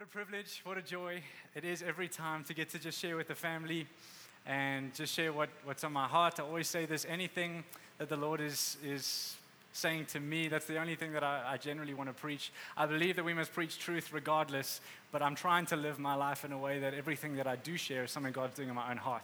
What 0.00 0.08
a 0.08 0.12
privilege, 0.12 0.62
what 0.64 0.78
a 0.78 0.82
joy 0.82 1.22
it 1.54 1.62
is 1.62 1.82
every 1.82 2.08
time 2.08 2.42
to 2.44 2.54
get 2.54 2.70
to 2.70 2.78
just 2.78 2.98
share 2.98 3.18
with 3.18 3.28
the 3.28 3.34
family 3.34 3.86
and 4.46 4.94
just 4.94 5.12
share 5.12 5.30
what, 5.30 5.50
what's 5.64 5.84
on 5.84 5.92
my 5.92 6.06
heart. 6.08 6.40
I 6.40 6.42
always 6.42 6.68
say 6.68 6.86
this 6.86 7.04
anything 7.06 7.64
that 7.98 8.08
the 8.08 8.16
Lord 8.16 8.40
is, 8.40 8.78
is 8.82 9.36
saying 9.72 10.06
to 10.06 10.20
me. 10.20 10.48
That's 10.48 10.66
the 10.66 10.78
only 10.78 10.96
thing 10.96 11.12
that 11.12 11.22
I, 11.22 11.52
I, 11.52 11.56
generally 11.56 11.94
want 11.94 12.08
to 12.08 12.14
preach. 12.14 12.52
I 12.76 12.86
believe 12.86 13.16
that 13.16 13.24
we 13.24 13.34
must 13.34 13.52
preach 13.52 13.78
truth 13.78 14.12
regardless, 14.12 14.80
but 15.12 15.22
I'm 15.22 15.36
trying 15.36 15.66
to 15.66 15.76
live 15.76 15.98
my 15.98 16.14
life 16.14 16.44
in 16.44 16.52
a 16.52 16.58
way 16.58 16.80
that 16.80 16.92
everything 16.92 17.36
that 17.36 17.46
I 17.46 17.54
do 17.56 17.76
share 17.76 18.04
is 18.04 18.10
something 18.10 18.32
God's 18.32 18.56
doing 18.56 18.68
in 18.68 18.74
my 18.74 18.90
own 18.90 18.96
heart. 18.96 19.22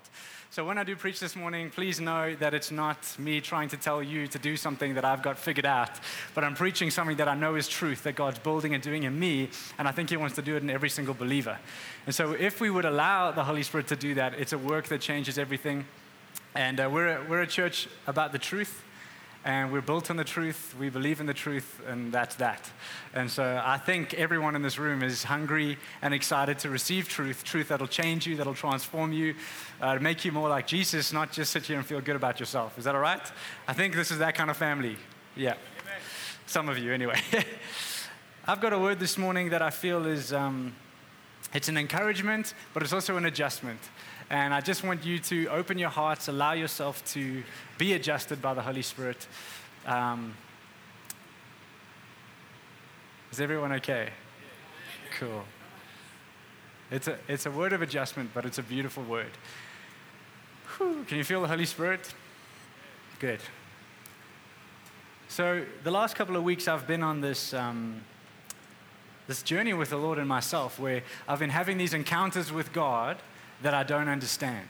So 0.50 0.64
when 0.64 0.79
I 0.79 0.84
do 0.84 0.94
preach 0.94 1.18
this 1.18 1.34
morning, 1.34 1.70
please 1.70 2.00
know 2.00 2.34
that 2.36 2.54
it's 2.54 2.70
not 2.70 2.98
me 3.18 3.40
trying 3.40 3.68
to 3.70 3.76
tell 3.76 4.02
you 4.02 4.29
to 4.29 4.38
do 4.38 4.56
something 4.56 4.94
that 4.94 5.04
I've 5.04 5.22
got 5.22 5.36
figured 5.36 5.66
out, 5.66 5.90
but 6.34 6.44
I'm 6.44 6.54
preaching 6.54 6.90
something 6.90 7.16
that 7.16 7.28
I 7.28 7.34
know 7.34 7.56
is 7.56 7.68
truth 7.68 8.04
that 8.04 8.14
God's 8.14 8.38
building 8.38 8.72
and 8.72 8.82
doing 8.82 9.02
in 9.02 9.18
me, 9.18 9.50
and 9.78 9.88
I 9.88 9.92
think 9.92 10.10
He 10.10 10.16
wants 10.16 10.36
to 10.36 10.42
do 10.42 10.54
it 10.54 10.62
in 10.62 10.70
every 10.70 10.90
single 10.90 11.14
believer. 11.14 11.58
And 12.06 12.14
so 12.14 12.32
if 12.32 12.60
we 12.60 12.71
would 12.71 12.85
allow 12.85 13.32
the 13.32 13.44
Holy 13.44 13.64
Spirit 13.64 13.88
to 13.88 13.96
do 13.96 14.14
that, 14.14 14.35
it's 14.35 14.52
a 14.52 14.58
work 14.58 14.86
that 14.88 15.00
changes 15.00 15.38
everything. 15.38 15.86
And 16.54 16.80
uh, 16.80 16.88
we're, 16.90 17.22
we're 17.29 17.43
a 17.43 17.46
church 17.46 17.88
about 18.07 18.32
the 18.32 18.38
truth 18.38 18.85
and 19.46 19.73
we're 19.73 19.81
built 19.81 20.11
on 20.11 20.17
the 20.17 20.25
truth, 20.25 20.75
we 20.77 20.91
believe 20.91 21.21
in 21.21 21.27
the 21.27 21.32
truth, 21.32 21.81
and 21.86 22.13
that's 22.13 22.35
that. 22.35 22.68
And 23.14 23.31
so 23.31 23.63
I 23.64 23.79
think 23.79 24.13
everyone 24.14 24.57
in 24.57 24.63
this 24.63 24.77
room 24.77 25.05
is 25.05 25.22
hungry 25.22 25.79
and 26.03 26.13
excited 26.13 26.59
to 26.59 26.69
receive 26.69 27.09
truth, 27.09 27.45
truth 27.45 27.69
that'll 27.69 27.86
change 27.86 28.27
you, 28.27 28.35
that'll 28.36 28.55
transform 28.55 29.13
you, 29.13 29.36
uh, 29.81 29.95
to 29.95 30.00
make 30.00 30.25
you 30.25 30.32
more 30.32 30.49
like 30.49 30.67
Jesus, 30.67 31.13
not 31.13 31.31
just 31.31 31.53
sit 31.53 31.63
here 31.63 31.77
and 31.77 31.86
feel 31.86 32.00
good 32.00 32.17
about 32.17 32.41
yourself. 32.41 32.77
Is 32.77 32.84
that 32.86 32.97
all 32.97 33.00
right? 33.00 33.22
I 33.69 33.72
think 33.72 33.95
this 33.95 34.11
is 34.11 34.19
that 34.19 34.34
kind 34.34 34.50
of 34.50 34.56
family. 34.56 34.97
Yeah. 35.36 35.55
Amen. 35.81 36.00
Some 36.47 36.69
of 36.69 36.77
you, 36.77 36.92
anyway. 36.92 37.20
I've 38.48 38.61
got 38.61 38.72
a 38.72 38.78
word 38.78 38.98
this 38.98 39.17
morning 39.17 39.50
that 39.50 39.62
I 39.62 39.70
feel 39.70 40.06
is. 40.06 40.33
Um, 40.33 40.75
it's 41.55 41.69
an 41.69 41.77
encouragement, 41.77 42.55
but 42.75 42.83
it's 42.83 42.92
also 42.92 43.17
an 43.17 43.25
adjustment. 43.25 43.78
And 44.28 44.52
I 44.52 44.60
just 44.60 44.82
want 44.82 45.05
you 45.05 45.20
to 45.20 45.46
open 45.48 45.78
your 45.78 45.91
hearts, 45.91 46.27
allow 46.27 46.52
yourself 46.52 47.05
to 47.12 47.44
be 47.78 47.92
adjusted 47.92 48.42
by 48.42 48.55
the 48.55 48.62
Holy 48.62 48.82
Spirit. 48.82 49.27
Um, 49.86 50.34
is 53.30 53.41
everyone 53.41 53.72
okay? 53.74 54.10
Cool. 55.19 55.44
It's 56.91 57.06
a, 57.06 57.19
it's 57.28 57.47
a 57.47 57.50
word 57.50 57.72
of 57.72 57.82
adjustment, 57.82 58.30
but 58.34 58.44
it's 58.44 58.58
a 58.58 58.62
beautiful 58.62 59.04
word. 59.04 59.30
Whew, 60.77 61.04
can 61.06 61.19
you 61.19 61.24
feel 61.24 61.41
the 61.41 61.48
Holy 61.48 61.66
Spirit? 61.66 62.12
Good. 63.20 63.41
So, 65.28 65.64
the 65.84 65.91
last 65.91 66.16
couple 66.16 66.36
of 66.36 66.42
weeks, 66.42 66.66
I've 66.66 66.86
been 66.86 67.02
on 67.02 67.20
this. 67.20 67.54
Um, 67.54 68.00
this 69.27 69.42
journey 69.42 69.72
with 69.72 69.91
the 69.91 69.97
Lord 69.97 70.19
and 70.19 70.28
myself, 70.28 70.78
where 70.78 71.02
I've 71.27 71.41
been 71.41 71.50
having 71.50 71.78
these 71.78 71.94
encounters 71.94 72.52
with 72.52 72.72
God 72.72 73.16
that 73.62 73.74
I 73.74 73.82
don't 73.82 74.08
understand. 74.08 74.68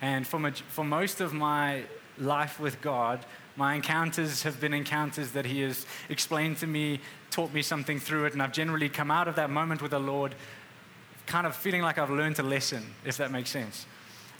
And 0.00 0.26
for, 0.26 0.38
my, 0.38 0.52
for 0.52 0.84
most 0.84 1.20
of 1.20 1.32
my 1.32 1.82
life 2.18 2.58
with 2.58 2.80
God, 2.80 3.24
my 3.56 3.74
encounters 3.74 4.42
have 4.42 4.60
been 4.60 4.72
encounters 4.72 5.32
that 5.32 5.44
He 5.44 5.60
has 5.60 5.86
explained 6.08 6.58
to 6.58 6.66
me, 6.66 7.00
taught 7.30 7.52
me 7.52 7.62
something 7.62 7.98
through 8.00 8.26
it, 8.26 8.32
and 8.32 8.42
I've 8.42 8.52
generally 8.52 8.88
come 8.88 9.10
out 9.10 9.28
of 9.28 9.36
that 9.36 9.50
moment 9.50 9.82
with 9.82 9.90
the 9.90 10.00
Lord 10.00 10.34
kind 11.26 11.46
of 11.46 11.54
feeling 11.54 11.82
like 11.82 11.98
I've 11.98 12.10
learned 12.10 12.38
a 12.38 12.42
lesson, 12.42 12.84
if 13.04 13.16
that 13.18 13.30
makes 13.30 13.50
sense. 13.50 13.86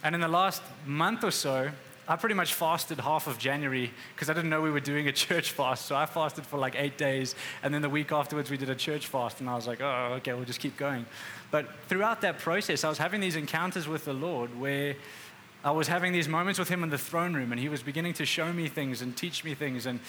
And 0.03 0.15
in 0.15 0.21
the 0.21 0.27
last 0.27 0.61
month 0.85 1.23
or 1.23 1.31
so, 1.31 1.69
I 2.07 2.15
pretty 2.15 2.35
much 2.35 2.53
fasted 2.53 2.99
half 2.99 3.27
of 3.27 3.37
January 3.37 3.91
because 4.15 4.29
I 4.29 4.33
didn't 4.33 4.49
know 4.49 4.61
we 4.61 4.71
were 4.71 4.79
doing 4.79 5.07
a 5.07 5.11
church 5.11 5.51
fast. 5.51 5.85
So 5.85 5.95
I 5.95 6.05
fasted 6.05 6.45
for 6.45 6.57
like 6.57 6.75
eight 6.75 6.97
days. 6.97 7.35
And 7.63 7.73
then 7.73 7.81
the 7.81 7.89
week 7.89 8.11
afterwards, 8.11 8.49
we 8.49 8.57
did 8.57 8.69
a 8.69 8.75
church 8.75 9.07
fast. 9.07 9.39
And 9.39 9.49
I 9.49 9.55
was 9.55 9.67
like, 9.67 9.81
oh, 9.81 10.13
okay, 10.17 10.33
we'll 10.33 10.45
just 10.45 10.59
keep 10.59 10.77
going. 10.77 11.05
But 11.51 11.67
throughout 11.87 12.21
that 12.21 12.39
process, 12.39 12.83
I 12.83 12.89
was 12.89 12.97
having 12.97 13.21
these 13.21 13.35
encounters 13.35 13.87
with 13.87 14.05
the 14.05 14.13
Lord 14.13 14.59
where 14.59 14.95
I 15.63 15.71
was 15.71 15.87
having 15.87 16.11
these 16.11 16.27
moments 16.27 16.57
with 16.57 16.69
Him 16.69 16.83
in 16.83 16.89
the 16.89 16.97
throne 16.97 17.33
room. 17.33 17.51
And 17.51 17.61
He 17.61 17.69
was 17.69 17.83
beginning 17.83 18.13
to 18.13 18.25
show 18.25 18.51
me 18.51 18.67
things 18.67 19.01
and 19.01 19.15
teach 19.15 19.43
me 19.43 19.53
things. 19.53 19.85
And 19.85 19.99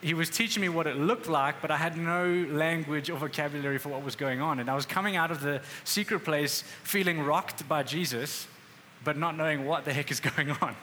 He 0.00 0.14
was 0.14 0.30
teaching 0.30 0.62
me 0.62 0.70
what 0.70 0.86
it 0.86 0.96
looked 0.96 1.28
like, 1.28 1.60
but 1.60 1.70
I 1.70 1.76
had 1.76 1.98
no 1.98 2.46
language 2.50 3.10
or 3.10 3.18
vocabulary 3.18 3.78
for 3.78 3.90
what 3.90 4.02
was 4.02 4.16
going 4.16 4.40
on. 4.40 4.58
And 4.58 4.70
I 4.70 4.74
was 4.74 4.86
coming 4.86 5.16
out 5.16 5.30
of 5.30 5.42
the 5.42 5.60
secret 5.84 6.20
place 6.20 6.64
feeling 6.82 7.20
rocked 7.22 7.68
by 7.68 7.82
Jesus, 7.82 8.48
but 9.04 9.18
not 9.18 9.36
knowing 9.36 9.66
what 9.66 9.84
the 9.84 9.92
heck 9.92 10.10
is 10.10 10.18
going 10.36 10.50
on. 10.62 10.74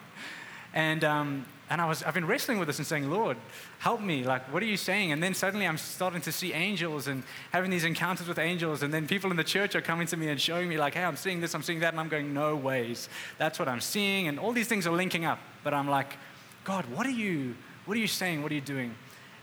And, 0.74 1.04
um, 1.04 1.46
and 1.70 1.80
I 1.80 1.86
was, 1.86 2.04
I've 2.04 2.14
been 2.14 2.28
wrestling 2.28 2.60
with 2.60 2.68
this 2.68 2.80
and 2.80 2.88
saying, 2.88 3.10
Lord, 3.10 3.38
help 3.80 4.02
me. 4.02 4.24
Like, 4.24 4.52
what 4.52 4.62
are 4.62 4.66
you 4.66 4.78
saying? 4.78 5.12
And 5.12 5.24
then 5.24 5.34
suddenly 5.34 5.66
I'm 5.66 5.78
starting 5.78 6.22
to 6.22 6.32
see 6.32 6.54
angels 6.54 7.08
and 7.08 7.24
having 7.52 7.72
these 7.72 7.86
encounters 7.86 8.28
with 8.28 8.40
angels. 8.40 8.84
And 8.84 8.94
then 8.94 9.08
people 9.08 9.32
in 9.32 9.38
the 9.38 9.44
church 9.44 9.76
are 9.76 9.82
coming 9.82 10.08
to 10.08 10.18
me 10.18 10.28
and 10.28 10.40
showing 10.40 10.68
me, 10.68 10.78
like, 10.78 10.96
hey, 10.96 11.04
I'm 11.04 11.16
seeing 11.16 11.40
this, 11.40 11.56
I'm 11.56 11.64
seeing 11.64 11.80
that. 11.80 11.94
And 11.94 12.00
I'm 12.00 12.10
going, 12.10 12.34
no 12.34 12.56
ways. 12.56 13.10
That's 13.38 13.58
what 13.58 13.68
I'm 13.68 13.82
seeing. 13.82 14.28
And 14.28 14.38
all 14.40 14.52
these 14.52 14.68
things 14.68 14.86
are 14.86 14.96
linking 14.96 15.26
up. 15.26 15.40
But 15.64 15.74
I'm 15.74 15.90
like, 15.90 16.18
God, 16.64 16.86
what 16.86 17.06
are 17.06 17.12
you, 17.12 17.56
what 17.86 17.96
are 17.96 18.02
you 18.02 18.08
saying? 18.08 18.44
What 18.44 18.52
are 18.52 18.56
you 18.56 18.62
doing? 18.62 18.94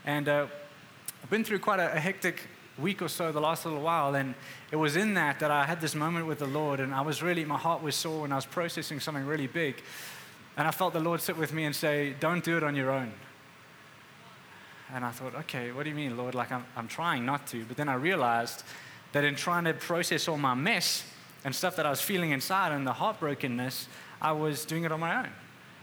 And 0.05 0.29
uh, 0.29 0.47
I've 1.23 1.29
been 1.29 1.43
through 1.43 1.59
quite 1.59 1.79
a, 1.79 1.93
a 1.95 1.99
hectic 1.99 2.47
week 2.79 3.01
or 3.01 3.09
so 3.09 3.31
the 3.31 3.41
last 3.41 3.65
little 3.65 3.81
while 3.81 4.15
and 4.15 4.33
it 4.71 4.75
was 4.77 4.95
in 4.95 5.13
that 5.13 5.39
that 5.39 5.51
i 5.51 5.65
had 5.65 5.81
this 5.81 5.95
moment 5.95 6.25
with 6.25 6.39
the 6.39 6.47
lord 6.47 6.79
and 6.79 6.93
i 6.93 7.01
was 7.01 7.21
really 7.21 7.43
my 7.43 7.57
heart 7.57 7.83
was 7.83 7.93
sore 7.93 8.23
and 8.23 8.33
i 8.33 8.37
was 8.37 8.45
processing 8.45 8.99
something 8.99 9.25
really 9.25 9.47
big 9.47 9.83
and 10.59 10.67
I 10.67 10.71
felt 10.71 10.91
the 10.91 10.99
Lord 10.99 11.21
sit 11.21 11.37
with 11.37 11.53
me 11.53 11.63
and 11.63 11.73
say, 11.73 12.13
Don't 12.19 12.43
do 12.43 12.57
it 12.57 12.63
on 12.63 12.75
your 12.75 12.91
own. 12.91 13.13
And 14.93 15.05
I 15.05 15.11
thought, 15.11 15.33
okay, 15.35 15.71
what 15.71 15.83
do 15.83 15.89
you 15.89 15.95
mean, 15.95 16.17
Lord? 16.17 16.35
Like, 16.35 16.51
I'm, 16.51 16.65
I'm 16.75 16.89
trying 16.89 17.25
not 17.25 17.47
to. 17.47 17.63
But 17.63 17.77
then 17.77 17.87
I 17.87 17.93
realized 17.93 18.63
that 19.13 19.23
in 19.23 19.35
trying 19.35 19.63
to 19.63 19.73
process 19.73 20.27
all 20.27 20.37
my 20.37 20.55
mess 20.55 21.05
and 21.45 21.55
stuff 21.55 21.77
that 21.77 21.85
I 21.85 21.89
was 21.89 22.01
feeling 22.01 22.31
inside 22.31 22.73
and 22.73 22.85
the 22.85 22.91
heartbrokenness, 22.91 23.85
I 24.21 24.33
was 24.33 24.65
doing 24.65 24.83
it 24.83 24.91
on 24.91 24.99
my 24.99 25.19
own. 25.19 25.29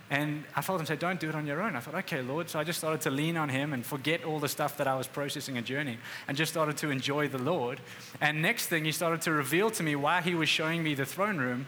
And 0.08 0.44
I 0.54 0.62
felt 0.62 0.78
him 0.78 0.86
say, 0.86 0.96
Don't 0.96 1.18
do 1.18 1.28
it 1.28 1.34
on 1.34 1.46
your 1.46 1.60
own. 1.60 1.74
I 1.74 1.80
thought, 1.80 1.96
okay, 1.96 2.22
Lord. 2.22 2.48
So 2.48 2.60
I 2.60 2.64
just 2.64 2.78
started 2.78 3.00
to 3.02 3.10
lean 3.10 3.36
on 3.36 3.48
him 3.48 3.72
and 3.72 3.84
forget 3.84 4.24
all 4.24 4.38
the 4.38 4.48
stuff 4.48 4.76
that 4.76 4.86
I 4.86 4.94
was 4.94 5.08
processing 5.08 5.56
and 5.56 5.66
journeying 5.66 5.98
and 6.28 6.36
just 6.36 6.52
started 6.52 6.76
to 6.78 6.90
enjoy 6.90 7.26
the 7.26 7.38
Lord. 7.38 7.80
And 8.20 8.40
next 8.40 8.66
thing, 8.66 8.84
he 8.84 8.92
started 8.92 9.20
to 9.22 9.32
reveal 9.32 9.70
to 9.70 9.82
me 9.82 9.96
why 9.96 10.20
he 10.20 10.34
was 10.34 10.48
showing 10.48 10.82
me 10.84 10.94
the 10.94 11.06
throne 11.06 11.38
room 11.38 11.66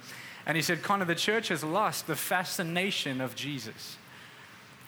and 0.49 0.57
he 0.57 0.63
said, 0.63 0.83
Connor, 0.83 1.05
the 1.05 1.15
church 1.15 1.49
has 1.49 1.63
lost 1.63 2.07
the 2.07 2.17
fascination 2.17 3.21
of 3.21 3.35
Jesus. 3.35 3.99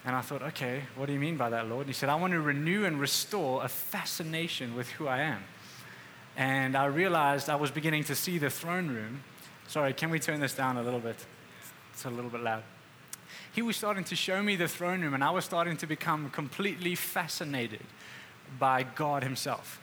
And 0.06 0.16
I 0.16 0.22
thought, 0.22 0.42
okay, 0.42 0.84
what 0.96 1.04
do 1.04 1.12
you 1.12 1.20
mean 1.20 1.36
by 1.36 1.50
that, 1.50 1.68
Lord? 1.68 1.82
And 1.82 1.90
he 1.90 1.92
said, 1.92 2.08
I 2.08 2.14
want 2.14 2.32
to 2.32 2.40
renew 2.40 2.86
and 2.86 2.98
restore 2.98 3.62
a 3.62 3.68
fascination 3.68 4.74
with 4.74 4.88
who 4.92 5.06
I 5.06 5.20
am. 5.20 5.42
And 6.34 6.74
I 6.74 6.86
realized 6.86 7.50
I 7.50 7.56
was 7.56 7.70
beginning 7.70 8.04
to 8.04 8.14
see 8.14 8.38
the 8.38 8.48
throne 8.48 8.88
room. 8.88 9.22
Sorry, 9.68 9.92
can 9.92 10.08
we 10.08 10.18
turn 10.18 10.40
this 10.40 10.54
down 10.54 10.78
a 10.78 10.82
little 10.82 10.98
bit? 10.98 11.16
It's 11.92 12.06
a 12.06 12.10
little 12.10 12.30
bit 12.30 12.40
loud. 12.40 12.62
He 13.52 13.62
was 13.62 13.76
starting 13.76 14.04
to 14.04 14.16
show 14.16 14.42
me 14.42 14.56
the 14.56 14.68
throne 14.68 15.00
room, 15.00 15.14
and 15.14 15.24
I 15.24 15.30
was 15.30 15.44
starting 15.44 15.76
to 15.78 15.86
become 15.86 16.30
completely 16.30 16.94
fascinated 16.94 17.84
by 18.58 18.84
God 18.84 19.22
Himself. 19.22 19.80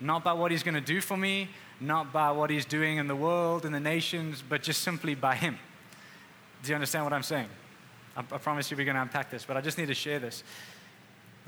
Not 0.00 0.22
by 0.22 0.32
what 0.32 0.50
He's 0.50 0.62
going 0.62 0.74
to 0.74 0.80
do 0.80 1.00
for 1.00 1.16
me, 1.16 1.48
not 1.80 2.12
by 2.12 2.30
what 2.30 2.50
he's 2.50 2.64
doing 2.64 2.98
in 2.98 3.06
the 3.06 3.16
world, 3.16 3.64
in 3.64 3.72
the 3.72 3.80
nations, 3.80 4.42
but 4.46 4.62
just 4.62 4.82
simply 4.82 5.14
by 5.14 5.34
him. 5.34 5.58
Do 6.62 6.70
you 6.70 6.74
understand 6.74 7.04
what 7.04 7.12
I'm 7.12 7.22
saying? 7.22 7.48
I, 8.16 8.20
I 8.20 8.38
promise 8.38 8.70
you 8.70 8.76
we're 8.76 8.84
going 8.84 8.96
to 8.96 9.02
unpack 9.02 9.30
this, 9.30 9.44
but 9.44 9.56
I 9.56 9.60
just 9.60 9.78
need 9.78 9.86
to 9.86 9.94
share 9.94 10.18
this. 10.18 10.42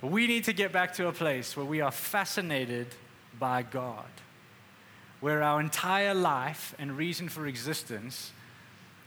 We 0.03 0.27
need 0.27 0.45
to 0.45 0.53
get 0.53 0.73
back 0.73 0.95
to 0.95 1.09
a 1.09 1.13
place 1.13 1.57
where 1.57 1.67
we 1.67 1.81
are 1.81 1.91
fascinated 1.91 2.87
by 3.39 3.63
God, 3.63 4.07
where 5.21 5.43
our 5.43 5.61
entire 5.61 6.15
life 6.15 6.75
and 6.79 6.97
reason 6.97 7.29
for 7.29 7.47
existence 7.47 8.33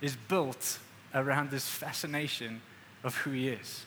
is 0.02 0.16
built 0.16 0.80
around 1.14 1.52
this 1.52 1.68
fascination 1.68 2.62
of 3.04 3.16
who 3.18 3.32
He 3.32 3.50
is. 3.50 3.86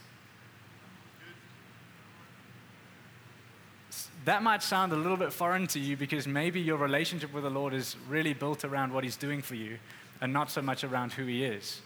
that 4.27 4.43
might 4.43 4.61
sound 4.61 4.93
a 4.93 4.97
little 4.97 5.17
bit 5.17 5.33
foreign 5.33 5.69
to 5.69 5.79
you 5.79 5.97
because 5.97 6.27
maybe 6.27 6.61
your 6.61 6.77
relationship 6.77 7.33
with 7.33 7.45
the 7.45 7.51
Lord 7.51 7.73
is 7.73 7.97
really 8.09 8.35
built 8.35 8.65
around 8.65 8.93
what 8.93 9.05
He's 9.05 9.17
doing 9.17 9.41
for 9.41 9.55
you 9.55 9.79
and 10.21 10.33
not 10.33 10.51
so 10.51 10.61
much 10.61 10.83
around 10.83 11.13
who 11.13 11.25
He 11.27 11.45
is. 11.45 11.81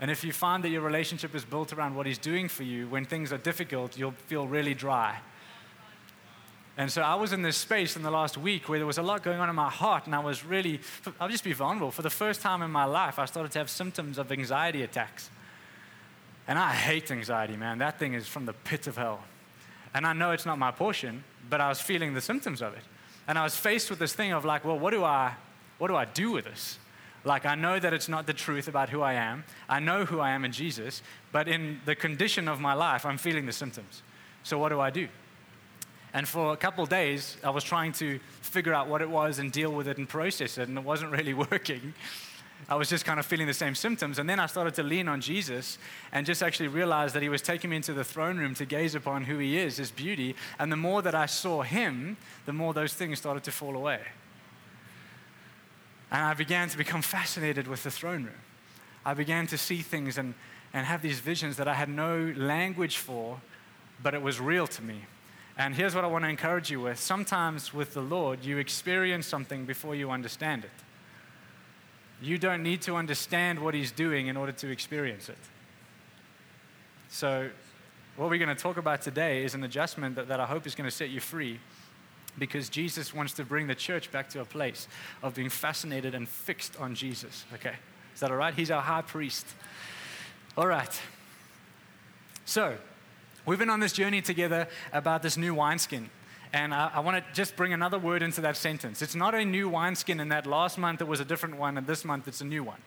And 0.00 0.08
if 0.08 0.22
you 0.22 0.32
find 0.32 0.62
that 0.62 0.68
your 0.68 0.80
relationship 0.80 1.34
is 1.34 1.44
built 1.44 1.72
around 1.72 1.96
what 1.96 2.06
He's 2.06 2.18
doing 2.18 2.48
for 2.48 2.62
you, 2.62 2.86
when 2.86 3.04
things 3.04 3.32
are 3.32 3.38
difficult, 3.38 3.98
you'll 3.98 4.14
feel 4.28 4.46
really 4.46 4.74
dry. 4.74 5.18
And 6.76 6.90
so 6.90 7.02
I 7.02 7.14
was 7.16 7.32
in 7.32 7.42
this 7.42 7.56
space 7.56 7.96
in 7.96 8.02
the 8.02 8.10
last 8.10 8.38
week 8.38 8.68
where 8.68 8.78
there 8.78 8.86
was 8.86 8.96
a 8.96 9.02
lot 9.02 9.22
going 9.22 9.40
on 9.40 9.50
in 9.50 9.54
my 9.54 9.68
heart, 9.68 10.06
and 10.06 10.14
I 10.14 10.20
was 10.20 10.44
really, 10.44 10.80
I'll 11.20 11.28
just 11.28 11.44
be 11.44 11.52
vulnerable. 11.52 11.90
For 11.90 12.02
the 12.02 12.10
first 12.10 12.40
time 12.40 12.62
in 12.62 12.70
my 12.70 12.86
life, 12.86 13.18
I 13.18 13.26
started 13.26 13.52
to 13.52 13.58
have 13.58 13.68
symptoms 13.68 14.16
of 14.16 14.32
anxiety 14.32 14.82
attacks. 14.82 15.30
And 16.48 16.58
I 16.58 16.72
hate 16.72 17.10
anxiety, 17.10 17.56
man. 17.56 17.78
That 17.78 17.98
thing 17.98 18.14
is 18.14 18.26
from 18.26 18.46
the 18.46 18.54
pit 18.54 18.86
of 18.86 18.96
hell. 18.96 19.22
And 19.94 20.06
I 20.06 20.14
know 20.14 20.30
it's 20.30 20.46
not 20.46 20.58
my 20.58 20.70
portion, 20.70 21.24
but 21.50 21.60
I 21.60 21.68
was 21.68 21.80
feeling 21.80 22.14
the 22.14 22.20
symptoms 22.22 22.62
of 22.62 22.72
it. 22.72 22.82
And 23.28 23.38
I 23.38 23.44
was 23.44 23.54
faced 23.54 23.90
with 23.90 23.98
this 23.98 24.14
thing 24.14 24.32
of 24.32 24.44
like, 24.44 24.64
well, 24.64 24.78
what 24.78 24.90
do 24.90 25.04
I, 25.04 25.34
what 25.78 25.88
do 25.88 25.96
I 25.96 26.06
do 26.06 26.32
with 26.32 26.46
this? 26.46 26.78
Like, 27.24 27.46
I 27.46 27.54
know 27.54 27.78
that 27.78 27.92
it's 27.92 28.08
not 28.08 28.26
the 28.26 28.32
truth 28.32 28.66
about 28.66 28.88
who 28.88 29.02
I 29.02 29.12
am. 29.12 29.44
I 29.68 29.78
know 29.78 30.04
who 30.04 30.18
I 30.18 30.30
am 30.30 30.44
in 30.44 30.50
Jesus, 30.50 31.02
but 31.30 31.46
in 31.46 31.80
the 31.84 31.94
condition 31.94 32.48
of 32.48 32.60
my 32.60 32.74
life, 32.74 33.06
I'm 33.06 33.18
feeling 33.18 33.46
the 33.46 33.52
symptoms. 33.52 34.02
So, 34.42 34.58
what 34.58 34.70
do 34.70 34.80
I 34.80 34.90
do? 34.90 35.06
And 36.14 36.28
for 36.28 36.52
a 36.52 36.56
couple 36.56 36.84
days, 36.86 37.36
I 37.42 37.50
was 37.50 37.64
trying 37.64 37.92
to 37.92 38.18
figure 38.42 38.74
out 38.74 38.88
what 38.88 39.00
it 39.00 39.08
was 39.08 39.38
and 39.38 39.50
deal 39.50 39.72
with 39.72 39.88
it 39.88 39.96
and 39.98 40.08
process 40.08 40.58
it, 40.58 40.68
and 40.68 40.76
it 40.76 40.84
wasn't 40.84 41.12
really 41.12 41.34
working. 41.50 41.94
I 42.68 42.76
was 42.76 42.88
just 42.88 43.04
kind 43.04 43.18
of 43.18 43.26
feeling 43.26 43.46
the 43.46 43.54
same 43.54 43.74
symptoms. 43.74 44.18
And 44.18 44.28
then 44.28 44.38
I 44.38 44.46
started 44.46 44.74
to 44.74 44.82
lean 44.82 45.08
on 45.08 45.20
Jesus 45.20 45.78
and 46.12 46.24
just 46.24 46.42
actually 46.42 46.68
realized 46.68 47.14
that 47.14 47.22
He 47.22 47.28
was 47.28 47.42
taking 47.42 47.70
me 47.70 47.76
into 47.76 47.92
the 47.92 48.04
throne 48.04 48.38
room 48.38 48.54
to 48.54 48.64
gaze 48.64 48.94
upon 48.94 49.24
who 49.24 49.38
He 49.38 49.58
is, 49.58 49.78
His 49.78 49.90
beauty. 49.90 50.36
And 50.58 50.70
the 50.70 50.76
more 50.76 51.02
that 51.02 51.14
I 51.14 51.26
saw 51.26 51.62
Him, 51.62 52.16
the 52.46 52.52
more 52.52 52.72
those 52.72 52.94
things 52.94 53.18
started 53.18 53.42
to 53.44 53.50
fall 53.50 53.74
away. 53.74 54.00
And 56.10 56.22
I 56.22 56.34
began 56.34 56.68
to 56.68 56.76
become 56.76 57.02
fascinated 57.02 57.66
with 57.66 57.82
the 57.82 57.90
throne 57.90 58.24
room. 58.24 58.40
I 59.04 59.14
began 59.14 59.46
to 59.48 59.58
see 59.58 59.78
things 59.78 60.18
and, 60.18 60.34
and 60.72 60.86
have 60.86 61.02
these 61.02 61.18
visions 61.18 61.56
that 61.56 61.66
I 61.66 61.74
had 61.74 61.88
no 61.88 62.32
language 62.36 62.98
for, 62.98 63.40
but 64.02 64.14
it 64.14 64.22
was 64.22 64.38
real 64.38 64.66
to 64.68 64.82
me. 64.82 65.06
And 65.62 65.76
here's 65.76 65.94
what 65.94 66.02
I 66.02 66.08
want 66.08 66.24
to 66.24 66.28
encourage 66.28 66.72
you 66.72 66.80
with 66.80 66.98
sometimes 66.98 67.72
with 67.72 67.94
the 67.94 68.00
Lord, 68.00 68.44
you 68.44 68.58
experience 68.58 69.28
something 69.28 69.64
before 69.64 69.94
you 69.94 70.10
understand 70.10 70.64
it. 70.64 70.70
You 72.20 72.36
don't 72.36 72.64
need 72.64 72.82
to 72.82 72.96
understand 72.96 73.60
what 73.60 73.72
He's 73.72 73.92
doing 73.92 74.26
in 74.26 74.36
order 74.36 74.50
to 74.50 74.70
experience 74.70 75.28
it. 75.28 75.38
So, 77.10 77.48
what 78.16 78.28
we're 78.28 78.38
going 78.38 78.54
to 78.54 78.60
talk 78.60 78.76
about 78.76 79.02
today 79.02 79.44
is 79.44 79.54
an 79.54 79.62
adjustment 79.62 80.16
that, 80.16 80.26
that 80.26 80.40
I 80.40 80.46
hope 80.46 80.66
is 80.66 80.74
going 80.74 80.90
to 80.90 80.94
set 80.94 81.10
you 81.10 81.20
free 81.20 81.60
because 82.40 82.68
Jesus 82.68 83.14
wants 83.14 83.32
to 83.34 83.44
bring 83.44 83.68
the 83.68 83.76
church 83.76 84.10
back 84.10 84.28
to 84.30 84.40
a 84.40 84.44
place 84.44 84.88
of 85.22 85.34
being 85.34 85.48
fascinated 85.48 86.12
and 86.12 86.28
fixed 86.28 86.76
on 86.80 86.96
Jesus. 86.96 87.44
Okay? 87.54 87.76
Is 88.14 88.20
that 88.20 88.32
all 88.32 88.36
right? 88.36 88.52
He's 88.52 88.72
our 88.72 88.82
high 88.82 89.02
priest. 89.02 89.46
All 90.56 90.66
right. 90.66 91.00
So, 92.46 92.76
we've 93.46 93.58
been 93.58 93.70
on 93.70 93.80
this 93.80 93.92
journey 93.92 94.22
together 94.22 94.68
about 94.92 95.22
this 95.22 95.36
new 95.36 95.54
wineskin. 95.54 96.10
And 96.52 96.74
uh, 96.74 96.90
I, 96.92 96.98
I 96.98 97.00
want 97.00 97.24
to 97.24 97.32
just 97.32 97.56
bring 97.56 97.72
another 97.72 97.98
word 97.98 98.22
into 98.22 98.40
that 98.42 98.56
sentence. 98.56 99.02
It's 99.02 99.14
not 99.14 99.34
a 99.34 99.44
new 99.44 99.68
wineskin 99.68 100.20
in 100.20 100.28
that 100.28 100.46
last 100.46 100.78
month 100.78 101.00
it 101.00 101.08
was 101.08 101.20
a 101.20 101.24
different 101.24 101.56
one, 101.56 101.78
and 101.78 101.86
this 101.86 102.04
month 102.04 102.28
it's 102.28 102.40
a 102.40 102.44
new 102.44 102.62
one. 102.62 102.80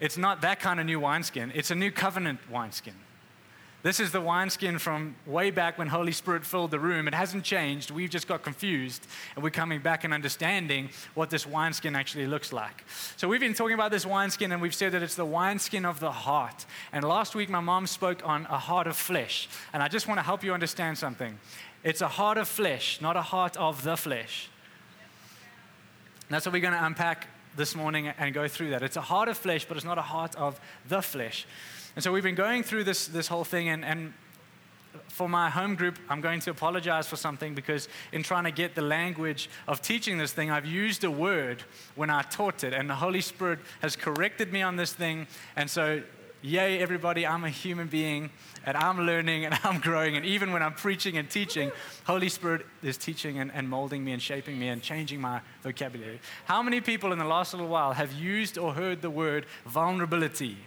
It's 0.00 0.16
not 0.16 0.42
that 0.42 0.60
kind 0.60 0.80
of 0.80 0.86
new 0.86 1.00
wineskin, 1.00 1.52
it's 1.54 1.70
a 1.70 1.76
new 1.76 1.90
covenant 1.90 2.40
wineskin. 2.50 2.94
This 3.82 3.98
is 3.98 4.12
the 4.12 4.20
wineskin 4.20 4.78
from 4.78 5.16
way 5.26 5.50
back 5.50 5.76
when 5.76 5.88
Holy 5.88 6.12
Spirit 6.12 6.46
filled 6.46 6.70
the 6.70 6.78
room. 6.78 7.08
It 7.08 7.14
hasn't 7.14 7.42
changed. 7.42 7.90
We've 7.90 8.08
just 8.08 8.28
got 8.28 8.42
confused, 8.44 9.08
and 9.34 9.42
we're 9.42 9.50
coming 9.50 9.80
back 9.80 10.04
and 10.04 10.14
understanding 10.14 10.90
what 11.14 11.30
this 11.30 11.48
wineskin 11.48 11.96
actually 11.96 12.28
looks 12.28 12.52
like. 12.52 12.84
So, 13.16 13.26
we've 13.26 13.40
been 13.40 13.54
talking 13.54 13.74
about 13.74 13.90
this 13.90 14.06
wineskin, 14.06 14.52
and 14.52 14.62
we've 14.62 14.74
said 14.74 14.92
that 14.92 15.02
it's 15.02 15.16
the 15.16 15.24
wineskin 15.24 15.84
of 15.84 15.98
the 15.98 16.12
heart. 16.12 16.64
And 16.92 17.04
last 17.04 17.34
week, 17.34 17.50
my 17.50 17.58
mom 17.58 17.88
spoke 17.88 18.20
on 18.24 18.46
a 18.48 18.58
heart 18.58 18.86
of 18.86 18.96
flesh. 18.96 19.48
And 19.72 19.82
I 19.82 19.88
just 19.88 20.06
want 20.06 20.18
to 20.18 20.22
help 20.22 20.44
you 20.44 20.54
understand 20.54 20.96
something. 20.96 21.36
It's 21.82 22.02
a 22.02 22.08
heart 22.08 22.38
of 22.38 22.46
flesh, 22.46 23.00
not 23.00 23.16
a 23.16 23.22
heart 23.22 23.56
of 23.56 23.82
the 23.82 23.96
flesh. 23.96 24.48
That's 26.30 26.46
what 26.46 26.52
we're 26.52 26.62
going 26.62 26.72
to 26.72 26.84
unpack 26.84 27.26
this 27.56 27.74
morning 27.74 28.08
and 28.08 28.34
go 28.34 28.48
through 28.48 28.70
that. 28.70 28.82
It's 28.82 28.96
a 28.96 29.02
heart 29.02 29.28
of 29.28 29.36
flesh, 29.36 29.64
but 29.64 29.76
it's 29.76 29.86
not 29.86 29.98
a 29.98 30.02
heart 30.02 30.34
of 30.36 30.60
the 30.88 31.02
flesh. 31.02 31.46
And 31.94 32.02
so 32.02 32.12
we've 32.12 32.22
been 32.22 32.34
going 32.34 32.62
through 32.62 32.84
this, 32.84 33.06
this 33.06 33.28
whole 33.28 33.44
thing, 33.44 33.68
and, 33.68 33.84
and 33.84 34.14
for 35.08 35.28
my 35.28 35.50
home 35.50 35.74
group, 35.74 35.98
I'm 36.08 36.20
going 36.20 36.40
to 36.40 36.50
apologize 36.50 37.06
for 37.06 37.16
something 37.16 37.54
because 37.54 37.88
in 38.12 38.22
trying 38.22 38.44
to 38.44 38.50
get 38.50 38.74
the 38.74 38.82
language 38.82 39.50
of 39.68 39.82
teaching 39.82 40.18
this 40.18 40.32
thing, 40.32 40.50
I've 40.50 40.66
used 40.66 41.04
a 41.04 41.10
word 41.10 41.62
when 41.94 42.10
I 42.10 42.22
taught 42.22 42.64
it, 42.64 42.72
and 42.72 42.88
the 42.88 42.94
Holy 42.94 43.20
Spirit 43.20 43.58
has 43.80 43.96
corrected 43.96 44.52
me 44.52 44.62
on 44.62 44.76
this 44.76 44.92
thing. 44.92 45.26
And 45.56 45.70
so 45.70 46.02
yay, 46.42 46.78
everybody, 46.80 47.26
I'm 47.26 47.44
a 47.44 47.48
human 47.48 47.86
being 47.86 48.30
and 48.66 48.76
I'm 48.76 49.06
learning 49.06 49.44
and 49.44 49.58
I'm 49.64 49.80
growing. 49.80 50.16
And 50.16 50.26
even 50.26 50.52
when 50.52 50.62
I'm 50.62 50.74
preaching 50.74 51.16
and 51.16 51.30
teaching, 51.30 51.70
Holy 52.04 52.28
Spirit 52.28 52.66
is 52.82 52.96
teaching 52.96 53.38
and, 53.38 53.50
and 53.52 53.68
molding 53.68 54.04
me 54.04 54.12
and 54.12 54.20
shaping 54.20 54.58
me 54.58 54.68
and 54.68 54.82
changing 54.82 55.20
my 55.20 55.40
vocabulary. 55.62 56.20
How 56.44 56.62
many 56.62 56.80
people 56.80 57.12
in 57.12 57.18
the 57.18 57.24
last 57.24 57.54
little 57.54 57.68
while 57.68 57.92
have 57.92 58.12
used 58.12 58.58
or 58.58 58.74
heard 58.74 59.02
the 59.02 59.10
word 59.10 59.46
vulnerability? 59.64 60.58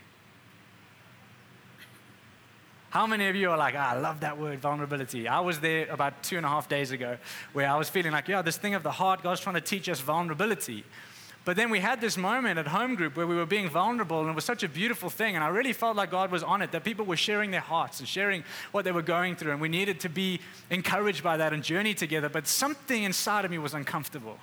How 2.89 3.05
many 3.05 3.27
of 3.27 3.35
you 3.35 3.51
are 3.51 3.57
like, 3.57 3.75
ah, 3.77 3.91
I 3.91 3.99
love 3.99 4.21
that 4.21 4.37
word, 4.37 4.59
vulnerability? 4.59 5.27
I 5.27 5.41
was 5.41 5.59
there 5.59 5.85
about 5.89 6.23
two 6.23 6.37
and 6.37 6.45
a 6.45 6.49
half 6.49 6.69
days 6.69 6.91
ago 6.91 7.17
where 7.51 7.69
I 7.69 7.75
was 7.75 7.89
feeling 7.89 8.13
like, 8.13 8.29
yeah, 8.29 8.41
this 8.41 8.55
thing 8.55 8.73
of 8.73 8.83
the 8.83 8.91
heart, 8.91 9.21
God's 9.21 9.41
trying 9.41 9.55
to 9.55 9.61
teach 9.61 9.89
us 9.89 9.99
vulnerability. 9.99 10.85
But 11.45 11.55
then 11.55 11.69
we 11.69 11.79
had 11.79 12.01
this 12.01 12.17
moment 12.17 12.57
at 12.57 12.67
home 12.67 12.95
group 12.95 13.15
where 13.15 13.27
we 13.27 13.35
were 13.35 13.45
being 13.45 13.69
vulnerable, 13.69 14.21
and 14.21 14.29
it 14.29 14.35
was 14.35 14.43
such 14.43 14.63
a 14.63 14.67
beautiful 14.67 15.11
thing. 15.11 15.35
And 15.35 15.43
I 15.43 15.49
really 15.49 15.73
felt 15.73 15.95
like 15.95 16.09
God 16.09 16.31
was 16.31 16.41
on 16.41 16.63
it, 16.63 16.71
that 16.71 16.83
people 16.83 17.05
were 17.05 17.15
sharing 17.15 17.51
their 17.51 17.61
hearts 17.61 17.99
and 17.99 18.09
sharing 18.09 18.43
what 18.71 18.83
they 18.83 18.91
were 18.91 19.03
going 19.03 19.35
through. 19.35 19.51
And 19.51 19.61
we 19.61 19.69
needed 19.69 19.99
to 20.01 20.09
be 20.09 20.41
encouraged 20.71 21.23
by 21.23 21.37
that 21.37 21.53
and 21.53 21.63
journey 21.63 21.93
together. 21.93 22.29
But 22.29 22.47
something 22.47 23.03
inside 23.03 23.45
of 23.45 23.51
me 23.51 23.59
was 23.59 23.75
uncomfortable. 23.75 24.39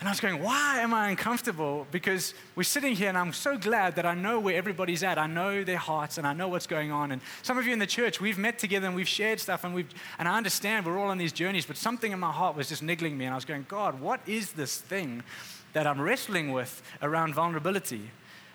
And 0.00 0.08
I 0.08 0.12
was 0.12 0.20
going, 0.20 0.42
why 0.42 0.80
am 0.80 0.94
I 0.94 1.10
uncomfortable? 1.10 1.86
Because 1.92 2.32
we're 2.56 2.62
sitting 2.62 2.96
here 2.96 3.10
and 3.10 3.18
I'm 3.18 3.34
so 3.34 3.58
glad 3.58 3.96
that 3.96 4.06
I 4.06 4.14
know 4.14 4.40
where 4.40 4.56
everybody's 4.56 5.02
at. 5.02 5.18
I 5.18 5.26
know 5.26 5.62
their 5.62 5.76
hearts 5.76 6.16
and 6.16 6.26
I 6.26 6.32
know 6.32 6.48
what's 6.48 6.66
going 6.66 6.90
on. 6.90 7.12
And 7.12 7.20
some 7.42 7.58
of 7.58 7.66
you 7.66 7.74
in 7.74 7.78
the 7.78 7.86
church, 7.86 8.18
we've 8.18 8.38
met 8.38 8.58
together 8.58 8.86
and 8.86 8.96
we've 8.96 9.06
shared 9.06 9.40
stuff 9.40 9.62
and, 9.62 9.74
we've, 9.74 9.92
and 10.18 10.26
I 10.26 10.38
understand 10.38 10.86
we're 10.86 10.98
all 10.98 11.10
on 11.10 11.18
these 11.18 11.34
journeys, 11.34 11.66
but 11.66 11.76
something 11.76 12.12
in 12.12 12.18
my 12.18 12.32
heart 12.32 12.56
was 12.56 12.70
just 12.70 12.82
niggling 12.82 13.18
me. 13.18 13.26
And 13.26 13.34
I 13.34 13.36
was 13.36 13.44
going, 13.44 13.66
God, 13.68 14.00
what 14.00 14.20
is 14.26 14.52
this 14.52 14.78
thing 14.78 15.22
that 15.72 15.86
I'm 15.86 16.00
wrestling 16.00 16.52
with 16.52 16.82
around 17.02 17.34
vulnerability. 17.34 18.10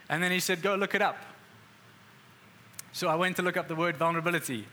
And 0.10 0.22
then 0.22 0.32
he 0.32 0.40
said, 0.40 0.62
Go 0.62 0.76
look 0.76 0.96
it 0.96 1.02
up. 1.02 1.18
So 2.92 3.08
I 3.08 3.16
went 3.16 3.36
to 3.38 3.42
look 3.42 3.58
up 3.58 3.68
the 3.68 3.76
word 3.76 3.98
vulnerability. 3.98 4.66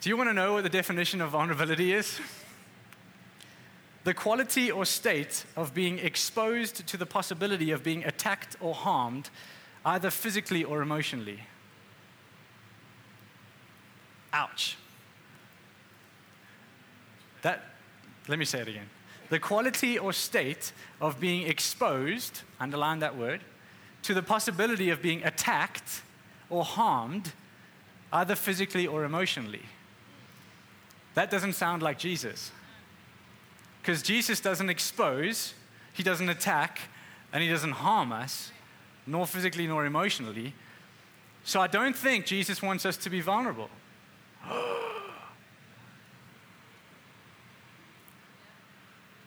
Do 0.00 0.10
you 0.10 0.16
want 0.16 0.28
to 0.28 0.34
know 0.34 0.54
what 0.54 0.64
the 0.64 0.68
definition 0.68 1.20
of 1.20 1.30
vulnerability 1.30 1.92
is? 1.92 2.20
the 4.04 4.14
quality 4.14 4.70
or 4.70 4.84
state 4.84 5.44
of 5.56 5.74
being 5.74 5.98
exposed 5.98 6.86
to 6.86 6.96
the 6.96 7.06
possibility 7.06 7.70
of 7.70 7.82
being 7.82 8.04
attacked 8.04 8.54
or 8.60 8.74
harmed, 8.74 9.30
either 9.84 10.10
physically 10.10 10.62
or 10.62 10.82
emotionally. 10.82 11.40
Ouch. 14.32 14.76
That, 17.42 17.64
let 18.28 18.38
me 18.38 18.44
say 18.44 18.60
it 18.60 18.68
again 18.68 18.88
the 19.30 19.38
quality 19.38 19.98
or 19.98 20.12
state 20.12 20.72
of 21.00 21.18
being 21.20 21.46
exposed, 21.46 22.42
underline 22.60 22.98
that 23.00 23.16
word, 23.16 23.40
to 24.02 24.14
the 24.14 24.22
possibility 24.22 24.90
of 24.90 25.00
being 25.00 25.24
attacked 25.24 26.02
or 26.50 26.64
harmed, 26.64 27.32
either 28.12 28.34
physically 28.34 28.86
or 28.86 29.04
emotionally. 29.04 29.62
That 31.14 31.30
doesn't 31.30 31.54
sound 31.54 31.82
like 31.82 31.98
Jesus. 31.98 32.50
Because 33.80 34.02
Jesus 34.02 34.40
doesn't 34.40 34.68
expose, 34.68 35.54
he 35.92 36.02
doesn't 36.02 36.28
attack, 36.28 36.80
and 37.32 37.42
he 37.42 37.48
doesn't 37.48 37.72
harm 37.72 38.12
us, 38.12 38.50
nor 39.06 39.26
physically 39.26 39.66
nor 39.66 39.86
emotionally. 39.86 40.54
So 41.44 41.60
I 41.60 41.66
don't 41.66 41.96
think 41.96 42.26
Jesus 42.26 42.62
wants 42.62 42.86
us 42.86 42.96
to 42.98 43.10
be 43.10 43.20
vulnerable. 43.20 43.70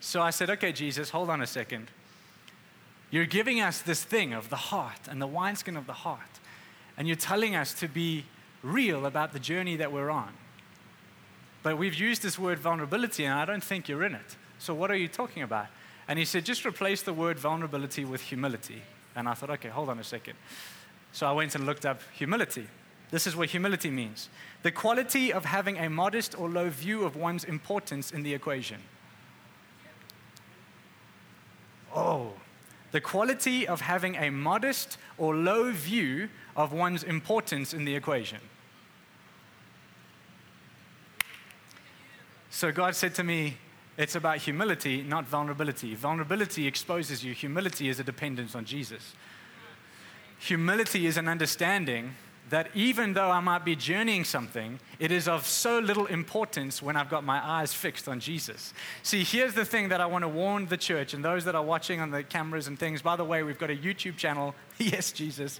So 0.08 0.22
I 0.22 0.30
said, 0.30 0.50
okay, 0.52 0.72
Jesus, 0.72 1.10
hold 1.10 1.30
on 1.30 1.42
a 1.42 1.46
second. 1.46 1.92
You're 3.12 3.26
giving 3.26 3.60
us 3.60 3.82
this 3.82 4.06
thing 4.06 4.32
of 4.32 4.50
the 4.50 4.56
heart 4.56 5.02
and 5.10 5.22
the 5.22 5.28
wineskin 5.28 5.76
of 5.76 5.86
the 5.86 5.92
heart, 5.92 6.40
and 6.98 7.10
you're 7.10 7.18
telling 7.18 7.58
us 7.58 7.74
to 7.74 7.90
be 7.90 8.24
real 8.64 9.06
about 9.06 9.34
the 9.34 9.40
journey 9.40 9.76
that 9.76 9.92
we're 9.92 10.10
on. 10.10 10.32
But 11.62 11.78
we've 11.78 11.94
used 11.94 12.22
this 12.22 12.40
word 12.40 12.58
vulnerability, 12.58 13.26
and 13.26 13.38
I 13.38 13.44
don't 13.44 13.62
think 13.62 13.90
you're 13.90 14.06
in 14.06 14.16
it. 14.16 14.38
So 14.60 14.74
what 14.74 14.90
are 14.92 14.96
you 14.96 15.10
talking 15.10 15.44
about? 15.44 15.68
And 16.08 16.18
he 16.18 16.24
said, 16.24 16.46
just 16.46 16.66
replace 16.66 17.02
the 17.02 17.12
word 17.12 17.38
vulnerability 17.38 18.06
with 18.06 18.22
humility. 18.22 18.84
And 19.14 19.28
I 19.28 19.34
thought, 19.34 19.50
okay, 19.50 19.68
hold 19.68 19.90
on 19.90 20.00
a 20.00 20.06
second. 20.06 20.36
So 21.12 21.28
I 21.28 21.34
went 21.34 21.54
and 21.54 21.66
looked 21.66 21.86
up 21.86 22.00
humility. 22.14 22.68
This 23.12 23.28
is 23.28 23.36
what 23.36 23.50
humility 23.50 23.92
means 23.92 24.30
the 24.64 24.72
quality 24.72 25.34
of 25.34 25.44
having 25.44 25.78
a 25.78 25.90
modest 25.90 26.40
or 26.40 26.50
low 26.50 26.70
view 26.70 27.04
of 27.04 27.18
one's 27.18 27.44
importance 27.44 28.12
in 28.12 28.24
the 28.24 28.34
equation. 28.34 28.78
Oh, 31.98 32.34
the 32.92 33.02
quality 33.02 33.68
of 33.68 33.82
having 33.82 34.16
a 34.18 34.30
modest 34.30 35.00
or 35.18 35.36
low 35.36 35.72
view 35.72 36.30
of 36.56 36.72
one's 36.72 37.02
importance 37.02 37.74
in 37.74 37.86
the 37.86 37.96
equation. 37.96 38.38
So 42.52 42.72
God 42.72 42.96
said 42.96 43.16
to 43.16 43.24
me, 43.24 43.58
it's 43.98 44.14
about 44.14 44.38
humility, 44.38 45.02
not 45.02 45.26
vulnerability. 45.26 45.96
Vulnerability 45.96 46.68
exposes 46.68 47.24
you, 47.24 47.34
humility 47.34 47.90
is 47.90 48.00
a 48.00 48.04
dependence 48.04 48.54
on 48.54 48.64
Jesus. 48.64 49.14
Humility 50.38 51.08
is 51.08 51.18
an 51.18 51.28
understanding 51.28 52.14
that 52.50 52.70
even 52.74 53.14
though 53.14 53.30
I 53.30 53.40
might 53.40 53.66
be 53.66 53.76
journeying 53.76 54.24
something, 54.24 54.80
it 55.00 55.12
is 55.12 55.28
of 55.28 55.46
so 55.46 55.80
little 55.80 56.06
importance 56.06 56.82
when 56.82 56.96
I've 56.96 57.10
got 57.10 57.24
my 57.24 57.46
eyes 57.46 57.74
fixed 57.74 58.08
on 58.08 58.20
Jesus. 58.20 58.74
See, 59.04 59.24
here's 59.24 59.54
the 59.54 59.66
thing 59.66 59.90
that 59.90 60.00
I 60.00 60.06
want 60.06 60.24
to 60.24 60.28
warn 60.30 60.66
the 60.68 60.78
church 60.78 61.14
and 61.14 61.24
those 61.24 61.44
that 61.46 61.56
are 61.56 61.64
watching 61.64 62.00
on 62.00 62.10
the 62.10 62.24
cameras 62.24 62.68
and 62.68 62.80
things. 62.80 63.02
By 63.02 63.16
the 63.16 63.26
way, 63.26 63.44
we've 63.44 63.60
got 63.60 63.70
a 63.70 63.76
YouTube 63.76 64.16
channel, 64.16 64.56
yes, 64.78 65.12
Jesus, 65.12 65.60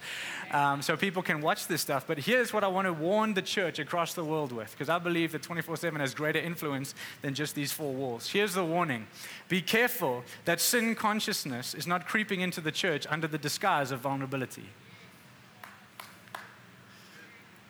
um, 0.52 0.82
so 0.82 0.96
people 0.96 1.22
can 1.22 1.42
watch 1.42 1.68
this 1.68 1.82
stuff. 1.82 2.06
But 2.08 2.20
here's 2.20 2.54
what 2.54 2.64
I 2.64 2.68
want 2.68 2.88
to 2.88 2.94
warn 2.94 3.34
the 3.34 3.42
church 3.42 3.80
across 3.80 4.14
the 4.14 4.24
world 4.24 4.52
with, 4.52 4.72
because 4.72 4.90
I 4.90 5.00
believe 5.00 5.34
that 5.34 5.44
24 5.44 5.78
7 5.78 6.00
has 6.00 6.14
greater 6.14 6.40
influence 6.40 6.96
than 7.22 7.34
just 7.34 7.54
these 7.54 7.72
four 7.72 7.94
walls. 7.94 8.30
Here's 8.30 8.54
the 8.54 8.66
warning 8.66 9.08
Be 9.50 9.62
careful 9.62 10.24
that 10.46 10.62
sin 10.62 10.96
consciousness 10.96 11.74
is 11.74 11.86
not 11.86 12.08
creeping 12.08 12.42
into 12.42 12.62
the 12.62 12.72
church 12.72 13.06
under 13.10 13.28
the 13.28 13.38
disguise 13.38 13.92
of 13.92 14.00
vulnerability. 14.00 14.70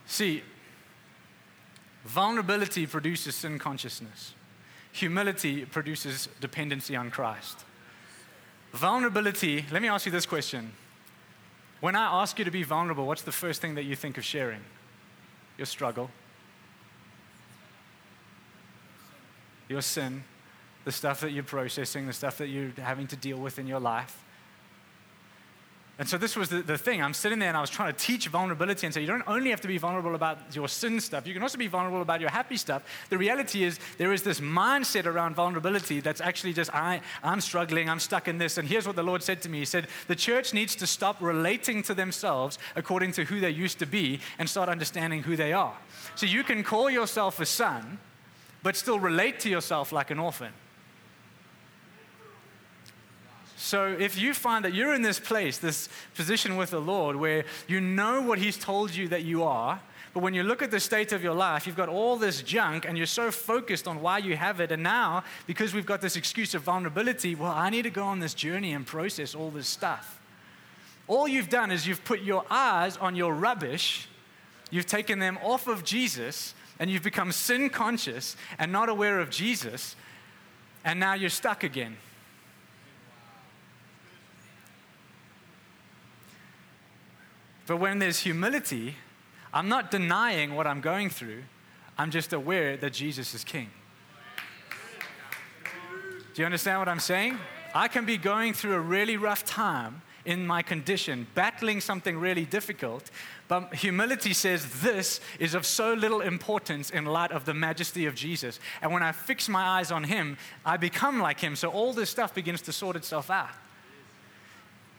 See, 0.08 0.42
vulnerability 2.06 2.88
produces 2.88 3.36
sin 3.36 3.60
consciousness, 3.60 4.34
humility 4.92 5.66
produces 5.66 6.30
dependency 6.40 6.96
on 6.96 7.12
Christ. 7.12 7.66
Vulnerability, 8.72 9.66
let 9.72 9.82
me 9.82 9.88
ask 9.88 10.06
you 10.06 10.12
this 10.12 10.26
question. 10.26 10.72
When 11.80 11.96
I 11.96 12.22
ask 12.22 12.40
you 12.40 12.46
to 12.46 12.52
be 12.52 12.64
vulnerable, 12.64 13.06
what's 13.06 13.22
the 13.22 13.32
first 13.32 13.62
thing 13.62 13.76
that 13.76 13.84
you 13.84 13.96
think 13.96 14.18
of 14.18 14.26
sharing? 14.26 14.62
Your 15.58 15.66
struggle, 15.66 16.10
your 19.70 19.82
sin, 19.82 20.24
the 20.86 20.92
stuff 20.92 21.22
that 21.22 21.32
you're 21.32 21.44
processing, 21.44 22.08
the 22.08 22.14
stuff 22.14 22.38
that 22.38 22.48
you're 22.48 22.72
having 22.78 23.08
to 23.08 23.16
deal 23.16 23.38
with 23.38 23.60
in 23.60 23.68
your 23.68 23.80
life. 23.80 24.24
And 26.00 26.08
so 26.08 26.18
this 26.18 26.36
was 26.36 26.50
the, 26.50 26.62
the 26.62 26.78
thing. 26.78 27.02
I'm 27.02 27.14
sitting 27.14 27.40
there 27.40 27.48
and 27.48 27.58
I 27.58 27.62
was 27.62 27.72
trying 27.72 27.92
to 27.92 28.00
teach 28.00 28.28
vulnerability 28.28 28.86
and 28.86 28.94
say, 28.94 29.02
you 29.02 29.08
don't 29.08 29.24
only 29.26 29.50
have 29.50 29.62
to 29.62 29.68
be 29.68 29.80
vulnerable 29.80 30.14
about 30.14 30.38
your 30.56 30.68
sin 30.68 31.00
stuff, 31.00 31.26
you 31.26 31.34
can 31.34 31.42
also 31.42 31.58
be 31.58 31.68
vulnerable 31.68 32.04
about 32.04 32.22
your 32.22 32.30
happy 32.30 32.56
stuff. 32.56 32.84
The 33.10 33.18
reality 33.18 33.64
is, 33.64 33.80
there 33.98 34.14
is 34.14 34.22
this 34.22 34.40
mindset 34.40 35.08
around 35.08 35.36
vulnerability 35.36 36.00
that's 36.00 36.22
actually 36.22 36.54
just, 36.54 36.74
I, 36.74 37.02
I'm 37.24 37.42
struggling, 37.42 37.90
I'm 37.90 38.00
stuck 38.00 38.28
in 38.28 38.38
this. 38.38 38.60
And 38.60 38.68
here's 38.68 38.86
what 38.86 38.96
the 38.96 39.04
Lord 39.04 39.24
said 39.24 39.42
to 39.42 39.50
me 39.50 39.60
He 39.60 39.66
said, 39.66 39.88
the 40.08 40.16
church 40.16 40.54
needs 40.54 40.76
to 40.76 40.88
stop 40.88 41.20
relating 41.20 41.82
to 41.84 41.96
themselves 41.96 42.60
according 42.76 43.14
to 43.14 43.24
who 43.24 43.40
they 43.40 43.50
used 43.50 43.80
to 43.80 43.88
be 43.88 44.20
and 44.38 44.48
start 44.48 44.70
understanding 44.70 45.24
who 45.24 45.36
they 45.36 45.52
are. 45.52 45.76
So 46.16 46.28
you 46.28 46.44
can 46.44 46.64
call 46.64 46.92
yourself 46.92 47.40
a 47.40 47.46
son, 47.46 47.98
but 48.62 48.76
still 48.76 49.00
relate 49.00 49.40
to 49.42 49.50
yourself 49.50 49.92
like 49.92 50.12
an 50.12 50.20
orphan. 50.20 50.54
So 53.58 53.96
if 54.00 54.18
you 54.18 54.36
find 54.36 54.64
that 54.66 54.76
you're 54.76 54.94
in 54.94 55.02
this 55.02 55.20
place, 55.20 55.58
this 55.58 55.90
position 56.14 56.58
with 56.58 56.70
the 56.70 56.80
Lord, 56.80 57.16
where 57.16 57.44
you 57.68 57.82
know 57.82 58.22
what 58.22 58.38
He's 58.38 58.56
told 58.56 58.94
you 58.94 59.08
that 59.08 59.24
you 59.24 59.44
are, 59.44 59.82
but 60.14 60.22
when 60.22 60.36
you 60.36 60.44
look 60.44 60.62
at 60.62 60.72
the 60.72 60.80
state 60.80 61.12
of 61.12 61.24
your 61.24 61.34
life, 61.34 61.66
you've 61.66 61.76
got 61.76 61.90
all 61.90 62.18
this 62.18 62.42
junk 62.42 62.86
and 62.86 62.98
you're 62.98 63.08
so 63.08 63.32
focused 63.32 63.88
on 63.88 64.02
why 64.02 64.20
you 64.20 64.36
have 64.36 64.60
it. 64.60 64.72
And 64.72 64.84
now, 64.84 65.24
because 65.48 65.74
we've 65.74 65.86
got 65.86 66.02
this 66.02 66.16
excuse 66.16 66.54
of 66.54 66.62
vulnerability, 66.62 67.36
well, 67.36 67.52
I 67.52 67.70
need 67.70 67.84
to 67.84 67.90
go 67.90 68.04
on 68.04 68.20
this 68.20 68.34
journey 68.34 68.74
and 68.74 68.86
process 68.86 69.36
all 69.36 69.50
this 69.50 69.68
stuff. 69.68 70.20
All 71.08 71.28
you've 71.28 71.50
done 71.50 71.72
is 71.72 71.88
you've 71.88 72.04
put 72.04 72.22
your 72.22 72.46
eyes 72.50 72.98
on 72.98 73.16
your 73.16 73.34
rubbish, 73.34 74.08
you've 74.70 74.88
taken 74.88 75.20
them 75.20 75.40
off 75.44 75.68
of 75.68 75.84
Jesus, 75.84 76.54
and 76.80 76.92
you've 76.92 77.04
become 77.04 77.32
sin 77.32 77.70
conscious 77.70 78.36
and 78.60 78.72
not 78.72 78.90
aware 78.90 79.20
of 79.20 79.30
Jesus, 79.30 79.96
and 80.86 81.00
now 81.00 81.14
you're 81.14 81.30
stuck 81.30 81.64
again. 81.64 81.98
But 87.68 87.78
when 87.78 88.00
there's 88.00 88.22
humility, 88.22 88.96
I'm 89.54 89.70
not 89.70 89.92
denying 89.92 90.56
what 90.56 90.66
I'm 90.66 90.82
going 90.82 91.10
through, 91.10 91.44
I'm 91.98 92.12
just 92.12 92.34
aware 92.34 92.78
that 92.78 92.94
Jesus 92.94 93.36
is 93.36 93.44
king. 93.44 93.70
Do 96.34 96.42
you 96.42 96.46
understand 96.46 96.80
what 96.80 96.88
I'm 96.88 97.00
saying? 97.00 97.38
I 97.76 97.88
can 97.88 98.06
be 98.06 98.18
going 98.18 98.54
through 98.54 98.76
a 98.76 98.80
really 98.80 99.18
rough 99.18 99.44
time 99.44 100.02
in 100.24 100.46
my 100.46 100.62
condition, 100.62 101.26
battling 101.36 101.82
something 101.82 102.18
really 102.18 102.46
difficult, 102.46 103.10
but 103.48 103.74
humility 103.74 104.34
says 104.34 104.82
this 104.82 105.22
is 105.40 105.54
of 105.54 105.66
so 105.66 105.94
little 105.94 106.22
importance 106.22 106.90
in 106.90 107.06
light 107.06 107.32
of 107.32 107.46
the 107.46 107.54
majesty 107.54 108.06
of 108.06 108.14
Jesus. 108.14 108.60
And 108.82 108.92
when 108.92 109.04
I 109.04 109.14
fix 109.14 109.48
my 109.48 109.64
eyes 109.64 109.90
on 109.90 110.04
Him, 110.04 110.38
I 110.66 110.78
become 110.78 111.20
like 111.20 111.40
Him. 111.40 111.56
So 111.56 111.70
all 111.70 111.94
this 111.94 112.10
stuff 112.10 112.36
begins 112.36 112.62
to 112.64 112.74
sort 112.74 112.96
itself 112.96 113.30
out. 113.30 113.50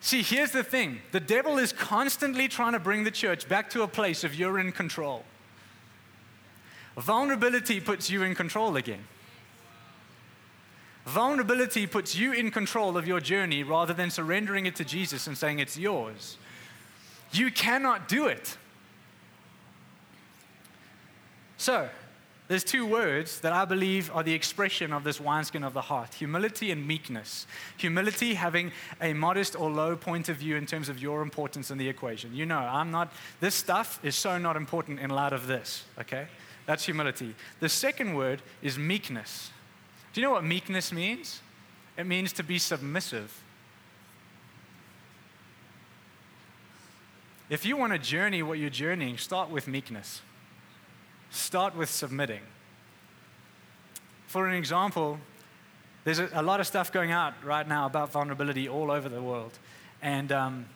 See, 0.01 0.23
here's 0.23 0.53
the 0.53 0.63
thing 0.63 1.01
the 1.13 1.21
devil 1.21 1.59
is 1.59 1.73
constantly 1.73 2.49
trying 2.49 2.73
to 2.73 2.79
bring 2.79 3.05
the 3.05 3.11
church 3.11 3.49
back 3.49 3.71
to 3.71 3.83
a 3.83 3.89
place 3.89 4.25
of 4.25 4.35
you're 4.35 4.59
in 4.59 4.73
control. 4.73 5.25
Vulnerability 6.97 7.81
puts 7.81 8.11
you 8.11 8.23
in 8.23 8.35
control 8.35 8.77
again. 8.77 9.05
Vulnerability 11.07 11.87
puts 11.87 12.15
you 12.15 12.33
in 12.33 12.51
control 12.51 12.97
of 12.97 13.07
your 13.07 13.21
journey 13.21 13.63
rather 13.63 13.95
than 13.95 14.11
surrendering 14.11 14.67
it 14.67 14.77
to 14.77 14.85
Jesus 14.85 15.27
and 15.27 15.39
saying 15.39 15.59
it's 15.59 15.79
yours. 15.79 16.37
You 17.33 17.51
cannot 17.51 18.09
do 18.09 18.27
it. 18.27 18.57
So, 21.57 21.89
there's 22.49 22.65
two 22.65 22.87
words 22.87 23.41
that 23.41 23.53
I 23.53 23.67
believe 23.67 24.11
are 24.15 24.23
the 24.23 24.33
expression 24.33 24.93
of 24.93 25.05
this 25.05 25.21
wineskin 25.21 25.63
of 25.63 25.75
the 25.75 25.83
heart 25.83 26.15
humility 26.15 26.71
and 26.71 26.87
meekness. 26.87 27.47
Humility, 27.77 28.35
having 28.35 28.73
a 29.03 29.13
modest 29.13 29.55
or 29.55 29.71
low 29.71 29.95
point 29.97 30.31
of 30.31 30.37
view 30.37 30.57
in 30.57 30.65
terms 30.65 30.89
of 30.89 30.99
your 30.99 31.21
importance 31.21 31.71
in 31.71 31.77
the 31.77 31.89
equation. 31.89 32.35
You 32.35 32.47
know, 32.47 32.59
I'm 32.59 32.91
not, 32.91 33.13
this 33.41 33.55
stuff 33.55 34.01
is 34.03 34.17
so 34.17 34.39
not 34.39 34.57
important 34.57 34.99
in 34.99 35.11
light 35.11 35.35
of 35.35 35.47
this, 35.47 35.85
okay? 36.01 36.27
That's 36.65 36.85
humility. 36.85 37.35
The 37.61 37.69
second 37.69 38.15
word 38.15 38.41
is 38.63 38.79
meekness. 38.79 39.51
Do 40.15 40.21
you 40.21 40.27
know 40.27 40.33
what 40.33 40.45
meekness 40.45 40.91
means? 40.91 41.43
It 41.99 42.05
means 42.05 42.33
to 42.35 42.43
be 42.43 42.59
submissive. 42.59 43.43
If 47.51 47.67
you 47.67 47.77
want 47.77 47.93
to 47.93 47.99
journey 47.99 48.43
what 48.43 48.59
you're 48.59 48.71
journeying, 48.71 49.19
start 49.19 49.51
with 49.51 49.69
meekness. 49.69 50.23
Start 51.31 51.77
with 51.77 51.91
submitting. 51.91 52.41
For 54.27 54.47
an 54.47 54.55
example, 54.55 55.19
there's 56.05 56.19
a, 56.19 56.29
a, 56.33 56.43
lot 56.43 56.61
of 56.61 56.67
stuff 56.67 56.93
going 56.93 57.11
out 57.11 57.35
right 57.45 57.67
now 57.67 57.87
about 57.87 58.13
vulnerability 58.13 58.69
all 58.69 58.91
over 58.91 59.09
the 59.09 59.23
world. 59.23 59.59
And 60.03 60.33
um, 60.33 60.67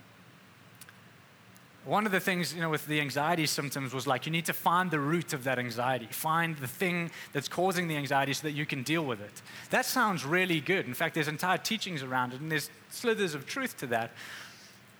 one 1.84 2.06
of 2.06 2.12
the 2.12 2.20
things, 2.20 2.54
you 2.54 2.60
know, 2.60 2.70
with 2.70 2.86
the 2.86 3.00
anxiety 3.00 3.46
symptoms 3.46 3.92
was 3.92 4.06
like 4.06 4.24
you 4.24 4.32
need 4.32 4.46
to 4.46 4.52
find 4.52 4.90
the 4.90 5.00
root 5.00 5.32
of 5.32 5.44
that 5.44 5.58
anxiety, 5.58 6.06
find 6.10 6.56
the 6.58 6.68
thing 6.68 7.10
that's 7.32 7.48
causing 7.48 7.88
the 7.88 7.96
anxiety 7.96 8.32
so 8.32 8.42
that 8.42 8.52
you 8.52 8.66
can 8.66 8.82
deal 8.82 9.04
with 9.04 9.20
it. 9.20 9.42
That 9.70 9.84
sounds 9.84 10.24
really 10.24 10.60
good. 10.60 10.86
In 10.86 10.94
fact, 10.94 11.14
there's 11.14 11.28
entire 11.28 11.58
teachings 11.58 12.02
around 12.02 12.34
it, 12.34 12.40
and 12.40 12.50
there's 12.50 12.70
slithers 12.90 13.34
of 13.34 13.46
truth 13.46 13.76
to 13.78 13.86
that. 13.88 14.12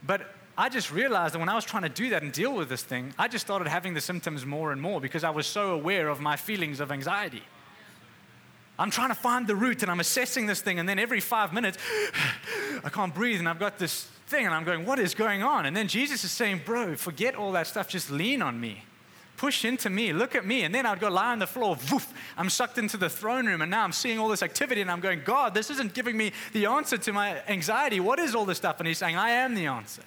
But 0.05 0.35
I 0.57 0.69
just 0.69 0.93
realized 0.93 1.35
that 1.35 1.39
when 1.39 1.49
I 1.49 1.55
was 1.55 1.65
trying 1.65 1.85
to 1.85 1.89
do 1.89 2.11
that 2.11 2.23
and 2.23 2.31
deal 2.31 2.55
with 2.55 2.69
this 2.69 2.83
thing, 2.83 3.15
I 3.19 3.27
just 3.27 3.45
started 3.45 3.69
having 3.69 3.95
the 3.95 4.01
symptoms 4.01 4.45
more 4.45 4.71
and 4.73 4.81
more 4.81 5.01
because 5.01 5.25
I 5.25 5.31
was 5.31 5.47
so 5.47 5.71
aware 5.71 6.09
of 6.09 6.21
my 6.21 6.37
feelings 6.37 6.79
of 6.81 6.93
anxiety. 6.93 7.43
I'm 8.79 8.91
trying 8.91 9.09
to 9.09 9.15
find 9.15 9.47
the 9.47 9.57
root 9.57 9.83
and 9.83 9.91
I'm 9.91 10.01
assessing 10.01 10.47
this 10.47 10.61
thing, 10.61 10.79
and 10.79 10.89
then 10.89 10.99
every 10.99 11.21
five 11.21 11.53
minutes, 11.53 11.79
I 12.85 12.91
can't 12.91 13.15
breathe, 13.15 13.39
and 13.39 13.49
I've 13.49 13.59
got 13.59 13.79
this 13.79 14.05
thing, 14.27 14.45
and 14.45 14.55
I'm 14.55 14.65
going, 14.65 14.85
What 14.85 14.99
is 14.99 15.15
going 15.15 15.43
on? 15.43 15.67
And 15.67 15.77
then 15.77 15.89
Jesus 15.89 16.25
is 16.25 16.33
saying, 16.33 16.63
Bro, 16.65 16.97
forget 16.97 17.35
all 17.35 17.53
that 17.53 17.67
stuff, 17.67 17.89
just 17.89 18.11
lean 18.11 18.43
on 18.43 18.61
me. 18.61 18.83
Push 19.39 19.65
into 19.65 19.89
me, 19.91 20.13
look 20.13 20.35
at 20.35 20.47
me. 20.47 20.63
And 20.63 20.75
then 20.75 20.87
I'd 20.87 21.01
go 21.01 21.09
lie 21.09 21.33
on 21.33 21.39
the 21.39 21.47
floor, 21.47 21.77
woof, 21.91 22.13
I'm 22.37 22.51
sucked 22.51 22.79
into 22.79 22.97
the 22.97 23.09
throne 23.09 23.47
room, 23.47 23.63
and 23.63 23.71
now 23.71 23.85
I'm 23.85 23.93
seeing 23.93 24.19
all 24.19 24.29
this 24.29 24.43
activity, 24.43 24.83
and 24.83 24.91
I'm 24.91 25.01
going, 25.01 25.23
God, 25.25 25.55
this 25.55 25.71
isn't 25.71 25.95
giving 25.95 26.17
me 26.17 26.33
the 26.53 26.67
answer 26.67 26.99
to 26.99 27.13
my 27.13 27.43
anxiety. 27.49 28.01
What 28.01 28.19
is 28.19 28.35
all 28.35 28.45
this 28.45 28.59
stuff? 28.59 28.81
And 28.81 28.87
He's 28.87 28.99
saying, 28.99 29.17
I 29.17 29.31
am 29.31 29.55
the 29.55 29.67
answer 29.67 30.03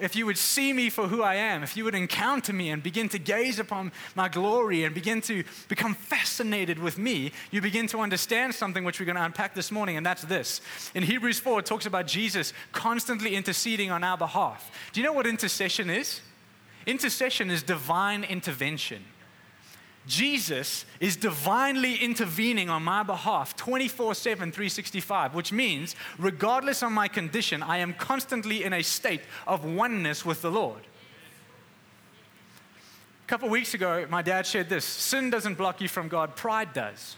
if 0.00 0.16
you 0.16 0.24
would 0.26 0.38
see 0.38 0.72
me 0.72 0.88
for 0.88 1.08
who 1.08 1.22
I 1.22 1.34
am, 1.34 1.62
if 1.62 1.76
you 1.76 1.84
would 1.84 1.94
encounter 1.94 2.52
me 2.52 2.70
and 2.70 2.82
begin 2.82 3.08
to 3.10 3.18
gaze 3.18 3.58
upon 3.58 3.92
my 4.14 4.28
glory 4.28 4.84
and 4.84 4.94
begin 4.94 5.20
to 5.22 5.44
become 5.68 5.94
fascinated 5.94 6.78
with 6.78 6.96
me, 6.96 7.32
you 7.50 7.60
begin 7.60 7.86
to 7.88 8.00
understand 8.00 8.54
something 8.54 8.84
which 8.84 8.98
we're 8.98 9.06
going 9.06 9.16
to 9.16 9.24
unpack 9.24 9.54
this 9.54 9.70
morning, 9.70 9.96
and 9.96 10.04
that's 10.04 10.22
this. 10.22 10.60
In 10.94 11.02
Hebrews 11.02 11.38
4, 11.38 11.60
it 11.60 11.66
talks 11.66 11.86
about 11.86 12.06
Jesus 12.06 12.52
constantly 12.72 13.34
interceding 13.34 13.90
on 13.90 14.02
our 14.02 14.16
behalf. 14.16 14.70
Do 14.92 15.00
you 15.00 15.06
know 15.06 15.12
what 15.12 15.26
intercession 15.26 15.90
is? 15.90 16.20
Intercession 16.86 17.50
is 17.50 17.62
divine 17.62 18.24
intervention. 18.24 19.04
Jesus 20.06 20.84
is 21.00 21.16
divinely 21.16 21.96
intervening 21.96 22.68
on 22.68 22.82
my 22.82 23.02
behalf 23.02 23.56
24 23.56 24.14
7, 24.14 24.52
365, 24.52 25.34
which 25.34 25.52
means, 25.52 25.96
regardless 26.18 26.82
of 26.82 26.92
my 26.92 27.08
condition, 27.08 27.62
I 27.62 27.78
am 27.78 27.94
constantly 27.94 28.64
in 28.64 28.72
a 28.72 28.82
state 28.82 29.22
of 29.46 29.64
oneness 29.64 30.24
with 30.24 30.42
the 30.42 30.50
Lord. 30.50 30.82
A 33.24 33.26
couple 33.26 33.48
weeks 33.48 33.72
ago, 33.72 34.06
my 34.10 34.20
dad 34.20 34.46
shared 34.46 34.68
this 34.68 34.84
sin 34.84 35.30
doesn't 35.30 35.56
block 35.56 35.80
you 35.80 35.88
from 35.88 36.08
God, 36.08 36.36
pride 36.36 36.74
does. 36.74 37.16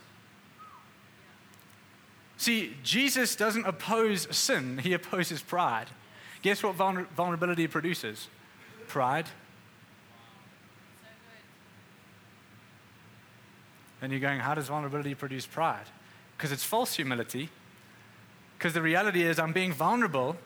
See, 2.36 2.76
Jesus 2.84 3.34
doesn't 3.34 3.66
oppose 3.66 4.28
sin, 4.36 4.78
he 4.78 4.92
opposes 4.92 5.42
pride. 5.42 5.86
Guess 6.42 6.62
what 6.62 6.76
vulnerability 6.76 7.66
produces? 7.66 8.28
Pride. 8.86 9.26
And 14.02 14.12
you're 14.12 14.20
going, 14.20 14.40
how 14.40 14.54
does 14.54 14.68
vulnerability 14.68 15.14
produce 15.14 15.46
pride? 15.46 15.86
Because 16.36 16.52
it's 16.52 16.64
false 16.64 16.94
humility. 16.94 17.48
Because 18.58 18.74
the 18.74 18.82
reality 18.82 19.22
is, 19.22 19.38
I'm 19.38 19.52
being 19.52 19.72
vulnerable 19.72 20.36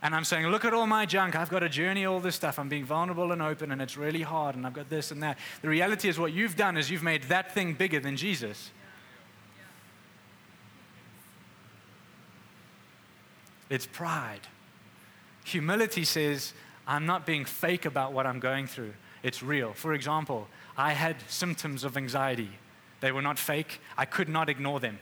and 0.00 0.14
I'm 0.14 0.24
saying, 0.24 0.46
look 0.46 0.64
at 0.64 0.72
all 0.72 0.86
my 0.86 1.06
junk. 1.06 1.34
I've 1.34 1.50
got 1.50 1.62
a 1.62 1.68
journey, 1.68 2.06
all 2.06 2.20
this 2.20 2.36
stuff. 2.36 2.58
I'm 2.58 2.68
being 2.68 2.84
vulnerable 2.84 3.32
and 3.32 3.42
open, 3.42 3.72
and 3.72 3.82
it's 3.82 3.96
really 3.96 4.22
hard, 4.22 4.54
and 4.54 4.64
I've 4.64 4.72
got 4.72 4.88
this 4.88 5.10
and 5.10 5.22
that. 5.24 5.38
The 5.60 5.68
reality 5.68 6.08
is, 6.08 6.18
what 6.18 6.32
you've 6.32 6.54
done 6.54 6.76
is 6.76 6.88
you've 6.88 7.02
made 7.02 7.24
that 7.24 7.52
thing 7.52 7.74
bigger 7.74 7.98
than 7.98 8.16
Jesus. 8.16 8.70
It's 13.68 13.86
pride. 13.86 14.46
Humility 15.44 16.04
says, 16.04 16.52
I'm 16.86 17.04
not 17.04 17.26
being 17.26 17.44
fake 17.44 17.84
about 17.84 18.12
what 18.12 18.24
I'm 18.24 18.38
going 18.38 18.68
through. 18.68 18.94
It's 19.24 19.42
real. 19.42 19.72
For 19.72 19.94
example, 19.94 20.46
I 20.76 20.92
had 20.92 21.16
symptoms 21.28 21.82
of 21.82 21.96
anxiety. 21.96 22.50
They 23.00 23.12
were 23.12 23.22
not 23.22 23.38
fake. 23.38 23.80
I 23.96 24.04
could 24.04 24.28
not 24.28 24.48
ignore 24.48 24.80
them. 24.80 24.98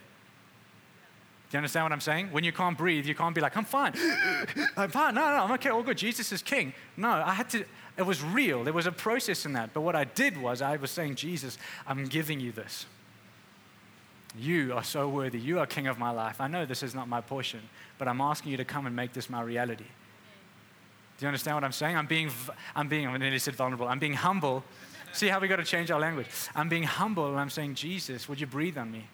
Do 1.49 1.57
you 1.57 1.59
understand 1.59 1.85
what 1.85 1.93
I'm 1.93 2.01
saying? 2.01 2.33
When 2.33 2.43
you 2.43 2.53
can't 2.53 2.77
breathe, 2.77 3.07
you 3.07 3.15
can't 3.15 3.35
be 3.35 3.41
like, 3.41 3.57
I'm 3.57 3.65
fine. 3.65 3.95
I'm 4.77 4.91
fine. 4.91 5.15
No, 5.15 5.21
no, 5.21 5.45
I'm 5.45 5.53
okay. 5.53 5.71
All 5.71 5.83
good. 5.83 5.97
Jesus 5.97 6.33
is 6.33 6.43
king. 6.43 6.73
No, 6.97 7.09
I 7.09 7.35
had 7.35 7.49
to, 7.51 7.65
it 7.97 8.03
was 8.03 8.23
real. 8.23 8.65
There 8.65 8.73
was 8.73 8.87
a 8.87 8.93
process 8.93 9.47
in 9.47 9.53
that. 9.53 9.73
But 9.73 9.83
what 9.83 9.95
I 9.95 10.05
did 10.05 10.37
was 10.37 10.61
I 10.61 10.77
was 10.77 10.91
saying, 10.91 11.15
Jesus, 11.15 11.57
I'm 11.87 12.05
giving 12.07 12.41
you 12.41 12.51
this. 12.51 12.87
You 14.37 14.75
are 14.75 14.83
so 14.83 15.09
worthy. 15.09 15.39
You 15.39 15.61
are 15.61 15.67
king 15.67 15.87
of 15.87 15.99
my 15.99 16.11
life. 16.11 16.41
I 16.41 16.49
know 16.49 16.67
this 16.67 16.83
is 16.83 16.95
not 16.95 17.09
my 17.09 17.21
portion, 17.21 17.61
but 17.97 18.09
I'm 18.09 18.21
asking 18.21 18.51
you 18.51 18.57
to 18.59 18.65
come 18.65 18.87
and 18.87 18.95
make 18.95 19.13
this 19.13 19.31
my 19.31 19.41
reality. 19.41 19.85
Do 21.19 21.25
you 21.25 21.29
understand 21.29 21.57
what 21.57 21.65
I'm 21.65 21.73
saying? 21.73 21.97
I'm 21.97 22.07
being, 22.07 22.31
I'm 22.75 22.89
being, 22.89 23.07
I 23.07 23.17
nearly 23.17 23.39
said 23.39 23.55
vulnerable. 23.55 23.89
I'm 23.89 23.99
being 23.99 24.13
humble. 24.13 24.65
See 25.17 25.29
how 25.29 25.41
we 25.41 25.49
got 25.49 25.57
to 25.57 25.65
change 25.65 25.91
our 25.91 25.99
language. 25.99 26.27
I'm 26.55 26.69
being 26.69 26.83
humble 26.83 27.27
and 27.27 27.41
I'm 27.41 27.49
saying, 27.49 27.77
Jesus, 27.77 28.29
would 28.29 28.39
you 28.39 28.47
breathe 28.47 28.77
on 28.77 28.93
me? 28.93 29.09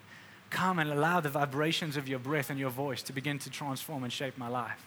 Come 0.49 0.79
and 0.79 0.91
allow 0.91 1.21
the 1.21 1.29
vibrations 1.29 1.95
of 1.95 2.09
your 2.09 2.19
breath 2.19 2.49
and 2.49 2.59
your 2.59 2.71
voice 2.71 3.01
to 3.03 3.13
begin 3.13 3.39
to 3.39 3.49
transform 3.49 4.03
and 4.03 4.11
shape 4.11 4.37
my 4.37 4.49
life. 4.49 4.85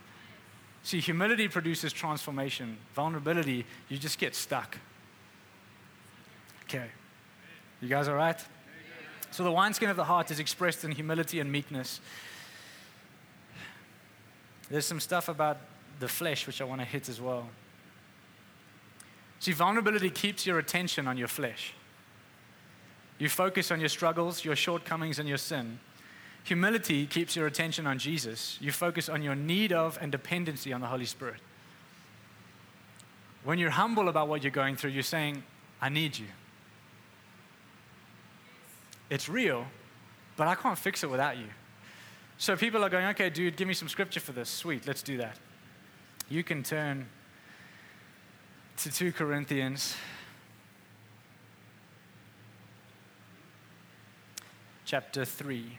See, 0.82 1.00
humility 1.00 1.49
produces 1.49 1.94
transformation. 1.94 2.76
Vulnerability, 2.94 3.64
you 3.88 3.96
just 3.96 4.18
get 4.18 4.35
stuck. 4.35 4.76
Okay. 6.64 6.88
You 7.80 7.88
guys 7.88 8.08
all 8.08 8.16
right? 8.16 8.38
So 9.30 9.42
the 9.42 9.50
wineskin 9.50 9.88
of 9.88 9.96
the 9.96 10.04
heart 10.04 10.30
is 10.30 10.38
expressed 10.38 10.85
in 10.85 10.92
humility 10.92 11.40
and 11.40 11.50
meekness. 11.50 11.99
There's 14.68 14.85
some 14.85 15.00
stuff 15.00 15.30
about 15.30 15.56
the 15.99 16.08
flesh 16.08 16.46
which 16.46 16.61
I 16.61 16.64
want 16.64 16.82
to 16.82 16.87
hit 16.87 17.08
as 17.08 17.23
well. 17.23 17.49
See, 19.38 19.52
vulnerability 19.52 20.11
keeps 20.11 20.47
your 20.47 20.59
attention 20.59 21.07
on 21.07 21.16
your 21.16 21.28
flesh. 21.28 21.75
You 23.19 23.28
focus 23.28 23.71
on 23.71 23.81
your 23.81 23.88
struggles, 23.88 24.45
your 24.45 24.57
shortcomings, 24.57 25.19
and 25.19 25.28
your 25.28 25.38
sin. 25.38 25.78
Humility 26.45 27.07
keeps 27.07 27.35
your 27.35 27.47
attention 27.47 27.87
on 27.87 27.99
Jesus. 27.99 28.59
You 28.61 28.73
focus 28.73 29.09
on 29.09 29.23
your 29.23 29.35
need 29.35 29.73
of 29.73 29.99
and 30.00 30.12
dependency 30.12 30.73
on 30.73 30.81
the 30.81 30.87
Holy 30.87 31.07
Spirit. 31.07 31.40
When 33.45 33.59
you're 33.59 33.71
humble 33.71 34.09
about 34.09 34.28
what 34.28 34.43
you're 34.43 34.50
going 34.50 34.76
through, 34.76 34.90
you're 34.90 35.02
saying, 35.02 35.43
I 35.81 35.88
need 35.88 36.19
you. 36.19 36.26
It's 39.09 39.28
real, 39.28 39.66
but 40.37 40.49
I 40.49 40.55
can't 40.55 40.78
fix 40.78 41.05
it 41.05 41.11
without 41.11 41.37
you. 41.37 41.47
So 42.38 42.57
people 42.57 42.85
are 42.85 42.90
going, 42.90 43.07
okay, 43.07 43.31
dude, 43.31 43.57
give 43.57 43.66
me 43.66 43.75
some 43.75 43.88
scripture 43.88 44.21
for 44.21 44.33
this. 44.33 44.49
Sweet, 44.49 44.87
let's 44.87 45.02
do 45.02 45.16
that. 45.19 45.38
You 46.28 46.43
can 46.43 46.62
turn 46.62 47.07
to 48.78 48.90
2 48.90 49.12
Corinthians 49.12 49.97
chapter 54.85 55.25
3. 55.25 55.78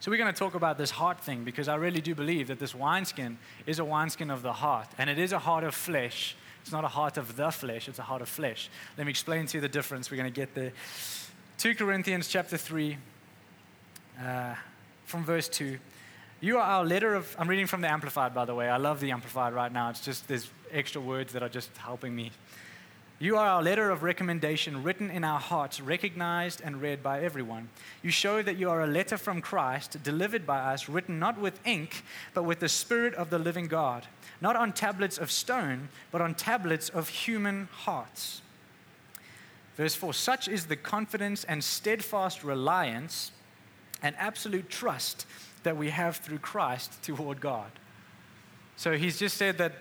So, 0.00 0.10
we're 0.10 0.16
going 0.16 0.32
to 0.32 0.38
talk 0.38 0.54
about 0.54 0.78
this 0.78 0.90
heart 0.90 1.20
thing 1.20 1.44
because 1.44 1.68
I 1.68 1.74
really 1.74 2.00
do 2.00 2.14
believe 2.14 2.48
that 2.48 2.58
this 2.58 2.74
wineskin 2.74 3.38
is 3.66 3.78
a 3.78 3.84
wineskin 3.84 4.30
of 4.30 4.42
the 4.42 4.54
heart, 4.54 4.88
and 4.96 5.10
it 5.10 5.18
is 5.18 5.32
a 5.32 5.38
heart 5.38 5.62
of 5.62 5.74
flesh 5.74 6.36
it's 6.62 6.72
not 6.72 6.84
a 6.84 6.88
heart 6.88 7.16
of 7.16 7.36
the 7.36 7.50
flesh, 7.50 7.88
it's 7.88 7.98
a 7.98 8.02
heart 8.02 8.22
of 8.22 8.28
flesh. 8.28 8.68
Let 8.96 9.06
me 9.06 9.10
explain 9.10 9.46
to 9.46 9.56
you 9.56 9.60
the 9.60 9.68
difference. 9.68 10.10
We're 10.10 10.18
going 10.18 10.32
to 10.32 10.40
get 10.40 10.54
there. 10.54 10.72
2 11.58 11.74
Corinthians 11.74 12.28
chapter 12.28 12.56
3, 12.56 12.96
uh, 14.22 14.54
from 15.04 15.24
verse 15.24 15.48
2. 15.48 15.78
You 16.40 16.58
are 16.58 16.62
our 16.62 16.84
letter 16.84 17.14
of, 17.14 17.36
I'm 17.38 17.48
reading 17.48 17.66
from 17.66 17.82
the 17.82 17.90
Amplified, 17.90 18.34
by 18.34 18.44
the 18.44 18.54
way. 18.54 18.68
I 18.68 18.78
love 18.78 19.00
the 19.00 19.10
Amplified 19.10 19.52
right 19.52 19.72
now. 19.72 19.90
It's 19.90 20.00
just, 20.00 20.26
there's 20.26 20.50
extra 20.70 21.00
words 21.00 21.32
that 21.34 21.42
are 21.42 21.48
just 21.48 21.76
helping 21.76 22.14
me. 22.14 22.32
You 23.18 23.36
are 23.36 23.46
our 23.46 23.62
letter 23.62 23.90
of 23.90 24.02
recommendation 24.02 24.82
written 24.82 25.10
in 25.10 25.24
our 25.24 25.38
hearts, 25.38 25.80
recognized 25.80 26.62
and 26.64 26.80
read 26.80 27.02
by 27.02 27.20
everyone. 27.20 27.68
You 28.02 28.10
show 28.10 28.40
that 28.40 28.56
you 28.56 28.70
are 28.70 28.82
a 28.82 28.86
letter 28.86 29.18
from 29.18 29.42
Christ, 29.42 30.02
delivered 30.02 30.46
by 30.46 30.58
us, 30.58 30.88
written 30.88 31.18
not 31.18 31.38
with 31.38 31.60
ink, 31.66 32.02
but 32.32 32.44
with 32.44 32.60
the 32.60 32.68
Spirit 32.68 33.12
of 33.14 33.28
the 33.28 33.38
living 33.38 33.66
God 33.66 34.06
not 34.40 34.56
on 34.56 34.72
tablets 34.72 35.18
of 35.18 35.30
stone, 35.30 35.88
but 36.10 36.20
on 36.20 36.34
tablets 36.34 36.88
of 36.88 37.08
human 37.08 37.68
hearts. 37.72 38.42
Verse 39.76 39.94
4 39.94 40.14
Such 40.14 40.48
is 40.48 40.66
the 40.66 40.76
confidence 40.76 41.44
and 41.44 41.62
steadfast 41.62 42.42
reliance 42.42 43.32
and 44.02 44.14
absolute 44.18 44.70
trust 44.70 45.26
that 45.62 45.76
we 45.76 45.90
have 45.90 46.16
through 46.16 46.38
Christ 46.38 47.02
toward 47.02 47.40
God. 47.40 47.70
So 48.76 48.96
he's 48.96 49.18
just 49.18 49.36
said 49.36 49.58
that 49.58 49.74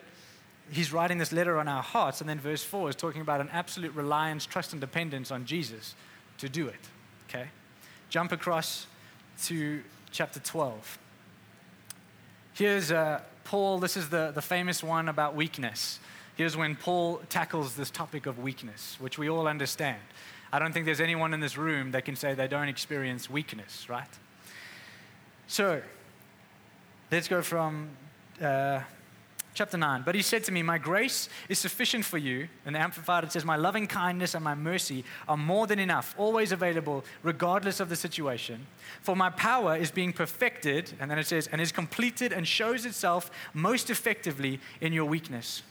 he's 0.72 0.92
writing 0.92 1.18
this 1.18 1.32
letter 1.32 1.58
on 1.58 1.68
our 1.68 1.82
hearts, 1.82 2.22
and 2.22 2.30
then 2.30 2.40
verse 2.40 2.64
4 2.64 2.90
is 2.90 2.96
talking 2.96 3.22
about 3.22 3.42
an 3.42 3.50
absolute 3.52 3.94
reliance, 3.96 4.46
trust, 4.46 4.74
and 4.74 4.82
dependence 4.82 5.32
on 5.32 5.46
Jesus 5.46 5.96
to 6.40 6.50
do 6.50 6.68
it. 6.68 6.90
Okay? 7.30 7.48
Jump 8.10 8.32
across 8.32 8.88
to 9.46 9.82
chapter 10.12 10.40
12. 10.40 11.00
Here's 12.54 12.92
a, 12.92 13.24
Paul, 13.46 13.80
this 13.80 13.96
is 13.96 14.10
the, 14.10 14.32
the 14.34 14.42
famous 14.42 14.84
one 14.84 15.08
about 15.08 15.36
weakness. 15.36 16.00
Here's 16.36 16.58
when 16.58 16.76
Paul 16.76 17.22
tackles 17.30 17.76
this 17.76 17.90
topic 17.90 18.26
of 18.26 18.40
weakness, 18.40 18.98
which 19.00 19.18
we 19.18 19.30
all 19.30 19.48
understand. 19.48 20.00
I 20.52 20.60
don't 20.60 20.74
think 20.74 20.86
there's 20.86 21.02
anyone 21.02 21.34
in 21.34 21.40
this 21.40 21.58
room 21.58 21.92
that 21.92 22.06
can 22.06 22.16
say 22.16 22.34
they 22.34 22.48
don't 22.48 22.68
experience 22.68 23.30
weakness, 23.30 23.88
right? 23.88 24.08
So, 25.50 25.82
let's 27.12 27.28
go 27.28 27.42
from 27.42 27.90
uh, 28.40 28.82
chapter 29.56 29.78
9. 29.78 30.04
But 30.06 30.14
he 30.14 30.22
said 30.22 30.44
to 30.44 30.52
me, 30.52 30.62
My 30.62 30.78
grace 30.78 31.28
is 31.50 31.58
sufficient 31.58 32.06
for 32.06 32.20
you. 32.20 32.48
And 32.68 32.76
the 32.76 32.80
Amplified 32.80 33.24
it 33.24 33.32
says, 33.32 33.44
My 33.44 33.56
loving 33.56 33.88
kindness 33.88 34.36
and 34.36 34.44
my 34.44 34.54
mercy 34.54 35.04
are 35.28 35.36
more 35.36 35.66
than 35.66 35.80
enough, 35.80 36.14
always 36.20 36.52
available, 36.52 37.04
regardless 37.24 37.80
of 37.80 37.90
the 37.90 37.96
situation. 37.96 38.68
For 39.02 39.16
my 39.16 39.32
power 39.32 39.76
is 39.76 39.90
being 39.90 40.14
perfected, 40.14 40.94
and 41.00 41.10
then 41.10 41.18
it 41.18 41.26
says, 41.26 41.48
and 41.48 41.60
is 41.60 41.72
completed 41.72 42.32
and 42.32 42.48
shows 42.48 42.86
itself 42.86 43.32
most 43.56 43.90
effectively 43.90 44.60
in 44.82 44.94
your 44.94 45.06
weakness. 45.06 45.64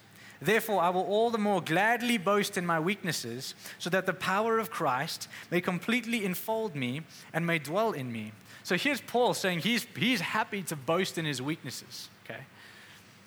Therefore, 0.42 0.82
I 0.82 0.88
will 0.88 1.02
all 1.02 1.30
the 1.30 1.38
more 1.38 1.60
gladly 1.60 2.18
boast 2.18 2.58
in 2.58 2.66
my 2.66 2.80
weaknesses, 2.80 3.54
so 3.78 3.90
that 3.90 4.06
the 4.06 4.12
power 4.12 4.58
of 4.58 4.72
Christ 4.72 5.28
may 5.52 5.60
completely 5.60 6.24
enfold 6.24 6.74
me 6.74 7.02
and 7.32 7.46
may 7.46 7.60
dwell 7.60 7.92
in 7.92 8.10
me. 8.10 8.32
So 8.64 8.76
here's 8.76 9.00
Paul 9.00 9.34
saying 9.34 9.60
he's, 9.60 9.86
he's 9.96 10.20
happy 10.20 10.62
to 10.64 10.76
boast 10.76 11.18
in 11.18 11.24
his 11.24 11.40
weaknesses. 11.40 12.08
Okay? 12.24 12.40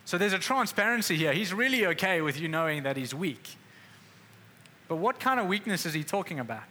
So 0.05 0.17
there's 0.17 0.33
a 0.33 0.39
transparency 0.39 1.15
here. 1.15 1.33
He's 1.33 1.53
really 1.53 1.85
okay 1.87 2.21
with 2.21 2.39
you 2.39 2.47
knowing 2.47 2.83
that 2.83 2.97
he's 2.97 3.13
weak. 3.13 3.55
But 4.87 4.97
what 4.97 5.19
kind 5.19 5.39
of 5.39 5.47
weakness 5.47 5.85
is 5.85 5.93
he 5.93 6.03
talking 6.03 6.39
about? 6.39 6.63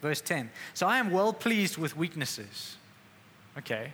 Verse 0.00 0.20
10. 0.20 0.50
So 0.74 0.86
I 0.86 0.98
am 0.98 1.10
well 1.10 1.32
pleased 1.32 1.76
with 1.76 1.96
weaknesses. 1.96 2.76
Okay. 3.58 3.92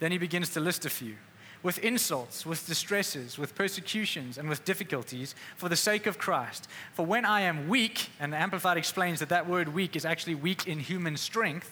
Then 0.00 0.10
he 0.10 0.18
begins 0.18 0.50
to 0.50 0.60
list 0.60 0.84
a 0.84 0.90
few. 0.90 1.14
With 1.62 1.78
insults, 1.78 2.44
with 2.44 2.66
distresses, 2.66 3.38
with 3.38 3.54
persecutions, 3.54 4.36
and 4.36 4.48
with 4.48 4.64
difficulties 4.64 5.36
for 5.56 5.68
the 5.68 5.76
sake 5.76 6.06
of 6.06 6.18
Christ. 6.18 6.66
For 6.94 7.06
when 7.06 7.24
I 7.24 7.42
am 7.42 7.68
weak, 7.68 8.10
and 8.18 8.32
the 8.32 8.36
Amplified 8.36 8.76
explains 8.76 9.20
that 9.20 9.28
that 9.28 9.48
word 9.48 9.68
weak 9.68 9.94
is 9.94 10.04
actually 10.04 10.34
weak 10.34 10.66
in 10.66 10.80
human 10.80 11.16
strength, 11.16 11.70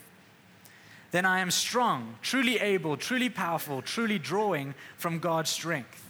then 1.10 1.24
I 1.24 1.40
am 1.40 1.50
strong, 1.50 2.16
truly 2.22 2.58
able, 2.58 2.96
truly 2.96 3.28
powerful, 3.28 3.82
truly 3.82 4.18
drawing 4.18 4.74
from 4.96 5.18
God's 5.18 5.50
strength. 5.50 6.08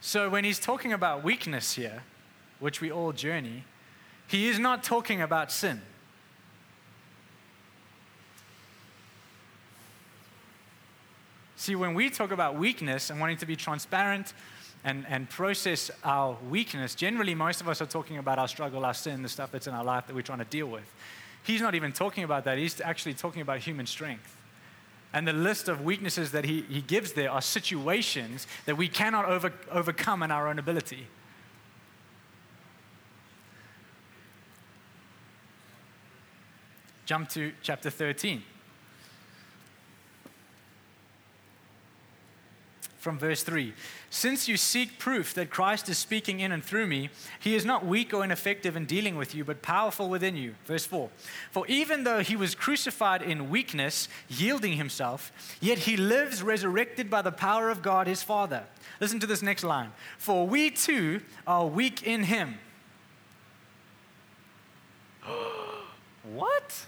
So 0.00 0.28
when 0.30 0.44
he's 0.44 0.58
talking 0.58 0.92
about 0.92 1.22
weakness 1.22 1.74
here, 1.74 2.02
which 2.58 2.80
we 2.80 2.90
all 2.90 3.12
journey, 3.12 3.64
he 4.26 4.48
is 4.48 4.58
not 4.58 4.82
talking 4.82 5.20
about 5.20 5.52
sin. 5.52 5.80
See, 11.56 11.76
when 11.76 11.94
we 11.94 12.10
talk 12.10 12.32
about 12.32 12.56
weakness 12.56 13.10
and 13.10 13.20
wanting 13.20 13.36
to 13.36 13.46
be 13.46 13.54
transparent 13.54 14.32
and, 14.82 15.06
and 15.08 15.30
process 15.30 15.92
our 16.02 16.36
weakness, 16.50 16.96
generally 16.96 17.36
most 17.36 17.60
of 17.60 17.68
us 17.68 17.80
are 17.80 17.86
talking 17.86 18.18
about 18.18 18.40
our 18.40 18.48
struggle, 18.48 18.84
our 18.84 18.94
sin, 18.94 19.22
the 19.22 19.28
stuff 19.28 19.52
that's 19.52 19.68
in 19.68 19.74
our 19.74 19.84
life 19.84 20.08
that 20.08 20.16
we're 20.16 20.22
trying 20.22 20.40
to 20.40 20.44
deal 20.44 20.66
with. 20.66 20.92
He's 21.44 21.60
not 21.60 21.74
even 21.74 21.92
talking 21.92 22.24
about 22.24 22.44
that. 22.44 22.58
He's 22.58 22.80
actually 22.80 23.14
talking 23.14 23.42
about 23.42 23.58
human 23.58 23.86
strength. 23.86 24.36
And 25.12 25.28
the 25.28 25.32
list 25.32 25.68
of 25.68 25.82
weaknesses 25.82 26.32
that 26.32 26.44
he, 26.44 26.62
he 26.62 26.80
gives 26.80 27.12
there 27.12 27.30
are 27.30 27.42
situations 27.42 28.46
that 28.64 28.76
we 28.76 28.88
cannot 28.88 29.26
over, 29.26 29.52
overcome 29.70 30.22
in 30.22 30.30
our 30.30 30.48
own 30.48 30.58
ability. 30.58 31.06
Jump 37.04 37.28
to 37.30 37.52
chapter 37.62 37.90
13. 37.90 38.42
From 43.02 43.18
verse 43.18 43.42
3 43.42 43.74
Since 44.10 44.46
you 44.46 44.56
seek 44.56 45.00
proof 45.00 45.34
that 45.34 45.50
Christ 45.50 45.88
is 45.88 45.98
speaking 45.98 46.38
in 46.38 46.52
and 46.52 46.64
through 46.64 46.86
me, 46.86 47.10
he 47.40 47.56
is 47.56 47.64
not 47.64 47.84
weak 47.84 48.14
or 48.14 48.22
ineffective 48.22 48.76
in 48.76 48.86
dealing 48.86 49.16
with 49.16 49.34
you, 49.34 49.44
but 49.44 49.60
powerful 49.60 50.08
within 50.08 50.36
you. 50.36 50.54
Verse 50.66 50.86
4 50.86 51.10
For 51.50 51.66
even 51.66 52.04
though 52.04 52.20
he 52.20 52.36
was 52.36 52.54
crucified 52.54 53.20
in 53.20 53.50
weakness, 53.50 54.08
yielding 54.28 54.74
himself, 54.74 55.32
yet 55.60 55.78
he 55.78 55.96
lives 55.96 56.44
resurrected 56.44 57.10
by 57.10 57.22
the 57.22 57.32
power 57.32 57.70
of 57.70 57.82
God 57.82 58.06
his 58.06 58.22
Father. 58.22 58.62
Listen 59.00 59.18
to 59.18 59.26
this 59.26 59.42
next 59.42 59.64
line 59.64 59.90
For 60.16 60.46
we 60.46 60.70
too 60.70 61.22
are 61.44 61.66
weak 61.66 62.04
in 62.04 62.22
him. 62.22 62.54
what? 66.22 66.86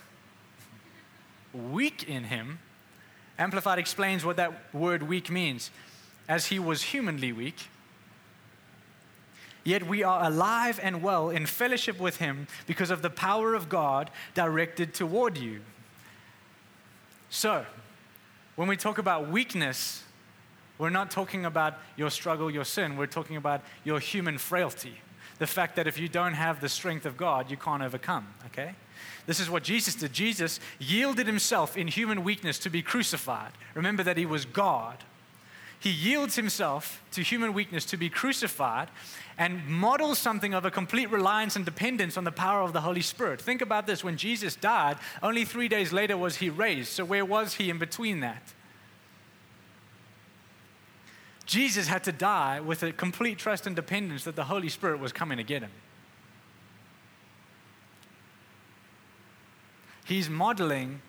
Weak 1.53 2.09
in 2.09 2.23
him? 2.23 2.61
Amplified 3.37 3.81
explains 3.81 4.25
what 4.25 4.37
that 4.37 4.73
word 4.73 5.03
weak 5.03 5.29
means 5.29 5.73
as 6.29 6.47
he 6.47 6.59
was 6.59 6.83
humanly 6.83 7.33
weak. 7.33 7.69
Yet 9.65 9.87
we 9.87 10.03
are 10.03 10.25
alive 10.25 10.79
and 10.83 11.03
well 11.03 11.31
in 11.31 11.47
fellowship 11.47 11.99
with 11.99 12.19
him 12.19 12.47
because 12.67 12.91
of 12.91 13.01
the 13.01 13.11
power 13.11 13.55
of 13.55 13.69
God 13.69 14.11
directed 14.35 14.93
toward 14.93 15.39
you. 15.39 15.61
So, 17.31 17.65
when 18.57 18.69
we 18.69 18.77
talk 18.77 18.99
about 18.99 19.29
weakness, 19.29 20.05
we're 20.79 20.91
not 20.91 21.11
talking 21.11 21.45
about 21.45 21.79
your 21.97 22.11
struggle, 22.11 22.51
your 22.51 22.65
sin. 22.65 22.97
We're 22.97 23.07
talking 23.07 23.37
about 23.37 23.63
your 23.85 24.01
human 24.01 24.39
frailty. 24.39 25.01
The 25.39 25.47
fact 25.47 25.77
that 25.77 25.87
if 25.87 25.99
you 25.99 26.09
don't 26.09 26.35
have 26.35 26.61
the 26.61 26.69
strength 26.69 27.07
of 27.07 27.17
God, 27.17 27.51
you 27.51 27.57
can't 27.57 27.83
overcome, 27.83 28.27
okay? 28.47 28.75
This 29.27 29.41
is 29.41 29.51
what 29.51 29.63
Jesus 29.63 29.95
did. 29.95 30.13
Jesus 30.13 30.61
yielded 30.79 31.27
himself 31.27 31.77
in 31.77 31.89
human 31.89 32.23
weakness 32.23 32.59
to 32.61 32.71
be 32.71 32.83
crucified. 32.83 33.53
Remember 33.75 34.03
that 34.03 34.17
he 34.17 34.27
was 34.27 34.45
God. 34.45 34.99
He 35.81 35.91
yields 35.91 36.37
himself 36.37 37.03
to 37.13 37.23
human 37.23 37.53
weakness 37.53 37.85
to 37.87 37.97
be 37.97 38.09
crucified 38.09 38.89
and 39.37 39.67
models 39.67 40.19
something 40.19 40.55
of 40.55 40.65
a 40.65 40.71
complete 40.71 41.11
reliance 41.11 41.57
and 41.57 41.65
dependence 41.65 42.17
on 42.17 42.25
the 42.25 42.33
power 42.33 42.63
of 42.63 42.73
the 42.73 42.81
Holy 42.81 43.03
Spirit. 43.03 43.41
Think 43.41 43.61
about 43.61 43.87
this 43.87 44.03
when 44.03 44.17
Jesus 44.17 44.57
died, 44.57 44.97
only 45.23 45.45
three 45.45 45.69
days 45.69 45.93
later 45.93 46.17
was 46.17 46.37
he 46.37 46.51
raised. 46.51 46.89
So, 46.89 47.05
where 47.05 47.25
was 47.25 47.55
he 47.55 47.71
in 47.71 47.79
between 47.79 48.21
that? 48.21 48.55
Jesus 51.47 51.89
had 51.89 52.05
to 52.05 52.13
die 52.13 52.61
with 52.61 52.83
a 52.83 52.93
complete 52.93 53.39
trust 53.39 53.67
and 53.67 53.77
dependence 53.77 54.25
that 54.25 54.37
the 54.37 54.45
Holy 54.45 54.69
Spirit 54.69 54.99
was 54.99 55.13
coming 55.13 55.37
to 55.37 55.45
get 55.45 55.63
him. 55.63 55.71
He's 60.05 60.29
modeling 60.29 61.01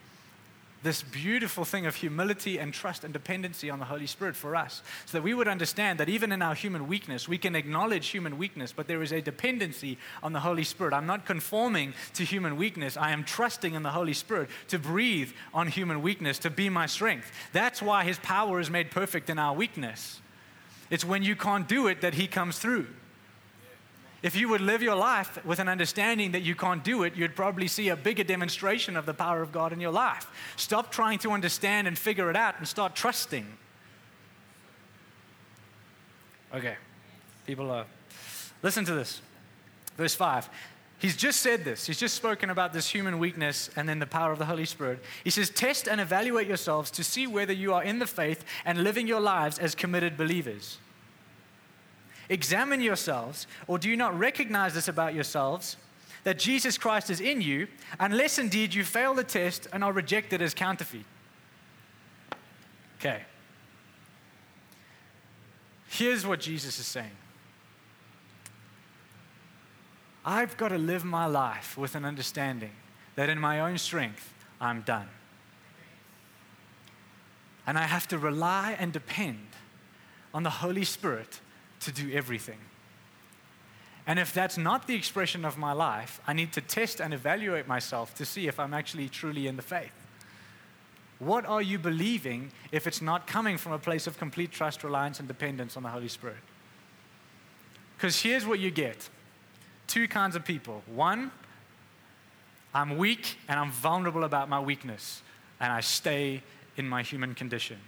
this 0.86 1.02
beautiful 1.02 1.64
thing 1.64 1.84
of 1.84 1.96
humility 1.96 2.58
and 2.58 2.72
trust 2.72 3.02
and 3.02 3.12
dependency 3.12 3.68
on 3.68 3.80
the 3.80 3.84
Holy 3.84 4.06
Spirit 4.06 4.36
for 4.36 4.54
us, 4.54 4.82
so 5.04 5.18
that 5.18 5.22
we 5.22 5.34
would 5.34 5.48
understand 5.48 5.98
that 5.98 6.08
even 6.08 6.30
in 6.30 6.40
our 6.40 6.54
human 6.54 6.86
weakness, 6.86 7.28
we 7.28 7.36
can 7.36 7.56
acknowledge 7.56 8.06
human 8.06 8.38
weakness, 8.38 8.72
but 8.72 8.86
there 8.86 9.02
is 9.02 9.12
a 9.12 9.20
dependency 9.20 9.98
on 10.22 10.32
the 10.32 10.40
Holy 10.40 10.62
Spirit. 10.62 10.94
I'm 10.94 11.06
not 11.06 11.26
conforming 11.26 11.92
to 12.14 12.24
human 12.24 12.56
weakness, 12.56 12.96
I 12.96 13.10
am 13.10 13.24
trusting 13.24 13.74
in 13.74 13.82
the 13.82 13.90
Holy 13.90 14.12
Spirit 14.12 14.48
to 14.68 14.78
breathe 14.78 15.32
on 15.52 15.66
human 15.66 16.02
weakness, 16.02 16.38
to 16.38 16.50
be 16.50 16.68
my 16.68 16.86
strength. 16.86 17.32
That's 17.52 17.82
why 17.82 18.04
His 18.04 18.18
power 18.20 18.60
is 18.60 18.70
made 18.70 18.92
perfect 18.92 19.28
in 19.28 19.38
our 19.40 19.54
weakness. 19.54 20.20
It's 20.88 21.04
when 21.04 21.24
you 21.24 21.34
can't 21.34 21.66
do 21.66 21.88
it 21.88 22.00
that 22.02 22.14
He 22.14 22.28
comes 22.28 22.60
through. 22.60 22.86
If 24.26 24.34
you 24.34 24.48
would 24.48 24.60
live 24.60 24.82
your 24.82 24.96
life 24.96 25.38
with 25.44 25.60
an 25.60 25.68
understanding 25.68 26.32
that 26.32 26.42
you 26.42 26.56
can't 26.56 26.82
do 26.82 27.04
it, 27.04 27.14
you'd 27.14 27.36
probably 27.36 27.68
see 27.68 27.90
a 27.90 27.96
bigger 27.96 28.24
demonstration 28.24 28.96
of 28.96 29.06
the 29.06 29.14
power 29.14 29.40
of 29.40 29.52
God 29.52 29.72
in 29.72 29.78
your 29.78 29.92
life. 29.92 30.26
Stop 30.56 30.90
trying 30.90 31.20
to 31.20 31.30
understand 31.30 31.86
and 31.86 31.96
figure 31.96 32.28
it 32.28 32.34
out 32.34 32.58
and 32.58 32.66
start 32.66 32.96
trusting. 32.96 33.46
Okay, 36.52 36.74
people 37.46 37.70
are. 37.70 37.86
Listen 38.64 38.84
to 38.86 38.94
this. 38.94 39.20
Verse 39.96 40.16
5. 40.16 40.50
He's 40.98 41.16
just 41.16 41.40
said 41.40 41.64
this. 41.64 41.86
He's 41.86 42.00
just 42.00 42.16
spoken 42.16 42.50
about 42.50 42.72
this 42.72 42.88
human 42.88 43.20
weakness 43.20 43.70
and 43.76 43.88
then 43.88 44.00
the 44.00 44.06
power 44.06 44.32
of 44.32 44.40
the 44.40 44.46
Holy 44.46 44.64
Spirit. 44.64 45.04
He 45.22 45.30
says, 45.30 45.50
Test 45.50 45.86
and 45.86 46.00
evaluate 46.00 46.48
yourselves 46.48 46.90
to 46.90 47.04
see 47.04 47.28
whether 47.28 47.52
you 47.52 47.72
are 47.74 47.84
in 47.84 48.00
the 48.00 48.08
faith 48.08 48.44
and 48.64 48.82
living 48.82 49.06
your 49.06 49.20
lives 49.20 49.60
as 49.60 49.76
committed 49.76 50.16
believers. 50.16 50.78
Examine 52.28 52.80
yourselves, 52.80 53.46
or 53.66 53.78
do 53.78 53.88
you 53.88 53.96
not 53.96 54.18
recognize 54.18 54.74
this 54.74 54.88
about 54.88 55.14
yourselves? 55.14 55.76
That 56.24 56.38
Jesus 56.38 56.76
Christ 56.76 57.08
is 57.08 57.20
in 57.20 57.40
you, 57.40 57.68
unless 58.00 58.38
indeed 58.38 58.74
you 58.74 58.82
fail 58.82 59.14
the 59.14 59.22
test 59.24 59.68
and 59.72 59.84
are 59.84 59.92
rejected 59.92 60.42
as 60.42 60.54
counterfeit. 60.54 61.04
Okay. 62.98 63.22
Here's 65.88 66.26
what 66.26 66.40
Jesus 66.40 66.78
is 66.78 66.86
saying 66.86 67.12
I've 70.24 70.56
got 70.56 70.68
to 70.68 70.78
live 70.78 71.04
my 71.04 71.26
life 71.26 71.78
with 71.78 71.94
an 71.94 72.04
understanding 72.04 72.72
that 73.14 73.28
in 73.28 73.38
my 73.38 73.60
own 73.60 73.78
strength, 73.78 74.34
I'm 74.60 74.82
done. 74.82 75.08
And 77.66 77.78
I 77.78 77.82
have 77.82 78.08
to 78.08 78.18
rely 78.18 78.76
and 78.78 78.92
depend 78.92 79.46
on 80.34 80.42
the 80.42 80.50
Holy 80.50 80.84
Spirit 80.84 81.40
to 81.86 81.92
do 81.92 82.12
everything. 82.12 82.58
And 84.06 84.18
if 84.18 84.32
that's 84.32 84.58
not 84.58 84.86
the 84.86 84.94
expression 84.94 85.44
of 85.44 85.56
my 85.56 85.72
life, 85.72 86.20
I 86.26 86.32
need 86.32 86.52
to 86.52 86.60
test 86.60 87.00
and 87.00 87.14
evaluate 87.14 87.66
myself 87.66 88.14
to 88.16 88.24
see 88.24 88.46
if 88.46 88.60
I'm 88.60 88.74
actually 88.74 89.08
truly 89.08 89.46
in 89.46 89.56
the 89.56 89.62
faith. 89.62 89.92
What 91.18 91.46
are 91.46 91.62
you 91.62 91.78
believing 91.78 92.50
if 92.70 92.86
it's 92.86 93.00
not 93.00 93.26
coming 93.26 93.56
from 93.56 93.72
a 93.72 93.78
place 93.78 94.06
of 94.06 94.18
complete 94.18 94.52
trust, 94.52 94.84
reliance, 94.84 95.18
and 95.18 95.26
dependence 95.26 95.76
on 95.76 95.82
the 95.82 95.88
Holy 95.88 96.08
Spirit? 96.08 96.36
Because 97.96 98.20
here's 98.20 98.44
what 98.46 98.58
you 98.58 98.70
get 98.70 99.08
two 99.86 100.06
kinds 100.08 100.36
of 100.36 100.44
people. 100.44 100.82
One, 100.86 101.30
I'm 102.74 102.98
weak 102.98 103.38
and 103.48 103.58
I'm 103.58 103.70
vulnerable 103.70 104.24
about 104.24 104.48
my 104.48 104.60
weakness, 104.60 105.22
and 105.60 105.72
I 105.72 105.80
stay 105.80 106.42
in 106.76 106.88
my 106.88 107.02
human 107.02 107.34
condition 107.34 107.78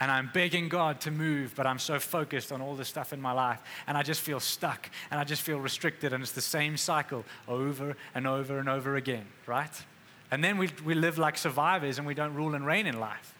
and 0.00 0.10
I'm 0.10 0.30
begging 0.32 0.68
God 0.68 1.00
to 1.02 1.10
move, 1.10 1.54
but 1.56 1.66
I'm 1.66 1.78
so 1.78 1.98
focused 1.98 2.52
on 2.52 2.60
all 2.60 2.74
this 2.74 2.88
stuff 2.88 3.12
in 3.12 3.20
my 3.20 3.32
life, 3.32 3.60
and 3.86 3.96
I 3.96 4.02
just 4.02 4.20
feel 4.20 4.40
stuck 4.40 4.90
and 5.10 5.18
I 5.18 5.24
just 5.24 5.42
feel 5.42 5.60
restricted, 5.60 6.12
and 6.12 6.22
it's 6.22 6.32
the 6.32 6.40
same 6.40 6.76
cycle 6.76 7.24
over 7.46 7.96
and 8.14 8.26
over 8.26 8.58
and 8.58 8.68
over 8.68 8.96
again, 8.96 9.26
right? 9.46 9.82
And 10.30 10.44
then 10.44 10.58
we, 10.58 10.70
we 10.84 10.94
live 10.94 11.18
like 11.18 11.38
survivors 11.38 11.98
and 11.98 12.06
we 12.06 12.14
don't 12.14 12.34
rule 12.34 12.54
and 12.54 12.64
reign 12.66 12.86
in 12.86 13.00
life. 13.00 13.34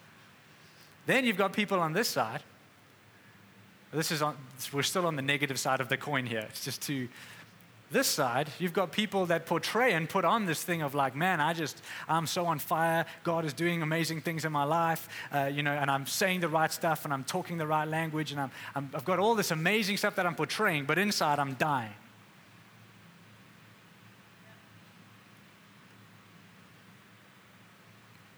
Then 1.06 1.24
you've 1.24 1.36
got 1.36 1.52
people 1.52 1.80
on 1.80 1.92
this 1.92 2.08
side. 2.08 2.42
This 3.92 4.10
is 4.10 4.20
on, 4.20 4.36
we're 4.72 4.82
still 4.82 5.06
on 5.06 5.16
the 5.16 5.22
negative 5.22 5.58
side 5.58 5.80
of 5.80 5.88
the 5.88 5.96
coin 5.96 6.26
here. 6.26 6.46
It's 6.50 6.64
just 6.64 6.82
too 6.82 7.08
this 7.90 8.06
side, 8.06 8.50
you've 8.58 8.74
got 8.74 8.92
people 8.92 9.26
that 9.26 9.46
portray 9.46 9.94
and 9.94 10.08
put 10.08 10.24
on 10.24 10.44
this 10.44 10.62
thing 10.62 10.82
of 10.82 10.94
like, 10.94 11.16
man, 11.16 11.40
I 11.40 11.54
just, 11.54 11.82
I'm 12.06 12.26
so 12.26 12.44
on 12.46 12.58
fire. 12.58 13.06
God 13.24 13.46
is 13.46 13.54
doing 13.54 13.80
amazing 13.80 14.20
things 14.20 14.44
in 14.44 14.52
my 14.52 14.64
life, 14.64 15.08
uh, 15.32 15.50
you 15.52 15.62
know, 15.62 15.72
and 15.72 15.90
I'm 15.90 16.06
saying 16.06 16.40
the 16.40 16.48
right 16.48 16.70
stuff 16.70 17.04
and 17.04 17.14
I'm 17.14 17.24
talking 17.24 17.56
the 17.56 17.66
right 17.66 17.88
language 17.88 18.30
and 18.32 18.40
I'm, 18.40 18.50
I'm, 18.74 18.90
I've 18.94 19.06
got 19.06 19.18
all 19.18 19.34
this 19.34 19.50
amazing 19.50 19.96
stuff 19.96 20.16
that 20.16 20.26
I'm 20.26 20.34
portraying, 20.34 20.84
but 20.84 20.98
inside 20.98 21.38
I'm 21.38 21.54
dying. 21.54 21.94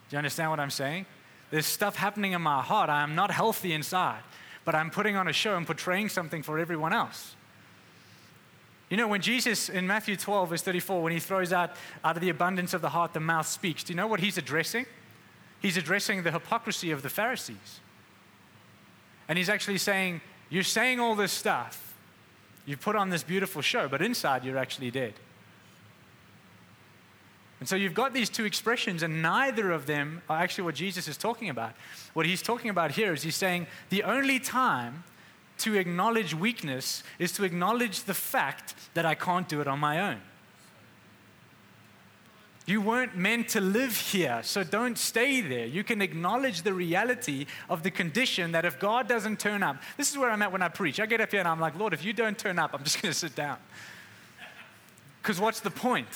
Do 0.08 0.14
you 0.14 0.18
understand 0.18 0.50
what 0.50 0.60
I'm 0.60 0.70
saying? 0.70 1.06
There's 1.50 1.66
stuff 1.66 1.96
happening 1.96 2.32
in 2.32 2.42
my 2.42 2.62
heart. 2.62 2.88
I 2.88 3.02
am 3.02 3.16
not 3.16 3.32
healthy 3.32 3.72
inside, 3.72 4.22
but 4.64 4.76
I'm 4.76 4.90
putting 4.90 5.16
on 5.16 5.26
a 5.26 5.32
show 5.32 5.56
and 5.56 5.66
portraying 5.66 6.08
something 6.08 6.42
for 6.42 6.58
everyone 6.58 6.92
else. 6.92 7.34
You 8.90 8.96
know, 8.96 9.06
when 9.06 9.22
Jesus 9.22 9.68
in 9.68 9.86
Matthew 9.86 10.16
12, 10.16 10.50
verse 10.50 10.62
34, 10.62 11.02
when 11.02 11.12
he 11.12 11.20
throws 11.20 11.52
out, 11.52 11.70
out 12.04 12.16
of 12.16 12.20
the 12.20 12.28
abundance 12.28 12.74
of 12.74 12.82
the 12.82 12.88
heart, 12.88 13.12
the 13.14 13.20
mouth 13.20 13.46
speaks, 13.46 13.84
do 13.84 13.92
you 13.92 13.96
know 13.96 14.08
what 14.08 14.18
he's 14.20 14.36
addressing? 14.36 14.84
He's 15.60 15.76
addressing 15.76 16.24
the 16.24 16.32
hypocrisy 16.32 16.90
of 16.90 17.02
the 17.02 17.08
Pharisees. 17.08 17.80
And 19.28 19.38
he's 19.38 19.48
actually 19.48 19.78
saying, 19.78 20.20
You're 20.48 20.64
saying 20.64 20.98
all 20.98 21.14
this 21.14 21.32
stuff. 21.32 21.94
You 22.66 22.76
put 22.76 22.96
on 22.96 23.10
this 23.10 23.22
beautiful 23.22 23.62
show, 23.62 23.88
but 23.88 24.02
inside 24.02 24.44
you're 24.44 24.58
actually 24.58 24.90
dead. 24.90 25.14
And 27.60 27.68
so 27.68 27.76
you've 27.76 27.94
got 27.94 28.14
these 28.14 28.30
two 28.30 28.44
expressions, 28.44 29.02
and 29.02 29.22
neither 29.22 29.70
of 29.70 29.86
them 29.86 30.22
are 30.28 30.38
actually 30.38 30.64
what 30.64 30.74
Jesus 30.74 31.06
is 31.06 31.16
talking 31.16 31.50
about. 31.50 31.74
What 32.14 32.26
he's 32.26 32.42
talking 32.42 32.70
about 32.70 32.92
here 32.92 33.12
is 33.12 33.22
he's 33.22 33.36
saying 33.36 33.66
the 33.90 34.02
only 34.02 34.40
time 34.40 35.04
to 35.60 35.76
acknowledge 35.76 36.34
weakness 36.34 37.02
is 37.18 37.32
to 37.32 37.44
acknowledge 37.44 38.04
the 38.04 38.14
fact 38.14 38.74
that 38.94 39.06
I 39.06 39.14
can't 39.14 39.48
do 39.48 39.60
it 39.60 39.68
on 39.68 39.78
my 39.78 40.00
own. 40.10 40.20
You 42.66 42.80
weren't 42.80 43.16
meant 43.16 43.48
to 43.50 43.60
live 43.60 43.96
here, 43.96 44.40
so 44.44 44.62
don't 44.62 44.96
stay 44.96 45.40
there. 45.40 45.66
You 45.66 45.82
can 45.82 46.00
acknowledge 46.00 46.62
the 46.62 46.72
reality 46.72 47.46
of 47.68 47.82
the 47.82 47.90
condition 47.90 48.52
that 48.52 48.64
if 48.64 48.78
God 48.78 49.08
doesn't 49.08 49.40
turn 49.40 49.62
up, 49.62 49.82
this 49.96 50.10
is 50.10 50.18
where 50.18 50.30
I'm 50.30 50.40
at 50.42 50.52
when 50.52 50.62
I 50.62 50.68
preach. 50.68 51.00
I 51.00 51.06
get 51.06 51.20
up 51.20 51.30
here 51.30 51.40
and 51.40 51.48
I'm 51.48 51.58
like, 51.58 51.76
Lord, 51.76 51.94
if 51.94 52.04
you 52.04 52.12
don't 52.12 52.38
turn 52.38 52.58
up, 52.58 52.72
I'm 52.72 52.84
just 52.84 53.02
going 53.02 53.12
to 53.12 53.18
sit 53.18 53.34
down. 53.34 53.56
Because 55.20 55.40
what's 55.40 55.60
the 55.60 55.70
point? 55.70 56.06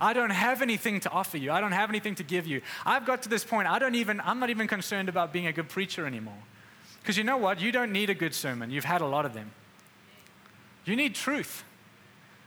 I 0.00 0.12
don't 0.12 0.30
have 0.30 0.62
anything 0.62 1.00
to 1.00 1.10
offer 1.10 1.36
you. 1.36 1.52
I 1.52 1.60
don't 1.60 1.72
have 1.72 1.90
anything 1.90 2.14
to 2.16 2.22
give 2.22 2.46
you. 2.46 2.60
I've 2.84 3.04
got 3.04 3.22
to 3.22 3.28
this 3.28 3.44
point, 3.44 3.68
I 3.68 3.78
don't 3.78 3.94
even, 3.94 4.20
I'm 4.20 4.38
not 4.38 4.50
even 4.50 4.68
concerned 4.68 5.08
about 5.08 5.32
being 5.32 5.46
a 5.46 5.52
good 5.52 5.68
preacher 5.68 6.06
anymore. 6.06 6.38
Because 7.06 7.16
you 7.16 7.22
know 7.22 7.36
what? 7.36 7.60
You 7.60 7.70
don't 7.70 7.92
need 7.92 8.10
a 8.10 8.16
good 8.16 8.34
sermon. 8.34 8.68
You've 8.72 8.84
had 8.84 9.00
a 9.00 9.06
lot 9.06 9.24
of 9.24 9.32
them. 9.32 9.52
You 10.84 10.96
need 10.96 11.14
truth. 11.14 11.62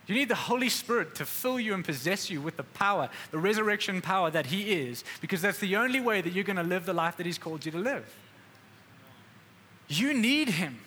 You 0.05 0.15
need 0.15 0.27
the 0.27 0.35
Holy 0.35 0.67
Spirit 0.67 1.15
to 1.15 1.25
fill 1.25 1.61
you 1.61 1.73
and 1.73 1.85
possess 1.85 2.29
you 2.29 2.41
with 2.41 2.57
the 2.57 2.63
power, 2.63 3.09
the 3.31 3.37
resurrection 3.37 4.01
power 4.01 4.29
that 4.29 4.47
He 4.47 4.73
is, 4.73 5.05
because 5.21 5.41
that's 5.41 5.59
the 5.59 5.77
only 5.77 6.01
way 6.01 6.19
that 6.19 6.33
you're 6.33 6.43
going 6.43 6.57
to 6.57 6.63
live 6.63 6.85
the 6.85 6.91
life 6.91 7.15
that 7.15 7.25
He's 7.25 7.37
called 7.37 7.65
you 7.65 7.71
to 7.71 7.77
live. 7.77 8.13
You 9.87 10.13
need 10.13 10.49
Him. 10.49 10.77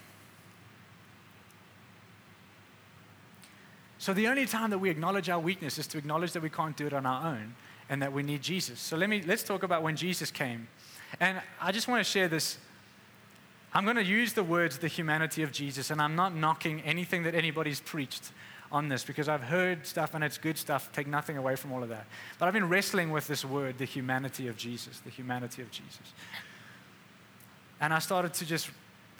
So 3.96 4.12
the 4.12 4.28
only 4.28 4.44
time 4.44 4.68
that 4.68 4.80
we 4.80 4.90
acknowledge 4.90 5.30
our 5.30 5.40
weakness 5.40 5.78
is 5.78 5.86
to 5.86 5.98
acknowledge 5.98 6.32
that 6.32 6.42
we 6.42 6.50
can't 6.50 6.76
do 6.76 6.86
it 6.86 6.92
on 6.92 7.06
our 7.06 7.26
own 7.26 7.54
and 7.88 8.02
that 8.02 8.12
we 8.12 8.22
need 8.22 8.42
Jesus. 8.42 8.80
So 8.80 8.98
let 8.98 9.08
me 9.08 9.22
let's 9.26 9.42
talk 9.42 9.62
about 9.62 9.82
when 9.82 9.96
Jesus 9.96 10.30
came. 10.30 10.68
And 11.20 11.40
I 11.58 11.72
just 11.72 11.88
want 11.88 12.04
to 12.04 12.10
share 12.10 12.28
this 12.28 12.58
I'm 13.74 13.84
going 13.84 13.96
to 13.96 14.04
use 14.04 14.34
the 14.34 14.42
words 14.42 14.78
the 14.78 14.88
humanity 14.88 15.42
of 15.42 15.52
Jesus 15.52 15.90
and 15.90 16.00
I'm 16.00 16.14
not 16.14 16.34
knocking 16.34 16.80
anything 16.82 17.22
that 17.22 17.34
anybody's 17.34 17.80
preached 17.80 18.32
on 18.70 18.88
this 18.88 19.04
because 19.04 19.28
I've 19.28 19.42
heard 19.42 19.86
stuff 19.86 20.14
and 20.14 20.24
it's 20.24 20.38
good 20.38 20.58
stuff. 20.58 20.90
Take 20.92 21.06
nothing 21.06 21.36
away 21.36 21.56
from 21.56 21.72
all 21.72 21.82
of 21.82 21.88
that. 21.90 22.06
But 22.38 22.46
I've 22.46 22.54
been 22.54 22.68
wrestling 22.68 23.10
with 23.10 23.26
this 23.26 23.44
word, 23.44 23.78
the 23.78 23.84
humanity 23.84 24.48
of 24.48 24.56
Jesus, 24.56 24.98
the 25.00 25.10
humanity 25.10 25.62
of 25.62 25.70
Jesus. 25.70 26.12
And 27.80 27.92
I 27.92 27.98
started 27.98 28.34
to 28.34 28.46
just 28.46 28.70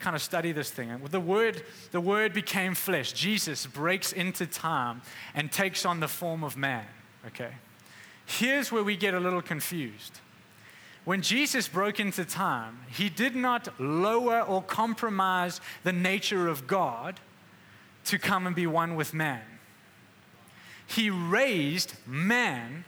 kind 0.01 0.17
of 0.17 0.23
study 0.23 0.53
this 0.53 0.71
thing. 0.71 0.91
And 0.91 1.07
the 1.07 1.21
word, 1.21 1.63
the 1.93 2.01
word 2.01 2.33
became 2.33 2.75
flesh. 2.75 3.13
Jesus 3.13 3.67
breaks 3.67 4.13
into 4.13 4.47
time 4.47 5.03
and 5.35 5.51
takes 5.51 5.87
on 5.87 6.01
the 6.01 6.09
form 6.09 6.45
of 6.45 6.57
man. 6.57 6.87
Okay. 7.27 7.53
Here's 8.27 8.73
where 8.73 8.85
we 8.85 8.97
get 8.97 9.15
a 9.15 9.21
little 9.21 9.43
confused. 9.43 10.21
When 11.05 11.23
Jesus 11.23 11.67
broke 11.67 11.99
into 11.99 12.25
time, 12.25 12.81
he 12.89 13.09
did 13.09 13.35
not 13.35 13.81
lower 13.81 14.41
or 14.41 14.63
compromise 14.63 15.61
the 15.83 15.93
nature 15.93 16.49
of 16.49 16.67
God 16.67 17.19
to 18.05 18.19
come 18.19 18.47
and 18.47 18.55
be 18.55 18.67
one 18.67 18.95
with 18.95 19.13
man. 19.13 19.43
He 20.87 21.11
raised 21.11 21.95
man 22.07 22.85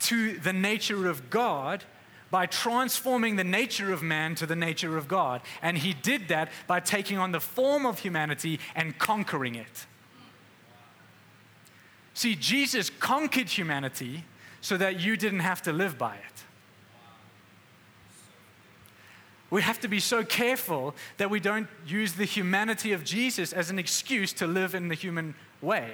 to 0.00 0.38
the 0.38 0.52
nature 0.52 1.08
of 1.08 1.30
God 1.30 1.84
by 2.30 2.46
transforming 2.46 3.36
the 3.36 3.44
nature 3.44 3.92
of 3.92 4.02
man 4.02 4.34
to 4.36 4.46
the 4.46 4.56
nature 4.56 4.96
of 4.96 5.06
God. 5.06 5.40
And 5.62 5.78
he 5.78 5.92
did 5.92 6.28
that 6.28 6.50
by 6.66 6.80
taking 6.80 7.18
on 7.18 7.32
the 7.32 7.40
form 7.40 7.86
of 7.86 8.00
humanity 8.00 8.58
and 8.74 8.98
conquering 8.98 9.54
it. 9.54 9.86
See, 12.14 12.34
Jesus 12.34 12.90
conquered 12.90 13.48
humanity 13.48 14.24
so 14.60 14.76
that 14.76 14.98
you 15.00 15.16
didn't 15.16 15.40
have 15.40 15.62
to 15.62 15.72
live 15.72 15.96
by 15.98 16.16
it. 16.16 16.35
We 19.50 19.62
have 19.62 19.78
to 19.80 19.88
be 19.88 20.00
so 20.00 20.24
careful 20.24 20.94
that 21.18 21.30
we 21.30 21.38
don't 21.38 21.68
use 21.86 22.14
the 22.14 22.24
humanity 22.24 22.92
of 22.92 23.04
Jesus 23.04 23.52
as 23.52 23.70
an 23.70 23.78
excuse 23.78 24.32
to 24.34 24.46
live 24.46 24.74
in 24.74 24.88
the 24.88 24.94
human 24.94 25.34
way. 25.62 25.92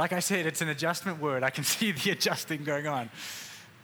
Like 0.00 0.14
I 0.14 0.20
said, 0.20 0.46
it's 0.46 0.62
an 0.62 0.70
adjustment 0.70 1.20
word. 1.20 1.42
I 1.42 1.50
can 1.50 1.62
see 1.74 1.92
the 1.92 2.10
adjusting 2.10 2.64
going 2.64 2.86
on. 2.86 3.10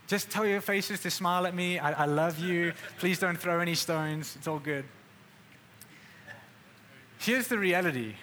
Just 0.06 0.30
tell 0.30 0.46
your 0.46 0.60
faces 0.60 1.00
to 1.00 1.10
smile 1.10 1.46
at 1.46 1.54
me. 1.54 1.78
I, 1.78 2.04
I 2.04 2.06
love 2.06 2.38
you. 2.38 2.72
Please 2.98 3.18
don't 3.18 3.36
throw 3.36 3.60
any 3.60 3.74
stones. 3.74 4.34
It's 4.36 4.48
all 4.48 4.58
good. 4.58 4.84
Here's 7.18 7.48
the 7.48 7.58
reality 7.58 8.14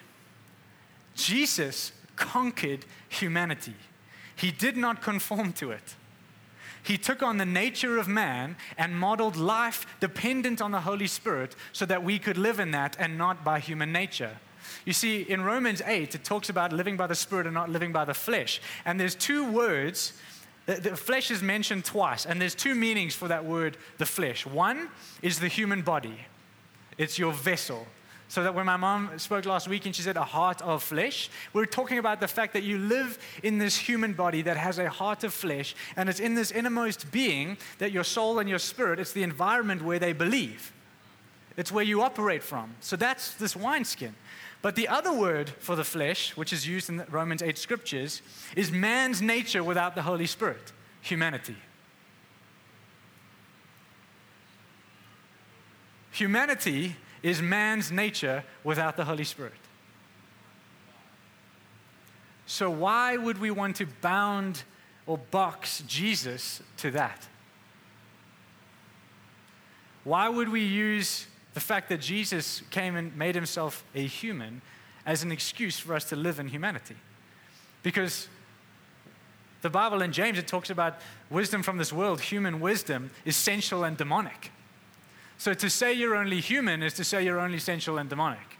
Jesus 1.14 1.92
conquered 2.16 2.84
humanity. 3.14 3.74
He 4.36 4.50
did 4.50 4.76
not 4.76 5.02
conform 5.02 5.52
to 5.54 5.70
it. 5.70 5.94
He 6.82 6.98
took 6.98 7.22
on 7.22 7.38
the 7.38 7.46
nature 7.46 7.96
of 7.96 8.08
man 8.08 8.56
and 8.76 8.98
modeled 8.98 9.36
life 9.36 9.86
dependent 10.00 10.60
on 10.60 10.70
the 10.70 10.80
Holy 10.80 11.06
Spirit 11.06 11.56
so 11.72 11.86
that 11.86 12.04
we 12.04 12.18
could 12.18 12.36
live 12.36 12.60
in 12.60 12.72
that 12.72 12.94
and 12.98 13.16
not 13.16 13.42
by 13.42 13.58
human 13.58 13.90
nature. 13.90 14.36
You 14.84 14.92
see, 14.92 15.22
in 15.22 15.42
Romans 15.42 15.80
8, 15.84 16.14
it 16.14 16.24
talks 16.24 16.50
about 16.50 16.72
living 16.72 16.96
by 16.96 17.06
the 17.06 17.14
Spirit 17.14 17.46
and 17.46 17.54
not 17.54 17.70
living 17.70 17.90
by 17.90 18.04
the 18.04 18.12
flesh. 18.12 18.60
And 18.84 19.00
there's 19.00 19.14
two 19.14 19.50
words. 19.50 20.12
The, 20.66 20.96
flesh 20.96 21.30
is 21.30 21.42
mentioned 21.42 21.84
twice, 21.84 22.26
and 22.26 22.40
there's 22.40 22.54
two 22.54 22.74
meanings 22.74 23.14
for 23.14 23.28
that 23.28 23.44
word, 23.44 23.76
the 23.98 24.06
flesh. 24.06 24.46
One 24.46 24.88
is 25.20 25.38
the 25.38 25.48
human 25.48 25.82
body, 25.82 26.18
it's 26.96 27.18
your 27.18 27.32
vessel. 27.32 27.86
So 28.34 28.42
that 28.42 28.52
when 28.52 28.66
my 28.66 28.76
mom 28.76 29.16
spoke 29.20 29.46
last 29.46 29.68
week 29.68 29.86
and 29.86 29.94
she 29.94 30.02
said 30.02 30.16
a 30.16 30.24
heart 30.24 30.60
of 30.60 30.82
flesh, 30.82 31.30
we're 31.52 31.66
talking 31.66 31.98
about 31.98 32.18
the 32.18 32.26
fact 32.26 32.52
that 32.54 32.64
you 32.64 32.78
live 32.78 33.16
in 33.44 33.58
this 33.58 33.76
human 33.76 34.12
body 34.12 34.42
that 34.42 34.56
has 34.56 34.80
a 34.80 34.88
heart 34.88 35.22
of 35.22 35.32
flesh, 35.32 35.76
and 35.94 36.08
it's 36.08 36.18
in 36.18 36.34
this 36.34 36.50
innermost 36.50 37.12
being 37.12 37.56
that 37.78 37.92
your 37.92 38.02
soul 38.02 38.40
and 38.40 38.48
your 38.48 38.58
spirit, 38.58 38.98
it's 38.98 39.12
the 39.12 39.22
environment 39.22 39.82
where 39.82 40.00
they 40.00 40.12
believe. 40.12 40.72
It's 41.56 41.70
where 41.70 41.84
you 41.84 42.02
operate 42.02 42.42
from. 42.42 42.74
So 42.80 42.96
that's 42.96 43.34
this 43.34 43.54
wineskin. 43.54 44.16
But 44.62 44.74
the 44.74 44.88
other 44.88 45.12
word 45.12 45.50
for 45.60 45.76
the 45.76 45.84
flesh, 45.84 46.36
which 46.36 46.52
is 46.52 46.66
used 46.66 46.88
in 46.88 46.96
the 46.96 47.04
Romans 47.04 47.40
8 47.40 47.56
scriptures, 47.56 48.20
is 48.56 48.72
man's 48.72 49.22
nature 49.22 49.62
without 49.62 49.94
the 49.94 50.02
Holy 50.02 50.26
Spirit, 50.26 50.72
humanity. 51.02 51.54
Humanity 56.10 56.96
is 57.24 57.40
man's 57.40 57.90
nature 57.90 58.44
without 58.62 58.98
the 58.98 59.04
Holy 59.06 59.24
Spirit. 59.24 59.54
So, 62.44 62.68
why 62.68 63.16
would 63.16 63.38
we 63.38 63.50
want 63.50 63.76
to 63.76 63.86
bound 64.02 64.62
or 65.06 65.16
box 65.16 65.82
Jesus 65.86 66.62
to 66.76 66.90
that? 66.90 67.26
Why 70.04 70.28
would 70.28 70.50
we 70.50 70.60
use 70.60 71.26
the 71.54 71.60
fact 71.60 71.88
that 71.88 72.02
Jesus 72.02 72.62
came 72.70 72.94
and 72.94 73.16
made 73.16 73.34
himself 73.34 73.82
a 73.94 74.06
human 74.06 74.60
as 75.06 75.22
an 75.22 75.32
excuse 75.32 75.78
for 75.78 75.94
us 75.94 76.04
to 76.10 76.16
live 76.16 76.38
in 76.38 76.48
humanity? 76.48 76.96
Because 77.82 78.28
the 79.62 79.70
Bible 79.70 80.02
in 80.02 80.12
James, 80.12 80.36
it 80.36 80.46
talks 80.46 80.68
about 80.68 80.98
wisdom 81.30 81.62
from 81.62 81.78
this 81.78 81.90
world, 81.90 82.20
human 82.20 82.60
wisdom, 82.60 83.10
is 83.24 83.34
sensual 83.34 83.82
and 83.82 83.96
demonic. 83.96 84.50
So 85.38 85.54
to 85.54 85.68
say 85.68 85.92
you're 85.92 86.16
only 86.16 86.40
human 86.40 86.82
is 86.82 86.94
to 86.94 87.04
say 87.04 87.24
you're 87.24 87.40
only 87.40 87.58
sensual 87.58 87.98
and 87.98 88.08
demonic. 88.08 88.58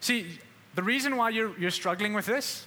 See, 0.00 0.38
the 0.74 0.82
reason 0.82 1.16
why 1.16 1.30
you're, 1.30 1.56
you're 1.58 1.70
struggling 1.70 2.12
with 2.12 2.26
this 2.26 2.66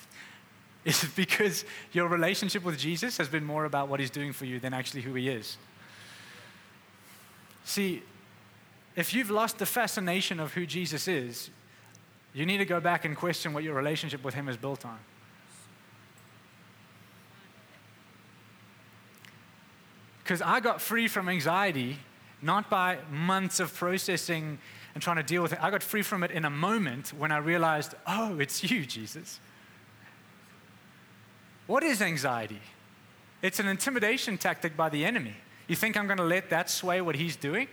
is 0.84 1.04
because 1.16 1.64
your 1.92 2.06
relationship 2.08 2.62
with 2.62 2.78
Jesus 2.78 3.16
has 3.18 3.28
been 3.28 3.44
more 3.44 3.64
about 3.64 3.88
what 3.88 3.98
he's 3.98 4.10
doing 4.10 4.32
for 4.32 4.44
you 4.44 4.60
than 4.60 4.72
actually 4.72 5.02
who 5.02 5.14
he 5.14 5.28
is. 5.28 5.56
See, 7.64 8.02
if 8.94 9.14
you've 9.14 9.30
lost 9.30 9.58
the 9.58 9.66
fascination 9.66 10.38
of 10.38 10.54
who 10.54 10.66
Jesus 10.66 11.08
is, 11.08 11.50
you 12.32 12.46
need 12.46 12.58
to 12.58 12.64
go 12.64 12.80
back 12.80 13.04
and 13.04 13.16
question 13.16 13.52
what 13.52 13.64
your 13.64 13.74
relationship 13.74 14.22
with 14.22 14.34
him 14.34 14.48
is 14.48 14.56
built 14.56 14.84
on. 14.84 14.98
Because 20.24 20.40
I 20.42 20.58
got 20.60 20.80
free 20.80 21.06
from 21.06 21.28
anxiety 21.28 21.98
not 22.40 22.68
by 22.68 22.98
months 23.10 23.60
of 23.60 23.72
processing 23.72 24.58
and 24.94 25.02
trying 25.02 25.16
to 25.16 25.22
deal 25.22 25.42
with 25.42 25.52
it. 25.52 25.58
I 25.62 25.70
got 25.70 25.82
free 25.82 26.02
from 26.02 26.22
it 26.22 26.30
in 26.30 26.44
a 26.44 26.50
moment 26.50 27.12
when 27.12 27.30
I 27.30 27.38
realized, 27.38 27.94
oh, 28.06 28.38
it's 28.38 28.70
you, 28.70 28.86
Jesus. 28.86 29.38
What 31.66 31.82
is 31.82 32.02
anxiety? 32.02 32.60
It's 33.42 33.60
an 33.60 33.68
intimidation 33.68 34.38
tactic 34.38 34.76
by 34.76 34.88
the 34.88 35.04
enemy. 35.04 35.34
You 35.68 35.76
think 35.76 35.96
I'm 35.96 36.06
going 36.06 36.18
to 36.18 36.24
let 36.24 36.50
that 36.50 36.70
sway 36.70 37.00
what 37.00 37.16
he's 37.16 37.36
doing? 37.36 37.68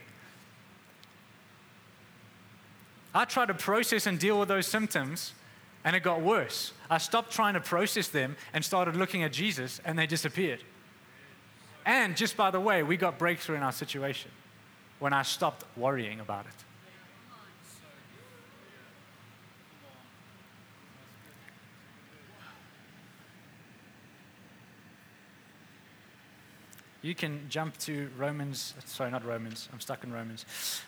I 3.14 3.26
tried 3.26 3.48
to 3.48 3.54
process 3.54 4.08
and 4.08 4.18
deal 4.18 4.40
with 4.40 4.48
those 4.48 4.68
symptoms, 4.68 5.34
and 5.84 5.96
it 5.96 6.02
got 6.02 6.22
worse. 6.22 6.72
I 6.90 6.98
stopped 6.98 7.32
trying 7.32 7.56
to 7.56 7.60
process 7.60 8.08
them 8.08 8.38
and 8.54 8.64
started 8.64 8.96
looking 8.96 9.24
at 9.24 9.34
Jesus, 9.34 9.82
and 9.84 10.00
they 10.00 10.08
disappeared. 10.08 10.64
And 11.86 12.16
just 12.16 12.38
by 12.38 12.52
the 12.52 12.60
way, 12.60 12.84
we 12.84 12.98
got 12.98 13.18
breakthrough 13.18 13.56
in 13.56 13.64
our 13.64 13.72
situation 13.72 14.32
when 15.00 15.14
I 15.14 15.24
stopped 15.24 15.66
worrying 15.76 16.20
about 16.20 16.46
it. 16.46 16.54
you 27.02 27.16
can 27.16 27.42
jump 27.50 27.78
to 27.80 28.10
Romans, 28.18 28.74
sorry, 28.86 29.12
not 29.12 29.26
Romans, 29.26 29.68
I'm 29.74 29.80
stuck 29.80 30.04
in 30.04 30.14
Romans, 30.14 30.46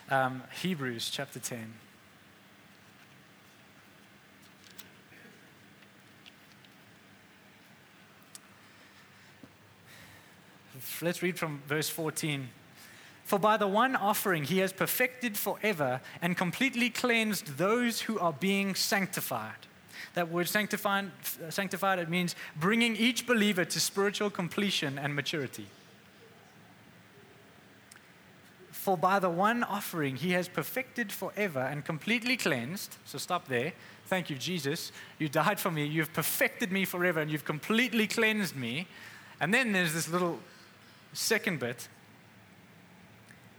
um, 0.10 0.44
Hebrews 0.62 1.10
chapter 1.10 1.40
10. 1.40 1.74
Let's 11.02 11.22
read 11.22 11.38
from 11.38 11.62
verse 11.68 11.90
14. 11.90 12.50
For 13.26 13.40
by 13.40 13.58
the 13.58 13.68
one 13.68 13.96
offering 13.96 14.44
he 14.44 14.60
has 14.60 14.74
perfected 14.74 15.38
forever 15.38 16.02
and 16.22 16.38
completely 16.38 16.90
cleansed 16.90 17.58
those 17.58 18.02
who 18.02 18.20
are 18.20 18.34
being 18.34 18.76
sanctified. 18.76 19.68
That 20.14 20.30
word 20.30 20.48
sanctified, 20.48 21.12
sanctified, 21.50 22.00
it 22.00 22.10
means 22.10 22.36
bringing 22.56 22.96
each 22.96 23.26
believer 23.26 23.66
to 23.66 23.80
spiritual 23.80 24.30
completion 24.30 25.00
and 25.00 25.16
maturity. 25.16 25.68
For 28.72 28.98
by 28.98 29.20
the 29.20 29.30
one 29.30 29.64
offering 29.64 30.18
he 30.18 30.32
has 30.34 30.50
perfected 30.50 31.12
forever 31.12 31.62
and 31.62 31.86
completely 31.86 32.36
cleansed. 32.36 32.98
So 33.06 33.18
stop 33.18 33.48
there. 33.48 33.72
Thank 34.08 34.30
you, 34.30 34.36
Jesus. 34.36 34.92
You 35.18 35.30
died 35.30 35.60
for 35.60 35.72
me. 35.72 35.86
You've 35.86 36.12
perfected 36.12 36.72
me 36.72 36.84
forever 36.84 37.22
and 37.22 37.32
you've 37.32 37.46
completely 37.46 38.08
cleansed 38.08 38.58
me. 38.58 38.88
And 39.40 39.54
then 39.54 39.72
there's 39.72 39.94
this 39.94 40.10
little 40.10 40.40
second 41.14 41.60
bit 41.60 41.88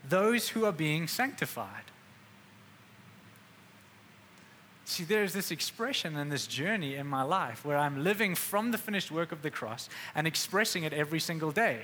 those 0.08 0.50
who 0.50 0.64
are 0.66 0.72
being 0.72 1.08
sanctified. 1.08 1.84
See, 4.84 5.04
there's 5.04 5.32
this 5.32 5.50
expression 5.50 6.16
and 6.16 6.30
this 6.30 6.46
journey 6.46 6.96
in 6.96 7.06
my 7.06 7.22
life 7.22 7.64
where 7.64 7.78
I'm 7.78 8.04
living 8.04 8.34
from 8.34 8.70
the 8.70 8.78
finished 8.78 9.10
work 9.10 9.32
of 9.32 9.40
the 9.40 9.50
cross 9.50 9.88
and 10.14 10.26
expressing 10.26 10.84
it 10.84 10.92
every 10.92 11.20
single 11.20 11.52
day. 11.52 11.80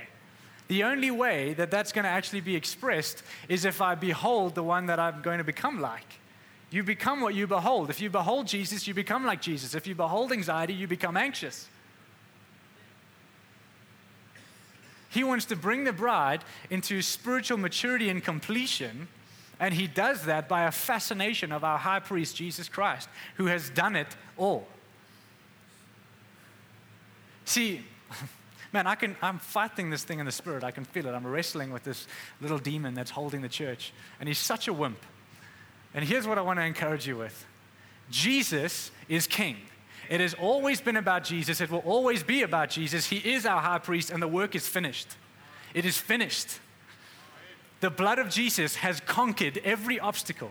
The 0.69 0.85
only 0.85 1.11
way 1.11 1.55
that 1.55 1.71
that's 1.71 1.93
going 1.93 2.05
to 2.05 2.11
actually 2.11 2.43
be 2.43 2.55
expressed 2.55 3.23
is 3.49 3.65
if 3.65 3.81
I 3.81 3.95
behold 3.95 4.55
the 4.55 4.63
one 4.63 4.87
that 4.87 5.01
I'm 5.01 5.23
going 5.23 5.39
to 5.39 5.45
become 5.45 5.81
like. 5.81 6.19
You 6.71 6.85
become 6.85 7.21
what 7.21 7.35
you 7.35 7.47
behold. 7.47 7.91
If 7.91 8.01
you 8.01 8.11
behold 8.11 8.47
Jesus, 8.47 8.87
you 8.87 8.95
become 8.95 9.25
like 9.25 9.43
Jesus. 9.43 9.75
If 9.75 9.87
you 9.87 9.95
behold 9.95 10.31
anxiety, 10.31 10.75
you 10.75 10.87
become 10.87 11.17
anxious. 11.17 11.69
He 15.11 15.25
wants 15.25 15.45
to 15.47 15.57
bring 15.57 15.85
the 15.85 15.93
bride 15.93 16.45
into 16.71 17.03
spiritual 17.03 17.59
maturity 17.59 18.09
and 18.09 18.23
completion. 18.23 19.09
And 19.59 19.75
he 19.75 19.89
does 19.89 20.25
that 20.25 20.49
by 20.49 20.65
a 20.65 20.71
fascination 20.71 21.53
of 21.53 21.65
our 21.65 21.77
high 21.77 21.99
priest, 21.99 22.37
Jesus 22.37 22.69
Christ, 22.69 23.09
who 23.35 23.47
has 23.47 23.71
done 23.71 23.97
it 23.97 24.07
all. 24.39 24.67
See, 27.45 27.85
man, 28.73 28.87
I 28.87 28.95
can, 28.95 29.17
I'm 29.21 29.41
fighting 29.41 29.91
this 29.91 30.05
thing 30.05 30.21
in 30.21 30.27
the 30.27 30.33
spirit. 30.33 30.63
I 30.63 30.71
can 30.71 30.85
feel 30.85 31.07
it. 31.07 31.11
I'm 31.11 31.27
wrestling 31.27 31.73
with 31.73 31.83
this 31.83 32.07
little 32.41 32.59
demon 32.59 32.95
that's 32.95 33.11
holding 33.11 33.43
the 33.43 33.49
church. 33.49 33.93
And 34.21 34.29
he's 34.29 34.39
such 34.39 34.69
a 34.69 34.73
wimp. 34.73 35.05
And 35.93 36.05
here's 36.05 36.27
what 36.27 36.39
I 36.39 36.43
want 36.43 36.61
to 36.61 36.65
encourage 36.65 37.09
you 37.09 37.17
with 37.17 37.47
Jesus 38.11 38.93
is 39.09 39.27
king. 39.27 39.57
It 40.11 40.21
has 40.21 40.35
always 40.35 40.81
been 40.81 40.97
about 40.97 41.25
Jesus. 41.25 41.61
It 41.61 41.71
will 41.71 41.79
always 41.79 42.25
be 42.25 42.43
about 42.43 42.69
Jesus. 42.69 43.07
He 43.07 43.19
is 43.19 43.47
our 43.47 43.63
high 43.63 43.79
priest, 43.79 44.11
and 44.11 44.21
the 44.21 44.29
work 44.29 44.57
is 44.57 44.69
finished. 44.69 45.07
It 45.73 45.87
is 45.87 45.97
finished. 45.97 46.59
The 47.81 47.91
blood 47.91 48.19
of 48.19 48.29
Jesus 48.29 48.75
has 48.77 49.01
conquered 49.01 49.59
every 49.65 50.01
obstacle. 50.01 50.51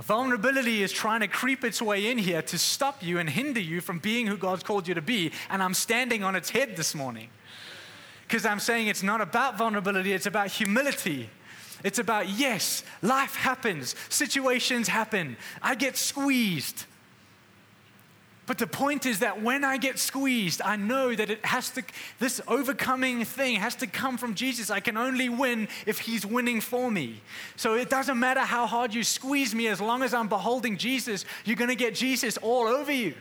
Vulnerability 0.00 0.82
is 0.82 0.90
trying 0.90 1.20
to 1.20 1.28
creep 1.28 1.62
its 1.62 1.82
way 1.82 2.10
in 2.10 2.16
here 2.16 2.40
to 2.40 2.58
stop 2.58 3.02
you 3.04 3.18
and 3.18 3.28
hinder 3.28 3.60
you 3.60 3.82
from 3.82 3.98
being 3.98 4.26
who 4.26 4.38
God's 4.38 4.62
called 4.62 4.88
you 4.88 4.94
to 4.94 5.02
be. 5.02 5.30
And 5.50 5.62
I'm 5.62 5.74
standing 5.74 6.24
on 6.24 6.34
its 6.34 6.48
head 6.48 6.74
this 6.74 6.94
morning. 6.94 7.28
Because 8.26 8.46
I'm 8.46 8.60
saying 8.60 8.86
it's 8.86 9.02
not 9.02 9.20
about 9.20 9.58
vulnerability, 9.58 10.14
it's 10.14 10.26
about 10.26 10.48
humility. 10.48 11.28
It's 11.84 11.98
about, 11.98 12.30
yes, 12.30 12.82
life 13.02 13.34
happens, 13.34 13.94
situations 14.08 14.88
happen, 14.88 15.36
I 15.60 15.74
get 15.74 15.96
squeezed. 15.96 16.86
But 18.52 18.58
the 18.58 18.66
point 18.66 19.06
is 19.06 19.20
that 19.20 19.40
when 19.40 19.64
I 19.64 19.78
get 19.78 19.98
squeezed, 19.98 20.60
I 20.60 20.76
know 20.76 21.14
that 21.14 21.30
it 21.30 21.42
has 21.42 21.70
to, 21.70 21.82
this 22.18 22.38
overcoming 22.46 23.24
thing 23.24 23.56
has 23.56 23.74
to 23.76 23.86
come 23.86 24.18
from 24.18 24.34
Jesus. 24.34 24.70
I 24.70 24.78
can 24.78 24.98
only 24.98 25.30
win 25.30 25.68
if 25.86 26.00
He's 26.00 26.26
winning 26.26 26.60
for 26.60 26.90
me. 26.90 27.22
So 27.56 27.76
it 27.76 27.88
doesn't 27.88 28.20
matter 28.20 28.40
how 28.40 28.66
hard 28.66 28.92
you 28.92 29.04
squeeze 29.04 29.54
me, 29.54 29.68
as 29.68 29.80
long 29.80 30.02
as 30.02 30.12
I'm 30.12 30.28
beholding 30.28 30.76
Jesus, 30.76 31.24
you're 31.46 31.56
going 31.56 31.70
to 31.70 31.74
get 31.74 31.94
Jesus 31.94 32.36
all 32.36 32.66
over 32.66 32.92
you. 32.92 33.14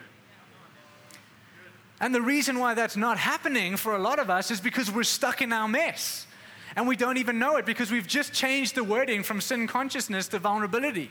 And 2.02 2.14
the 2.14 2.22
reason 2.22 2.60
why 2.60 2.74
that's 2.74 2.98
not 2.98 3.18
happening 3.18 3.78
for 3.78 3.96
a 3.96 4.00
lot 4.00 4.20
of 4.20 4.30
us 4.30 4.52
is 4.52 4.60
because 4.60 4.92
we're 4.92 5.04
stuck 5.04 5.42
in 5.42 5.54
our 5.54 5.70
mess. 5.70 6.28
And 6.76 6.90
we 6.90 6.98
don't 6.98 7.16
even 7.16 7.40
know 7.40 7.56
it 7.56 7.66
because 7.66 7.90
we've 7.90 8.06
just 8.06 8.34
changed 8.34 8.76
the 8.76 8.84
wording 8.84 9.24
from 9.24 9.40
sin 9.40 9.66
consciousness 9.66 10.28
to 10.28 10.40
vulnerability. 10.40 11.10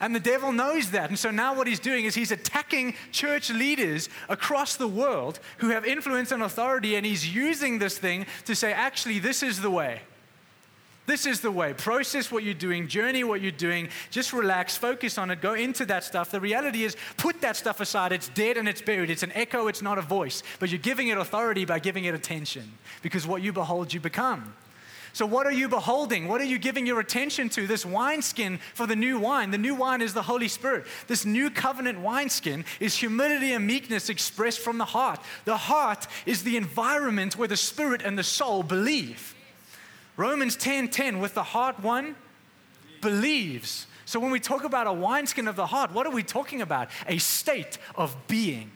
And 0.00 0.14
the 0.14 0.20
devil 0.20 0.52
knows 0.52 0.90
that. 0.90 1.08
And 1.10 1.18
so 1.18 1.30
now 1.30 1.54
what 1.54 1.66
he's 1.66 1.80
doing 1.80 2.04
is 2.04 2.14
he's 2.14 2.32
attacking 2.32 2.94
church 3.12 3.50
leaders 3.50 4.08
across 4.28 4.76
the 4.76 4.88
world 4.88 5.40
who 5.58 5.70
have 5.70 5.84
influence 5.84 6.32
and 6.32 6.42
authority, 6.42 6.96
and 6.96 7.06
he's 7.06 7.34
using 7.34 7.78
this 7.78 7.98
thing 7.98 8.26
to 8.44 8.54
say, 8.54 8.72
actually, 8.72 9.18
this 9.18 9.42
is 9.42 9.60
the 9.60 9.70
way. 9.70 10.00
This 11.06 11.24
is 11.24 11.40
the 11.40 11.52
way. 11.52 11.72
Process 11.72 12.32
what 12.32 12.42
you're 12.42 12.52
doing, 12.52 12.88
journey 12.88 13.22
what 13.22 13.40
you're 13.40 13.52
doing, 13.52 13.88
just 14.10 14.32
relax, 14.32 14.76
focus 14.76 15.18
on 15.18 15.30
it, 15.30 15.40
go 15.40 15.54
into 15.54 15.86
that 15.86 16.02
stuff. 16.02 16.32
The 16.32 16.40
reality 16.40 16.82
is, 16.82 16.96
put 17.16 17.40
that 17.42 17.56
stuff 17.56 17.80
aside. 17.80 18.10
It's 18.10 18.28
dead 18.30 18.56
and 18.56 18.68
it's 18.68 18.82
buried. 18.82 19.08
It's 19.08 19.22
an 19.22 19.32
echo, 19.32 19.68
it's 19.68 19.82
not 19.82 19.98
a 19.98 20.02
voice. 20.02 20.42
But 20.58 20.70
you're 20.70 20.80
giving 20.80 21.08
it 21.08 21.16
authority 21.16 21.64
by 21.64 21.78
giving 21.78 22.06
it 22.06 22.14
attention 22.14 22.72
because 23.02 23.26
what 23.26 23.40
you 23.40 23.52
behold, 23.52 23.94
you 23.94 24.00
become. 24.00 24.52
So, 25.16 25.24
what 25.24 25.46
are 25.46 25.52
you 25.52 25.70
beholding? 25.70 26.28
What 26.28 26.42
are 26.42 26.44
you 26.44 26.58
giving 26.58 26.84
your 26.86 27.00
attention 27.00 27.48
to? 27.48 27.66
This 27.66 27.86
wineskin 27.86 28.58
for 28.74 28.86
the 28.86 28.94
new 28.94 29.18
wine. 29.18 29.50
The 29.50 29.56
new 29.56 29.74
wine 29.74 30.02
is 30.02 30.12
the 30.12 30.20
Holy 30.20 30.46
Spirit. 30.46 30.84
This 31.06 31.24
new 31.24 31.48
covenant 31.48 32.00
wineskin 32.00 32.66
is 32.80 32.94
humility 32.94 33.52
and 33.52 33.66
meekness 33.66 34.10
expressed 34.10 34.58
from 34.58 34.76
the 34.76 34.84
heart. 34.84 35.18
The 35.46 35.56
heart 35.56 36.06
is 36.26 36.42
the 36.42 36.58
environment 36.58 37.38
where 37.38 37.48
the 37.48 37.56
spirit 37.56 38.02
and 38.04 38.18
the 38.18 38.22
soul 38.22 38.62
believe. 38.62 39.34
Romans 40.18 40.54
10 40.54 40.88
10, 40.88 41.18
with 41.18 41.32
the 41.32 41.44
heart 41.44 41.80
one 41.80 42.14
believes. 43.00 43.86
So, 44.04 44.20
when 44.20 44.30
we 44.30 44.38
talk 44.38 44.64
about 44.64 44.86
a 44.86 44.92
wineskin 44.92 45.48
of 45.48 45.56
the 45.56 45.64
heart, 45.68 45.92
what 45.92 46.06
are 46.06 46.12
we 46.12 46.24
talking 46.24 46.60
about? 46.60 46.90
A 47.08 47.16
state 47.16 47.78
of 47.94 48.14
being. 48.28 48.70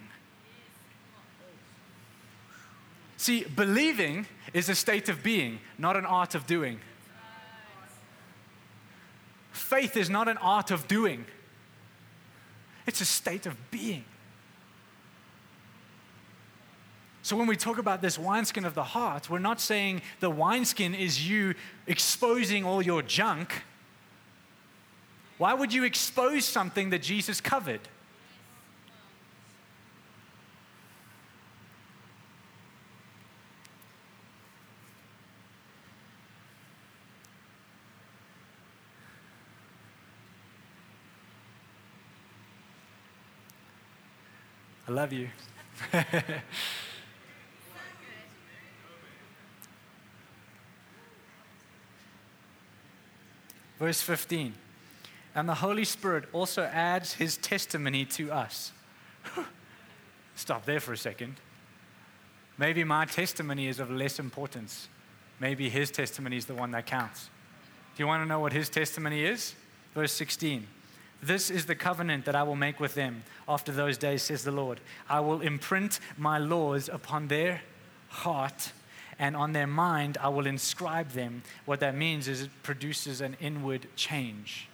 See, 3.18 3.44
believing 3.44 4.24
is 4.52 4.68
a 4.68 4.74
state 4.74 5.08
of 5.08 5.22
being, 5.22 5.60
not 5.78 5.96
an 5.96 6.06
art 6.06 6.34
of 6.34 6.46
doing. 6.46 6.80
Faith 9.52 9.96
is 9.96 10.10
not 10.10 10.28
an 10.28 10.38
art 10.38 10.70
of 10.70 10.88
doing, 10.88 11.24
it's 12.86 13.00
a 13.00 13.04
state 13.04 13.46
of 13.46 13.56
being. 13.70 14.04
So, 17.22 17.36
when 17.36 17.46
we 17.46 17.56
talk 17.56 17.78
about 17.78 18.00
this 18.00 18.18
wineskin 18.18 18.64
of 18.64 18.74
the 18.74 18.82
heart, 18.82 19.28
we're 19.28 19.38
not 19.38 19.60
saying 19.60 20.00
the 20.20 20.30
wineskin 20.30 20.94
is 20.94 21.28
you 21.28 21.54
exposing 21.86 22.64
all 22.64 22.80
your 22.80 23.02
junk. 23.02 23.62
Why 25.36 25.54
would 25.54 25.72
you 25.72 25.84
expose 25.84 26.44
something 26.44 26.90
that 26.90 27.02
Jesus 27.02 27.40
covered? 27.40 27.80
I 44.90 44.92
love 44.92 45.12
you. 45.12 45.28
Verse 53.78 54.02
15. 54.02 54.52
And 55.36 55.48
the 55.48 55.54
Holy 55.54 55.84
Spirit 55.84 56.24
also 56.32 56.64
adds 56.64 57.12
his 57.12 57.36
testimony 57.36 58.04
to 58.06 58.32
us. 58.32 58.72
Stop 60.34 60.64
there 60.64 60.80
for 60.80 60.92
a 60.92 60.98
second. 60.98 61.36
Maybe 62.58 62.82
my 62.82 63.04
testimony 63.04 63.68
is 63.68 63.78
of 63.78 63.92
less 63.92 64.18
importance. 64.18 64.88
Maybe 65.38 65.68
his 65.68 65.92
testimony 65.92 66.36
is 66.36 66.46
the 66.46 66.54
one 66.54 66.72
that 66.72 66.86
counts. 66.86 67.30
Do 67.96 68.02
you 68.02 68.08
want 68.08 68.24
to 68.24 68.28
know 68.28 68.40
what 68.40 68.52
his 68.52 68.68
testimony 68.68 69.24
is? 69.24 69.54
Verse 69.94 70.10
16. 70.10 70.66
This 71.22 71.50
is 71.50 71.66
the 71.66 71.74
covenant 71.74 72.24
that 72.24 72.34
I 72.34 72.42
will 72.42 72.56
make 72.56 72.80
with 72.80 72.94
them 72.94 73.24
after 73.48 73.72
those 73.72 73.98
days, 73.98 74.22
says 74.22 74.44
the 74.44 74.50
Lord. 74.50 74.80
I 75.08 75.20
will 75.20 75.40
imprint 75.40 76.00
my 76.16 76.38
laws 76.38 76.88
upon 76.88 77.28
their 77.28 77.62
heart, 78.08 78.72
and 79.18 79.36
on 79.36 79.52
their 79.52 79.66
mind 79.66 80.16
I 80.20 80.28
will 80.28 80.46
inscribe 80.46 81.10
them. 81.10 81.42
What 81.66 81.80
that 81.80 81.94
means 81.94 82.26
is 82.26 82.42
it 82.42 82.50
produces 82.62 83.20
an 83.20 83.36
inward 83.40 83.86
change. 83.96 84.68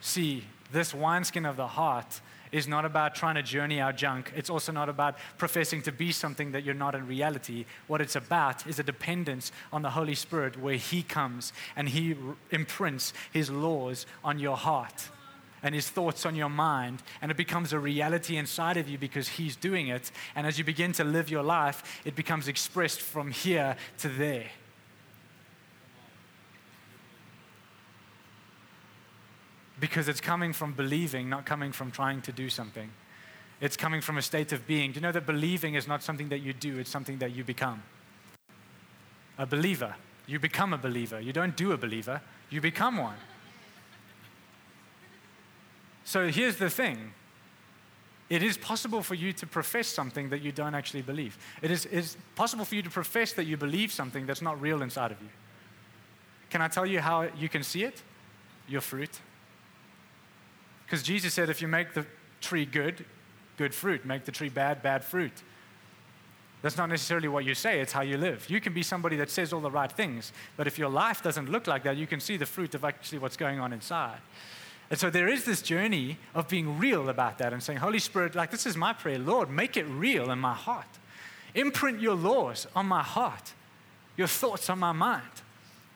See, 0.00 0.44
this 0.72 0.94
wineskin 0.94 1.44
of 1.44 1.56
the 1.56 1.66
heart 1.66 2.20
is 2.52 2.68
not 2.68 2.84
about 2.84 3.14
trying 3.14 3.34
to 3.34 3.42
journey 3.42 3.80
our 3.80 3.92
junk. 3.92 4.32
It's 4.36 4.50
also 4.50 4.72
not 4.72 4.88
about 4.88 5.16
professing 5.38 5.82
to 5.82 5.92
be 5.92 6.12
something 6.12 6.52
that 6.52 6.64
you're 6.64 6.74
not 6.74 6.94
in 6.94 7.06
reality. 7.06 7.64
What 7.86 8.00
it's 8.00 8.16
about 8.16 8.66
is 8.66 8.78
a 8.78 8.82
dependence 8.82 9.52
on 9.72 9.82
the 9.82 9.90
Holy 9.90 10.14
Spirit 10.14 10.60
where 10.60 10.76
He 10.76 11.02
comes 11.02 11.52
and 11.76 11.88
He 11.88 12.16
imprints 12.50 13.12
His 13.32 13.50
laws 13.50 14.06
on 14.24 14.38
your 14.38 14.56
heart 14.56 15.08
and 15.62 15.74
His 15.74 15.90
thoughts 15.90 16.24
on 16.24 16.36
your 16.36 16.48
mind, 16.48 17.02
and 17.20 17.30
it 17.30 17.36
becomes 17.36 17.72
a 17.72 17.78
reality 17.78 18.36
inside 18.36 18.76
of 18.76 18.88
you 18.88 18.98
because 18.98 19.28
He's 19.28 19.56
doing 19.56 19.88
it. 19.88 20.10
And 20.34 20.46
as 20.46 20.58
you 20.58 20.64
begin 20.64 20.92
to 20.92 21.04
live 21.04 21.30
your 21.30 21.42
life, 21.42 22.00
it 22.04 22.14
becomes 22.14 22.48
expressed 22.48 23.00
from 23.00 23.30
here 23.30 23.76
to 23.98 24.08
there. 24.08 24.46
Because 29.80 30.08
it's 30.08 30.20
coming 30.20 30.52
from 30.52 30.72
believing, 30.72 31.28
not 31.28 31.46
coming 31.46 31.72
from 31.72 31.90
trying 31.90 32.22
to 32.22 32.32
do 32.32 32.48
something. 32.48 32.90
It's 33.60 33.76
coming 33.76 34.00
from 34.00 34.18
a 34.18 34.22
state 34.22 34.52
of 34.52 34.66
being. 34.66 34.92
Do 34.92 34.96
you 34.96 35.00
know 35.00 35.12
that 35.12 35.26
believing 35.26 35.74
is 35.74 35.88
not 35.88 36.02
something 36.02 36.28
that 36.28 36.38
you 36.38 36.52
do, 36.52 36.78
it's 36.78 36.90
something 36.90 37.18
that 37.18 37.34
you 37.34 37.44
become? 37.44 37.82
A 39.36 39.46
believer. 39.46 39.94
You 40.26 40.38
become 40.38 40.72
a 40.72 40.78
believer. 40.78 41.20
You 41.20 41.32
don't 41.32 41.56
do 41.56 41.72
a 41.72 41.76
believer, 41.76 42.20
you 42.50 42.60
become 42.60 42.98
one. 42.98 43.16
So 46.04 46.28
here's 46.28 46.56
the 46.56 46.70
thing 46.70 47.12
it 48.30 48.42
is 48.42 48.58
possible 48.58 49.02
for 49.02 49.14
you 49.14 49.32
to 49.32 49.46
profess 49.46 49.88
something 49.88 50.28
that 50.28 50.42
you 50.42 50.52
don't 50.52 50.74
actually 50.74 51.02
believe. 51.02 51.38
It 51.62 51.70
is, 51.70 51.86
is 51.86 52.16
possible 52.36 52.64
for 52.64 52.74
you 52.74 52.82
to 52.82 52.90
profess 52.90 53.32
that 53.34 53.44
you 53.44 53.56
believe 53.56 53.90
something 53.90 54.26
that's 54.26 54.42
not 54.42 54.60
real 54.60 54.82
inside 54.82 55.12
of 55.12 55.20
you. 55.20 55.28
Can 56.50 56.60
I 56.60 56.68
tell 56.68 56.84
you 56.84 57.00
how 57.00 57.28
you 57.38 57.48
can 57.48 57.62
see 57.62 57.84
it? 57.84 58.02
Your 58.68 58.82
fruit. 58.82 59.20
Because 60.88 61.02
Jesus 61.02 61.34
said, 61.34 61.50
if 61.50 61.60
you 61.60 61.68
make 61.68 61.92
the 61.92 62.06
tree 62.40 62.64
good, 62.64 63.04
good 63.58 63.74
fruit. 63.74 64.06
Make 64.06 64.24
the 64.24 64.32
tree 64.32 64.48
bad, 64.48 64.82
bad 64.82 65.04
fruit. 65.04 65.42
That's 66.62 66.78
not 66.78 66.88
necessarily 66.88 67.28
what 67.28 67.44
you 67.44 67.54
say, 67.54 67.80
it's 67.80 67.92
how 67.92 68.00
you 68.00 68.16
live. 68.16 68.48
You 68.48 68.60
can 68.60 68.72
be 68.72 68.82
somebody 68.82 69.16
that 69.16 69.30
says 69.30 69.52
all 69.52 69.60
the 69.60 69.70
right 69.70 69.92
things, 69.92 70.32
but 70.56 70.66
if 70.66 70.78
your 70.78 70.88
life 70.88 71.22
doesn't 71.22 71.48
look 71.48 71.66
like 71.66 71.84
that, 71.84 71.96
you 71.96 72.06
can 72.06 72.18
see 72.18 72.36
the 72.36 72.46
fruit 72.46 72.74
of 72.74 72.84
actually 72.84 73.18
what's 73.18 73.36
going 73.36 73.60
on 73.60 73.72
inside. 73.72 74.18
And 74.90 74.98
so 74.98 75.10
there 75.10 75.28
is 75.28 75.44
this 75.44 75.60
journey 75.60 76.16
of 76.34 76.48
being 76.48 76.78
real 76.78 77.10
about 77.10 77.38
that 77.38 77.52
and 77.52 77.62
saying, 77.62 77.78
Holy 77.78 77.98
Spirit, 77.98 78.34
like 78.34 78.50
this 78.50 78.66
is 78.66 78.76
my 78.76 78.92
prayer, 78.92 79.18
Lord, 79.18 79.50
make 79.50 79.76
it 79.76 79.84
real 79.84 80.30
in 80.30 80.38
my 80.38 80.54
heart. 80.54 80.88
Imprint 81.54 82.00
your 82.00 82.14
laws 82.14 82.66
on 82.74 82.86
my 82.86 83.02
heart, 83.02 83.52
your 84.16 84.26
thoughts 84.26 84.68
on 84.70 84.78
my 84.78 84.92
mind, 84.92 85.22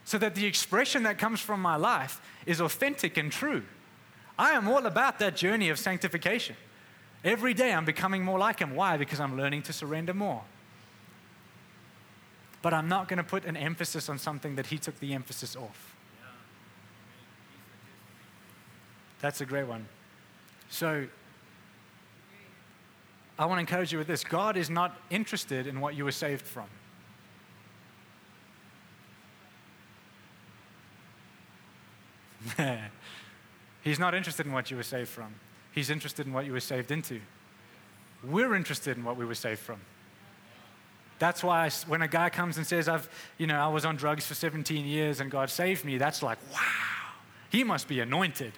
so 0.05 0.19
that 0.19 0.35
the 0.35 0.47
expression 0.47 1.05
that 1.05 1.19
comes 1.19 1.41
from 1.41 1.61
my 1.61 1.77
life 1.77 2.21
is 2.47 2.61
authentic 2.61 3.17
and 3.17 3.33
true. 3.33 3.63
I 4.39 4.53
am 4.53 4.69
all 4.69 4.87
about 4.87 5.19
that 5.19 5.37
journey 5.37 5.69
of 5.69 5.79
sanctification. 5.79 6.57
Every 7.25 7.55
day 7.55 7.73
I'm 7.73 7.85
becoming 7.85 8.25
more 8.25 8.39
like 8.39 8.59
Him. 8.59 8.75
Why? 8.75 8.97
Because 8.97 9.21
I'm 9.21 9.37
learning 9.37 9.63
to 9.63 9.73
surrender 9.73 10.15
more. 10.15 10.43
But 12.63 12.75
I'm 12.75 12.89
not 12.89 13.09
going 13.09 13.19
to 13.19 13.25
put 13.25 13.45
an 13.45 13.57
emphasis 13.57 14.09
on 14.09 14.19
something 14.19 14.57
that 14.57 14.67
He 14.67 14.79
took 14.79 14.99
the 15.01 15.15
emphasis 15.15 15.57
off. 15.57 15.97
That's 19.21 19.41
a 19.41 19.47
great 19.47 19.69
one. 19.69 19.87
So, 20.69 21.07
I 23.39 23.47
want 23.47 23.59
to 23.59 23.61
encourage 23.61 23.93
you 23.93 23.99
with 23.99 24.09
this 24.09 24.25
God 24.25 24.57
is 24.57 24.69
not 24.69 24.97
interested 25.11 25.67
in 25.67 25.81
what 25.81 25.95
you 25.95 26.05
were 26.05 26.13
saved 26.13 26.47
from. 26.47 26.67
He's 33.83 33.99
not 33.99 34.15
interested 34.15 34.47
in 34.47 34.53
what 34.53 34.71
you 34.71 34.77
were 34.77 34.83
saved 34.83 35.09
from. 35.11 35.35
He's 35.73 35.91
interested 35.91 36.27
in 36.27 36.33
what 36.33 36.47
you 36.47 36.53
were 36.53 36.61
saved 36.61 36.91
into. 36.91 37.21
We're 38.23 38.55
interested 38.55 38.97
in 38.97 39.05
what 39.05 39.17
we 39.17 39.25
were 39.25 39.35
saved 39.35 39.61
from. 39.61 39.81
That's 41.19 41.43
why 41.43 41.71
when 41.87 42.03
a 42.03 42.09
guy 42.09 42.31
comes 42.31 42.57
and 42.57 42.67
says, 42.67 42.89
I've, 42.89 43.09
you 43.39 43.47
know, 43.47 43.59
I 43.59 43.69
was 43.69 43.85
on 43.85 43.97
drugs 43.97 44.27
for 44.27 44.35
17 44.35 44.85
years 44.85 45.21
and 45.21 45.31
God 45.31 45.51
saved 45.51 45.85
me, 45.85 45.99
that's 45.99 46.23
like, 46.23 46.39
wow, 46.53 46.59
he 47.51 47.65
must 47.65 47.87
be 47.87 48.01
anointed. 48.01 48.53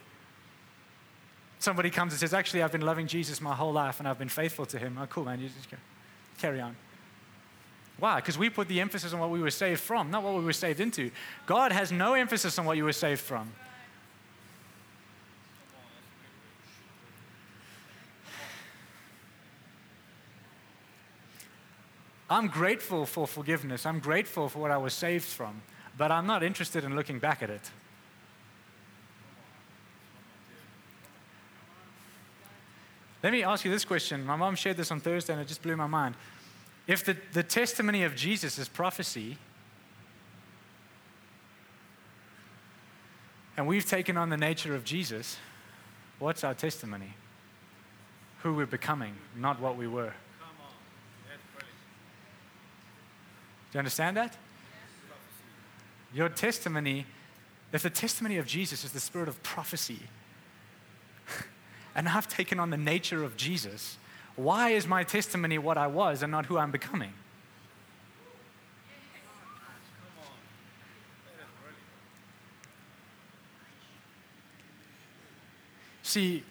Somebody 1.59 1.91
comes 1.91 2.13
and 2.13 2.21
says, 2.21 2.35
actually, 2.35 2.63
I've 2.63 2.73
been 2.73 2.83
loving 2.83 3.07
Jesus 3.07 3.41
my 3.41 3.55
whole 3.55 3.73
life 3.73 3.99
and 3.99 4.09
I've 4.09 4.19
been 4.19 4.29
faithful 4.29 4.67
to 4.67 4.79
him. 4.79 4.99
Oh, 5.01 5.07
cool, 5.07 5.25
man, 5.25 5.41
you 5.41 5.49
just 5.49 5.69
carry 6.39 6.61
on. 6.61 6.77
Why? 7.99 8.17
Because 8.17 8.37
we 8.37 8.51
put 8.51 8.69
the 8.69 8.81
emphasis 8.81 9.13
on 9.13 9.21
what 9.21 9.31
we 9.31 9.41
were 9.41 9.51
saved 9.51 9.81
from, 9.81 10.11
not 10.11 10.23
what 10.23 10.35
we 10.35 10.45
were 10.45 10.53
saved 10.53 10.81
into. 10.81 11.11
God 11.47 11.73
has 11.73 11.93
no 11.93 12.15
emphasis 12.15 12.59
on 12.59 12.65
what 12.65 12.77
you 12.77 12.85
were 12.85 12.93
saved 12.93 13.21
from. 13.21 13.53
I'm 22.35 22.49
grateful 22.49 23.07
for 23.07 23.29
forgiveness. 23.29 23.87
I'm 23.87 24.01
grateful 24.01 24.49
for 24.49 24.59
what 24.59 24.73
I 24.73 24.77
was 24.77 24.93
saved 24.93 25.25
from, 25.25 25.63
but 25.97 26.11
I'm 26.11 26.27
not 26.27 26.43
interested 26.43 26.83
in 26.83 26.97
looking 26.97 27.21
back 27.21 27.45
at 27.45 27.49
it. 27.49 27.71
Let 33.23 33.33
me 33.33 33.45
ask 33.45 33.65
you 33.65 33.71
this 33.71 33.85
question. 33.85 34.27
My 34.27 34.35
mom 34.35 34.57
shared 34.57 34.77
this 34.77 34.91
on 34.91 34.99
Thursday 34.99 35.33
and 35.33 35.43
it 35.43 35.47
just 35.47 35.63
blew 35.63 35.77
my 35.77 35.87
mind. 35.87 36.17
If 36.89 37.05
the, 37.05 37.17
the 37.33 37.45
testimony 37.45 38.03
of 38.03 38.17
Jesus 38.17 38.59
is 38.59 38.69
prophecy, 38.69 39.39
and 43.57 43.69
we've 43.69 43.87
taken 43.87 44.17
on 44.17 44.31
the 44.31 44.37
nature 44.37 44.75
of 44.75 44.83
Jesus, 44.83 45.39
what's 46.19 46.43
our 46.43 46.55
testimony? 46.55 47.15
Who 48.43 48.55
we're 48.55 48.67
becoming, 48.67 49.15
not 49.37 49.61
what 49.61 49.77
we 49.77 49.87
were. 49.87 50.15
Do 53.75 53.79
you 53.79 53.81
understand 53.81 54.17
that? 54.17 54.37
Your 56.15 56.29
testimony, 56.29 57.07
if 57.73 57.83
the 57.83 57.91
testimony 57.91 58.39
of 58.39 58.47
Jesus 58.47 58.85
is 58.85 58.93
the 58.93 59.01
spirit 59.01 59.27
of 59.27 59.43
prophecy, 59.43 59.99
and 61.97 62.09
I've 62.09 62.29
taken 62.29 62.61
on 62.61 62.71
the 62.71 62.77
nature 62.77 63.25
of 63.25 63.37
Jesus, 63.37 63.99
why 64.37 64.71
is 64.71 64.87
my 64.87 65.03
testimony 65.03 65.59
what 65.59 65.77
I 65.77 65.89
was 65.89 66.23
and 66.23 66.31
not 66.31 66.47
who 66.47 66.57
I'm 66.57 66.71
becoming? 66.71 67.13
See, 76.05 76.45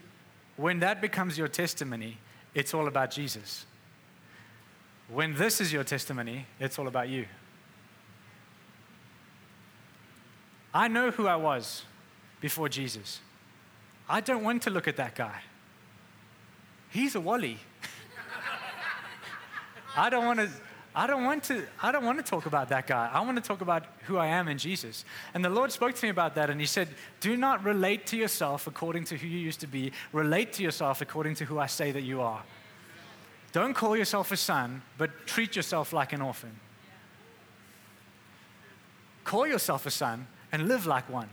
when 0.58 0.80
that 0.82 1.00
becomes 1.00 1.38
your 1.38 1.48
testimony, 1.48 2.18
it's 2.54 2.74
all 2.74 2.90
about 2.90 3.12
Jesus. 3.12 3.66
When 5.14 5.36
this 5.36 5.62
is 5.62 5.72
your 5.72 5.84
testimony, 5.84 6.48
it's 6.60 6.80
all 6.80 6.88
about 6.88 7.08
you. 7.08 7.28
I 10.74 10.88
know 10.88 11.12
who 11.12 11.28
I 11.28 11.36
was 11.36 11.84
before 12.42 12.68
Jesus. 12.68 13.20
I 14.10 14.22
don't 14.22 14.44
want 14.44 14.64
to 14.64 14.72
look 14.72 14.88
at 14.88 14.96
that 14.96 15.14
guy. 15.14 15.42
He's 16.90 17.14
a 17.14 17.22
wally. 17.22 17.60
I 19.96 20.10
don't 20.10 20.26
want 20.26 20.40
to 20.40 20.50
I 20.96 21.06
don't 21.06 21.24
want 21.24 21.44
to 21.44 21.64
I 21.82 21.92
don't 21.92 22.06
want 22.06 22.18
to 22.18 22.24
talk 22.24 22.48
about 22.48 22.70
that 22.70 22.88
guy. 22.88 23.10
I 23.14 23.22
want 23.22 23.38
to 23.38 23.48
talk 23.48 23.62
about 23.62 23.86
who 24.06 24.18
I 24.18 24.28
am 24.28 24.48
in 24.48 24.58
Jesus. 24.58 25.06
And 25.36 25.46
the 25.46 25.50
Lord 25.50 25.72
spoke 25.72 25.94
to 25.94 26.06
me 26.06 26.10
about 26.10 26.34
that 26.36 26.50
and 26.50 26.60
he 26.60 26.66
said, 26.66 26.88
"Do 27.20 27.38
not 27.38 27.64
relate 27.64 28.08
to 28.08 28.18
yourself 28.18 28.66
according 28.66 29.04
to 29.06 29.18
who 29.18 29.28
you 29.28 29.38
used 29.38 29.60
to 29.60 29.68
be. 29.68 29.92
Relate 30.12 30.54
to 30.54 30.64
yourself 30.64 31.02
according 31.02 31.36
to 31.36 31.46
who 31.46 31.60
I 31.60 31.68
say 31.68 31.92
that 31.92 32.02
you 32.02 32.22
are." 32.22 32.44
Don't 33.54 33.76
call 33.76 33.96
yourself 33.96 34.32
a 34.32 34.38
son, 34.38 34.82
but 34.98 35.28
treat 35.28 35.56
yourself 35.56 35.94
like 35.94 36.12
an 36.12 36.22
orphan. 36.22 36.60
Call 39.24 39.48
yourself 39.48 39.86
a 39.86 39.92
son 39.92 40.28
and 40.52 40.68
live 40.68 40.86
like 40.86 41.08
one. 41.10 41.30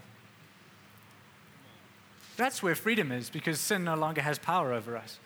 That's 2.36 2.62
where 2.62 2.74
freedom 2.74 3.10
is 3.10 3.30
because 3.30 3.58
sin 3.58 3.84
no 3.84 3.96
longer 3.96 4.20
has 4.20 4.38
power 4.38 4.72
over 4.72 4.96
us. 4.96 5.18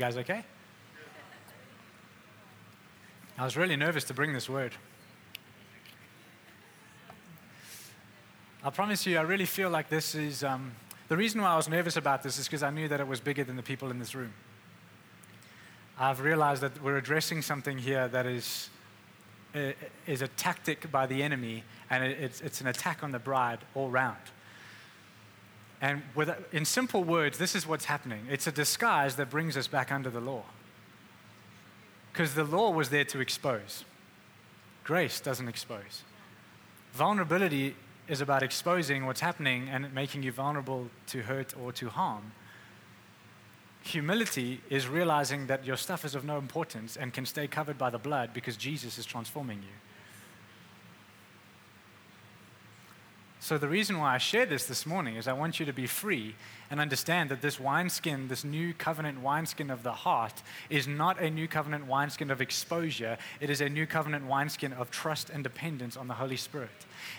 Guys 0.00 0.16
okay? 0.16 0.42
I 3.36 3.44
was 3.44 3.54
really 3.54 3.76
nervous 3.76 4.02
to 4.04 4.14
bring 4.14 4.32
this 4.32 4.48
word. 4.48 4.72
I 8.64 8.70
promise 8.70 9.06
you, 9.06 9.18
I 9.18 9.22
really 9.22 9.44
feel 9.44 9.68
like 9.68 9.90
this 9.90 10.14
is. 10.14 10.42
Um, 10.42 10.72
the 11.08 11.18
reason 11.18 11.42
why 11.42 11.48
I 11.48 11.56
was 11.56 11.68
nervous 11.68 11.98
about 11.98 12.22
this 12.22 12.38
is 12.38 12.46
because 12.46 12.62
I 12.62 12.70
knew 12.70 12.88
that 12.88 13.00
it 13.00 13.06
was 13.06 13.20
bigger 13.20 13.44
than 13.44 13.56
the 13.56 13.62
people 13.62 13.90
in 13.90 13.98
this 13.98 14.14
room. 14.14 14.32
I've 15.98 16.22
realized 16.22 16.62
that 16.62 16.82
we're 16.82 16.96
addressing 16.96 17.42
something 17.42 17.76
here 17.76 18.08
that 18.08 18.24
is 18.24 18.70
is 20.06 20.22
a 20.22 20.28
tactic 20.28 20.90
by 20.90 21.06
the 21.06 21.22
enemy, 21.22 21.62
and 21.90 22.04
it's, 22.04 22.40
it's 22.40 22.62
an 22.62 22.68
attack 22.68 23.02
on 23.02 23.10
the 23.10 23.18
bride 23.18 23.58
all 23.74 23.90
round. 23.90 24.16
And 25.80 26.02
with, 26.14 26.30
in 26.52 26.64
simple 26.64 27.04
words, 27.04 27.38
this 27.38 27.54
is 27.54 27.66
what's 27.66 27.86
happening 27.86 28.26
it's 28.30 28.46
a 28.46 28.52
disguise 28.52 29.16
that 29.16 29.30
brings 29.30 29.56
us 29.56 29.66
back 29.66 29.90
under 29.90 30.10
the 30.10 30.20
law. 30.20 30.44
Because 32.12 32.34
the 32.34 32.44
law 32.44 32.70
was 32.70 32.90
there 32.90 33.04
to 33.04 33.20
expose, 33.20 33.84
grace 34.84 35.20
doesn't 35.20 35.48
expose. 35.48 36.02
Vulnerability 36.92 37.76
is 38.08 38.20
about 38.20 38.42
exposing 38.42 39.06
what's 39.06 39.20
happening 39.20 39.68
and 39.68 39.94
making 39.94 40.24
you 40.24 40.32
vulnerable 40.32 40.88
to 41.06 41.22
hurt 41.22 41.54
or 41.56 41.70
to 41.72 41.88
harm. 41.88 42.32
Humility 43.82 44.60
is 44.68 44.88
realizing 44.88 45.46
that 45.46 45.64
your 45.64 45.76
stuff 45.76 46.04
is 46.04 46.14
of 46.14 46.24
no 46.24 46.36
importance 46.36 46.96
and 46.96 47.14
can 47.14 47.24
stay 47.24 47.46
covered 47.46 47.78
by 47.78 47.88
the 47.88 47.98
blood 47.98 48.34
because 48.34 48.56
Jesus 48.56 48.98
is 48.98 49.06
transforming 49.06 49.58
you. 49.58 49.89
So, 53.50 53.58
the 53.58 53.66
reason 53.66 53.98
why 53.98 54.14
I 54.14 54.18
share 54.18 54.46
this 54.46 54.66
this 54.66 54.86
morning 54.86 55.16
is 55.16 55.26
I 55.26 55.32
want 55.32 55.58
you 55.58 55.66
to 55.66 55.72
be 55.72 55.88
free 55.88 56.36
and 56.70 56.78
understand 56.78 57.30
that 57.30 57.42
this 57.42 57.58
wineskin, 57.58 58.28
this 58.28 58.44
new 58.44 58.72
covenant 58.72 59.22
wineskin 59.22 59.70
of 59.70 59.82
the 59.82 59.90
heart, 59.90 60.40
is 60.68 60.86
not 60.86 61.20
a 61.20 61.28
new 61.28 61.48
covenant 61.48 61.88
wineskin 61.88 62.30
of 62.30 62.40
exposure. 62.40 63.18
It 63.40 63.50
is 63.50 63.60
a 63.60 63.68
new 63.68 63.88
covenant 63.88 64.26
wineskin 64.26 64.72
of 64.72 64.92
trust 64.92 65.30
and 65.30 65.42
dependence 65.42 65.96
on 65.96 66.06
the 66.06 66.14
Holy 66.14 66.36
Spirit. 66.36 66.70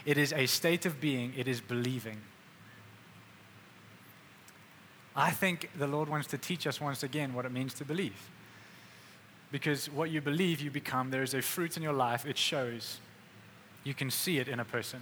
It 0.06 0.18
is 0.18 0.32
a 0.32 0.46
state 0.46 0.86
of 0.86 1.02
being, 1.02 1.34
it 1.36 1.50
is 1.50 1.60
believing. 1.60 2.22
I 5.14 5.32
think 5.32 5.70
the 5.78 5.86
Lord 5.86 6.08
wants 6.08 6.28
to 6.28 6.38
teach 6.38 6.66
us 6.66 6.80
once 6.80 7.04
again 7.04 7.34
what 7.34 7.44
it 7.44 7.52
means 7.52 7.74
to 7.74 7.84
believe. 7.84 8.30
Because 9.52 9.92
what 9.92 10.10
you 10.10 10.22
believe, 10.22 10.62
you 10.62 10.72
become. 10.72 11.12
There 11.12 11.24
is 11.24 11.34
a 11.34 11.42
fruit 11.42 11.76
in 11.76 11.84
your 11.84 11.92
life, 11.92 12.26
it 12.26 12.38
shows. 12.38 13.02
You 13.84 13.94
can 13.94 14.10
see 14.10 14.40
it 14.40 14.48
in 14.48 14.62
a 14.62 14.66
person 14.66 15.02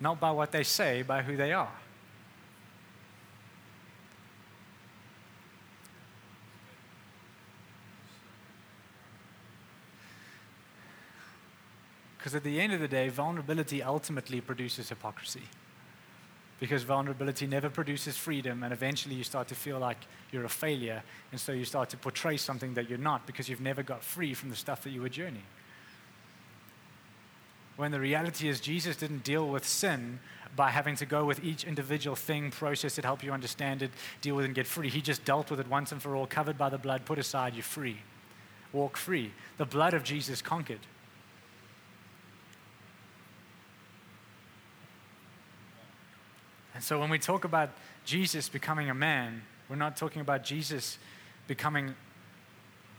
not 0.00 0.20
by 0.20 0.30
what 0.30 0.52
they 0.52 0.62
say, 0.62 1.02
by 1.02 1.22
who 1.22 1.36
they 1.36 1.52
are. 1.52 1.72
Because 12.18 12.34
at 12.34 12.42
the 12.42 12.60
end 12.60 12.72
of 12.72 12.80
the 12.80 12.88
day, 12.88 13.08
vulnerability 13.08 13.82
ultimately 13.82 14.40
produces 14.40 14.88
hypocrisy. 14.88 15.42
Because 16.58 16.82
vulnerability 16.82 17.46
never 17.46 17.70
produces 17.70 18.16
freedom, 18.16 18.62
and 18.64 18.72
eventually 18.72 19.14
you 19.14 19.22
start 19.22 19.46
to 19.48 19.54
feel 19.54 19.78
like 19.78 19.98
you're 20.32 20.44
a 20.44 20.48
failure, 20.48 21.02
and 21.30 21.40
so 21.40 21.52
you 21.52 21.64
start 21.64 21.88
to 21.90 21.96
portray 21.96 22.36
something 22.36 22.74
that 22.74 22.88
you're 22.88 22.98
not 22.98 23.26
because 23.26 23.48
you've 23.48 23.60
never 23.60 23.82
got 23.82 24.02
free 24.02 24.34
from 24.34 24.50
the 24.50 24.56
stuff 24.56 24.82
that 24.82 24.90
you 24.90 25.02
were 25.02 25.08
journeying 25.08 25.44
when 27.76 27.92
the 27.92 28.00
reality 28.00 28.48
is 28.48 28.60
Jesus 28.60 28.96
didn't 28.96 29.22
deal 29.22 29.48
with 29.48 29.66
sin 29.66 30.18
by 30.54 30.70
having 30.70 30.96
to 30.96 31.06
go 31.06 31.24
with 31.24 31.44
each 31.44 31.64
individual 31.64 32.16
thing, 32.16 32.50
process 32.50 32.98
it, 32.98 33.04
help 33.04 33.22
you 33.22 33.30
understand 33.30 33.82
it, 33.82 33.90
deal 34.22 34.34
with 34.34 34.44
it, 34.44 34.48
and 34.48 34.54
get 34.54 34.66
free. 34.66 34.88
He 34.88 35.02
just 35.02 35.24
dealt 35.24 35.50
with 35.50 35.60
it 35.60 35.68
once 35.68 35.92
and 35.92 36.00
for 36.00 36.16
all, 36.16 36.26
covered 36.26 36.56
by 36.56 36.70
the 36.70 36.78
blood, 36.78 37.04
put 37.04 37.18
aside, 37.18 37.54
you're 37.54 37.62
free. 37.62 37.98
Walk 38.72 38.96
free. 38.96 39.32
The 39.58 39.66
blood 39.66 39.92
of 39.92 40.02
Jesus 40.02 40.40
conquered. 40.40 40.80
And 46.74 46.82
so 46.82 46.98
when 47.00 47.10
we 47.10 47.18
talk 47.18 47.44
about 47.44 47.70
Jesus 48.04 48.48
becoming 48.48 48.90
a 48.90 48.94
man, 48.94 49.42
we're 49.68 49.76
not 49.76 49.96
talking 49.96 50.20
about 50.20 50.44
Jesus 50.44 50.98
becoming 51.46 51.94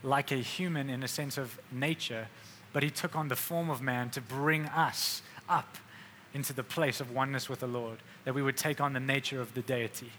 like 0.04 0.32
a 0.32 0.38
human 0.38 0.90
in 0.90 1.04
a 1.04 1.08
sense 1.08 1.38
of 1.38 1.60
nature 1.72 2.28
but 2.74 2.84
he 2.84 2.90
took 2.90 3.16
on 3.16 3.28
the 3.28 3.36
form 3.36 3.70
of 3.70 3.82
man 3.82 4.10
to 4.12 4.22
bring 4.22 4.66
us 4.66 5.22
up 5.50 5.78
into 6.34 6.54
the 6.54 6.64
place 6.64 7.00
of 7.00 7.12
oneness 7.12 7.50
with 7.50 7.60
the 7.60 7.68
Lord, 7.68 8.00
that 8.26 8.36
we 8.36 8.42
would 8.42 8.58
take 8.58 8.80
on 8.80 8.94
the 8.94 9.00
nature 9.00 9.42
of 9.42 9.54
the 9.54 9.62
deity. 9.62 10.12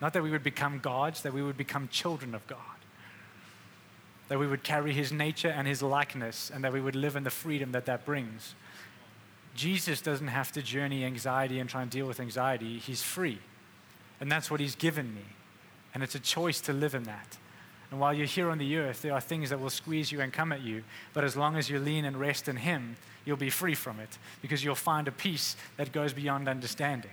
Not 0.00 0.12
that 0.14 0.22
we 0.22 0.30
would 0.30 0.42
become 0.42 0.80
gods, 0.80 1.22
that 1.22 1.32
we 1.32 1.42
would 1.42 1.56
become 1.56 1.88
children 1.88 2.34
of 2.34 2.46
God. 2.46 2.58
That 4.28 4.38
we 4.38 4.46
would 4.46 4.62
carry 4.62 4.92
his 4.92 5.12
nature 5.12 5.48
and 5.48 5.68
his 5.68 5.82
likeness, 5.82 6.50
and 6.52 6.64
that 6.64 6.72
we 6.72 6.80
would 6.80 6.96
live 6.96 7.14
in 7.14 7.24
the 7.24 7.30
freedom 7.30 7.72
that 7.72 7.86
that 7.86 8.04
brings. 8.04 8.54
Jesus 9.54 10.00
doesn't 10.00 10.28
have 10.28 10.50
to 10.52 10.62
journey 10.62 11.04
anxiety 11.04 11.60
and 11.60 11.70
try 11.70 11.82
and 11.82 11.90
deal 11.90 12.06
with 12.06 12.18
anxiety. 12.20 12.78
He's 12.78 13.02
free. 13.02 13.38
And 14.20 14.30
that's 14.30 14.50
what 14.50 14.60
he's 14.60 14.74
given 14.74 15.14
me. 15.14 15.24
And 15.92 16.02
it's 16.02 16.14
a 16.14 16.20
choice 16.20 16.60
to 16.62 16.72
live 16.72 16.94
in 16.94 17.04
that. 17.04 17.38
And 17.90 18.00
while 18.00 18.12
you're 18.12 18.26
here 18.26 18.50
on 18.50 18.58
the 18.58 18.76
earth, 18.76 19.02
there 19.02 19.12
are 19.12 19.20
things 19.20 19.50
that 19.50 19.60
will 19.60 19.70
squeeze 19.70 20.10
you 20.10 20.20
and 20.20 20.32
come 20.32 20.52
at 20.52 20.62
you. 20.62 20.82
But 21.12 21.24
as 21.24 21.36
long 21.36 21.56
as 21.56 21.70
you 21.70 21.78
lean 21.78 22.04
and 22.04 22.16
rest 22.16 22.48
in 22.48 22.56
Him, 22.56 22.96
you'll 23.24 23.36
be 23.36 23.50
free 23.50 23.74
from 23.74 24.00
it 24.00 24.18
because 24.42 24.64
you'll 24.64 24.74
find 24.74 25.06
a 25.06 25.12
peace 25.12 25.56
that 25.76 25.92
goes 25.92 26.12
beyond 26.12 26.48
understanding. 26.48 27.10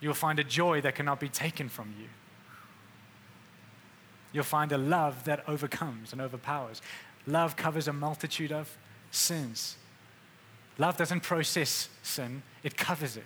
You'll 0.00 0.14
find 0.14 0.38
a 0.38 0.44
joy 0.44 0.80
that 0.80 0.94
cannot 0.94 1.20
be 1.20 1.28
taken 1.28 1.68
from 1.68 1.94
you. 1.98 2.08
You'll 4.32 4.44
find 4.44 4.72
a 4.72 4.78
love 4.78 5.24
that 5.24 5.48
overcomes 5.48 6.12
and 6.12 6.20
overpowers. 6.20 6.82
Love 7.26 7.56
covers 7.56 7.86
a 7.86 7.92
multitude 7.92 8.50
of 8.50 8.76
sins. 9.10 9.76
Love 10.78 10.96
doesn't 10.96 11.20
process 11.20 11.88
sin, 12.02 12.42
it 12.62 12.76
covers 12.76 13.16
it. 13.16 13.24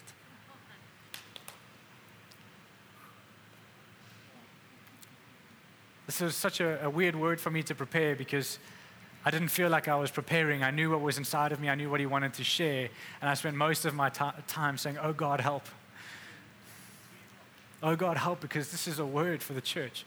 This 6.07 6.21
was 6.21 6.37
such 6.37 6.61
a, 6.61 6.85
a 6.85 6.91
weird 6.91 7.17
word 7.17 7.41
for 7.41 7.51
me 7.51 7.63
to 7.65 7.75
prepare 7.75 8.15
because 8.15 8.59
I 9.25 9.31
didn't 9.31 9.49
feel 9.49 9.69
like 9.69 9.89
I 9.89 9.97
was 9.97 10.11
preparing. 10.11 10.63
I 10.63 10.71
knew 10.71 10.91
what 10.91 11.01
was 11.01 11.19
inside 11.19 11.51
of 11.51 11.61
me, 11.61 11.69
I 11.69 11.75
knew 11.75 11.91
what 11.91 12.01
He 12.01 12.07
wanted 12.07 12.35
to 12.35 12.45
share. 12.45 12.89
And 13.21 13.29
I 13.29 13.35
spent 13.35 13.57
most 13.57 13.85
of 13.85 13.95
my 13.95 14.09
t- 14.09 14.25
time 14.47 14.79
saying, 14.79 14.99
Oh 15.03 15.13
God, 15.13 15.41
help. 15.41 15.67
Oh 17.83 17.97
God, 17.97 18.17
help, 18.17 18.41
because 18.41 18.71
this 18.71 18.87
is 18.87 18.99
a 18.99 19.07
word 19.07 19.43
for 19.43 19.53
the 19.53 19.61
church. 19.61 20.07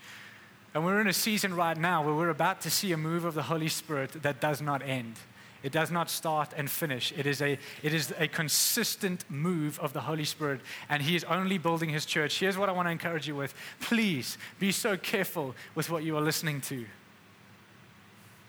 And 0.74 0.86
we're 0.86 1.02
in 1.02 1.08
a 1.08 1.14
season 1.14 1.56
right 1.56 1.78
now 1.78 2.04
where 2.04 2.14
we're 2.14 2.30
about 2.30 2.62
to 2.62 2.70
see 2.70 2.92
a 2.92 2.98
move 2.98 3.26
of 3.26 3.34
the 3.34 3.44
Holy 3.44 3.68
Spirit 3.68 4.24
that 4.24 4.40
does 4.40 4.62
not 4.62 4.82
end. 4.82 5.16
It 5.62 5.72
does 5.72 5.92
not 5.92 6.10
start 6.10 6.54
and 6.56 6.70
finish. 6.70 7.12
It 7.18 7.26
is, 7.26 7.42
a, 7.42 7.60
it 7.84 7.94
is 7.94 8.14
a 8.18 8.28
consistent 8.28 9.30
move 9.30 9.80
of 9.80 9.92
the 9.92 10.02
Holy 10.02 10.24
Spirit, 10.24 10.62
and 10.88 11.04
He 11.04 11.16
is 11.16 11.24
only 11.26 11.58
building 11.58 11.90
His 11.90 12.06
church. 12.06 12.40
Here's 12.40 12.58
what 12.58 12.70
I 12.70 12.72
want 12.72 12.88
to 12.88 12.92
encourage 12.92 13.28
you 13.28 13.36
with 13.36 13.54
please 13.82 14.38
be 14.58 14.72
so 14.72 14.96
careful 14.96 15.56
with 15.76 15.90
what 15.90 16.04
you 16.04 16.16
are 16.18 16.22
listening 16.22 16.62
to. 16.62 16.86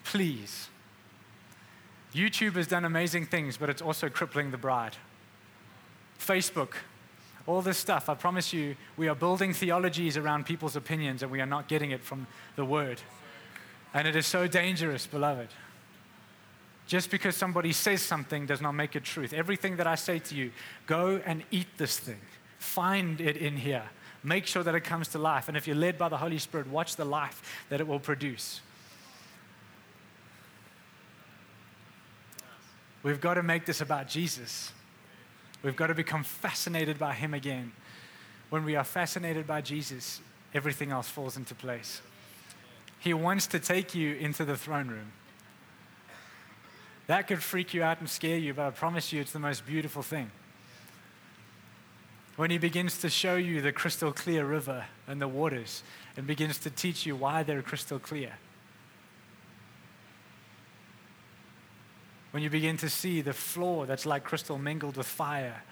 Please. 0.04 0.68
YouTube 2.14 2.54
has 2.54 2.66
done 2.66 2.84
amazing 2.84 3.26
things, 3.26 3.56
but 3.56 3.70
it's 3.70 3.82
also 3.82 4.08
crippling 4.08 4.50
the 4.50 4.58
bride. 4.58 4.96
Facebook, 6.18 6.74
all 7.46 7.62
this 7.62 7.78
stuff, 7.78 8.08
I 8.08 8.14
promise 8.14 8.52
you, 8.52 8.76
we 8.96 9.08
are 9.08 9.14
building 9.14 9.52
theologies 9.52 10.16
around 10.16 10.46
people's 10.46 10.76
opinions, 10.76 11.22
and 11.22 11.30
we 11.30 11.40
are 11.40 11.46
not 11.46 11.66
getting 11.68 11.90
it 11.90 12.02
from 12.02 12.26
the 12.56 12.64
Word. 12.64 13.00
And 13.94 14.06
it 14.06 14.14
is 14.14 14.26
so 14.26 14.46
dangerous, 14.46 15.06
beloved. 15.06 15.48
Just 16.90 17.08
because 17.08 17.36
somebody 17.36 17.72
says 17.72 18.02
something 18.02 18.46
does 18.46 18.60
not 18.60 18.72
make 18.72 18.96
it 18.96 19.04
truth. 19.04 19.32
Everything 19.32 19.76
that 19.76 19.86
I 19.86 19.94
say 19.94 20.18
to 20.18 20.34
you, 20.34 20.50
go 20.88 21.20
and 21.24 21.44
eat 21.52 21.68
this 21.76 21.96
thing. 21.96 22.18
Find 22.58 23.20
it 23.20 23.36
in 23.36 23.56
here. 23.56 23.84
Make 24.24 24.44
sure 24.44 24.64
that 24.64 24.74
it 24.74 24.80
comes 24.80 25.06
to 25.10 25.18
life. 25.18 25.46
And 25.46 25.56
if 25.56 25.68
you're 25.68 25.76
led 25.76 25.96
by 25.96 26.08
the 26.08 26.16
Holy 26.16 26.38
Spirit, 26.38 26.66
watch 26.66 26.96
the 26.96 27.04
life 27.04 27.64
that 27.68 27.80
it 27.80 27.86
will 27.86 28.00
produce. 28.00 28.60
We've 33.04 33.20
got 33.20 33.34
to 33.34 33.44
make 33.44 33.66
this 33.66 33.80
about 33.80 34.08
Jesus. 34.08 34.72
We've 35.62 35.76
got 35.76 35.86
to 35.86 35.94
become 35.94 36.24
fascinated 36.24 36.98
by 36.98 37.12
Him 37.12 37.34
again. 37.34 37.70
When 38.48 38.64
we 38.64 38.74
are 38.74 38.82
fascinated 38.82 39.46
by 39.46 39.60
Jesus, 39.60 40.20
everything 40.52 40.90
else 40.90 41.08
falls 41.08 41.36
into 41.36 41.54
place. 41.54 42.02
He 42.98 43.14
wants 43.14 43.46
to 43.46 43.60
take 43.60 43.94
you 43.94 44.16
into 44.16 44.44
the 44.44 44.56
throne 44.56 44.88
room. 44.88 45.12
That 47.10 47.26
could 47.26 47.42
freak 47.42 47.74
you 47.74 47.82
out 47.82 47.98
and 47.98 48.08
scare 48.08 48.38
you, 48.38 48.54
but 48.54 48.66
I 48.66 48.70
promise 48.70 49.12
you 49.12 49.20
it's 49.20 49.32
the 49.32 49.40
most 49.40 49.66
beautiful 49.66 50.00
thing. 50.00 50.30
When 52.36 52.52
he 52.52 52.58
begins 52.58 52.98
to 52.98 53.08
show 53.10 53.34
you 53.34 53.60
the 53.60 53.72
crystal 53.72 54.12
clear 54.12 54.46
river 54.46 54.84
and 55.08 55.20
the 55.20 55.26
waters 55.26 55.82
and 56.16 56.24
begins 56.24 56.58
to 56.58 56.70
teach 56.70 57.06
you 57.06 57.16
why 57.16 57.42
they're 57.42 57.62
crystal 57.62 57.98
clear. 57.98 58.34
When 62.30 62.44
you 62.44 62.48
begin 62.48 62.76
to 62.76 62.88
see 62.88 63.22
the 63.22 63.32
floor 63.32 63.86
that's 63.86 64.06
like 64.06 64.22
crystal 64.22 64.56
mingled 64.56 64.96
with 64.96 65.08
fire 65.08 65.64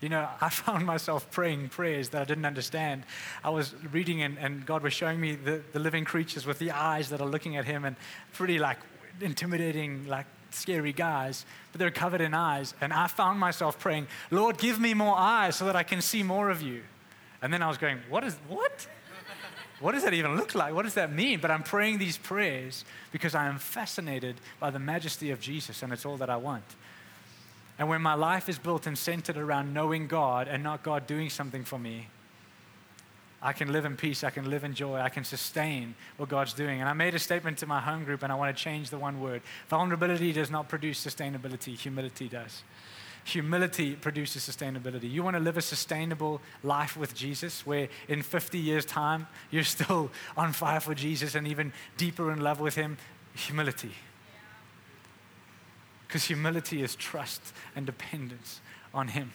You 0.00 0.08
know, 0.08 0.28
I 0.40 0.48
found 0.50 0.86
myself 0.86 1.30
praying 1.30 1.68
prayers 1.70 2.10
that 2.10 2.22
I 2.22 2.24
didn't 2.24 2.44
understand. 2.44 3.04
I 3.42 3.50
was 3.50 3.74
reading, 3.92 4.22
and, 4.22 4.38
and 4.38 4.64
God 4.64 4.82
was 4.82 4.92
showing 4.92 5.20
me 5.20 5.34
the, 5.34 5.62
the 5.72 5.78
living 5.78 6.04
creatures 6.04 6.46
with 6.46 6.58
the 6.58 6.70
eyes 6.70 7.10
that 7.10 7.20
are 7.20 7.28
looking 7.28 7.56
at 7.56 7.64
Him, 7.64 7.84
and 7.84 7.96
pretty 8.32 8.58
like 8.58 8.78
intimidating, 9.20 10.06
like 10.06 10.26
scary 10.50 10.92
guys, 10.92 11.44
but 11.72 11.78
they're 11.78 11.90
covered 11.90 12.20
in 12.20 12.34
eyes. 12.34 12.74
And 12.80 12.92
I 12.92 13.06
found 13.06 13.38
myself 13.38 13.78
praying, 13.78 14.06
Lord, 14.30 14.58
give 14.58 14.80
me 14.80 14.94
more 14.94 15.16
eyes 15.16 15.56
so 15.56 15.66
that 15.66 15.76
I 15.76 15.82
can 15.82 16.00
see 16.00 16.22
more 16.22 16.50
of 16.50 16.62
you. 16.62 16.82
And 17.42 17.52
then 17.52 17.62
I 17.62 17.68
was 17.68 17.78
going, 17.78 17.98
What 18.08 18.24
is, 18.24 18.36
what? 18.48 18.86
what 19.80 19.92
does 19.92 20.02
that 20.02 20.14
even 20.14 20.36
look 20.36 20.54
like? 20.54 20.74
What 20.74 20.82
does 20.82 20.94
that 20.94 21.12
mean? 21.12 21.38
But 21.40 21.50
I'm 21.50 21.62
praying 21.62 21.98
these 21.98 22.18
prayers 22.18 22.84
because 23.12 23.34
I 23.34 23.46
am 23.46 23.58
fascinated 23.58 24.36
by 24.58 24.70
the 24.70 24.78
majesty 24.78 25.30
of 25.30 25.40
Jesus, 25.40 25.82
and 25.82 25.92
it's 25.92 26.04
all 26.04 26.16
that 26.16 26.30
I 26.30 26.36
want. 26.36 26.64
And 27.78 27.88
when 27.88 28.02
my 28.02 28.14
life 28.14 28.48
is 28.48 28.58
built 28.58 28.86
and 28.86 28.98
centered 28.98 29.36
around 29.36 29.72
knowing 29.72 30.08
God 30.08 30.48
and 30.48 30.62
not 30.62 30.82
God 30.82 31.06
doing 31.06 31.30
something 31.30 31.64
for 31.64 31.78
me, 31.78 32.08
I 33.40 33.52
can 33.52 33.70
live 33.70 33.84
in 33.84 33.96
peace, 33.96 34.24
I 34.24 34.30
can 34.30 34.50
live 34.50 34.64
in 34.64 34.74
joy, 34.74 34.98
I 34.98 35.10
can 35.10 35.22
sustain 35.22 35.94
what 36.16 36.28
God's 36.28 36.52
doing. 36.52 36.80
And 36.80 36.88
I 36.88 36.92
made 36.92 37.14
a 37.14 37.20
statement 37.20 37.58
to 37.58 37.66
my 37.66 37.80
home 37.80 38.04
group, 38.04 38.24
and 38.24 38.32
I 38.32 38.34
want 38.34 38.56
to 38.56 38.62
change 38.62 38.90
the 38.90 38.98
one 38.98 39.20
word. 39.20 39.42
Vulnerability 39.68 40.32
does 40.32 40.50
not 40.50 40.68
produce 40.68 41.04
sustainability, 41.04 41.78
humility 41.78 42.28
does. 42.28 42.64
Humility 43.24 43.94
produces 43.94 44.48
sustainability. 44.48 45.10
You 45.10 45.22
want 45.22 45.36
to 45.36 45.42
live 45.42 45.56
a 45.56 45.62
sustainable 45.62 46.40
life 46.64 46.96
with 46.96 47.14
Jesus 47.14 47.66
where 47.66 47.88
in 48.08 48.22
50 48.22 48.58
years' 48.58 48.86
time 48.86 49.28
you're 49.50 49.64
still 49.64 50.10
on 50.36 50.52
fire 50.52 50.80
for 50.80 50.94
Jesus 50.94 51.34
and 51.34 51.46
even 51.46 51.72
deeper 51.96 52.32
in 52.32 52.40
love 52.40 52.58
with 52.58 52.74
Him? 52.74 52.96
Humility. 53.34 53.92
Because 56.08 56.24
humility 56.24 56.82
is 56.82 56.96
trust 56.96 57.52
and 57.76 57.86
dependence 57.86 58.60
on 58.92 59.08
Him. 59.08 59.32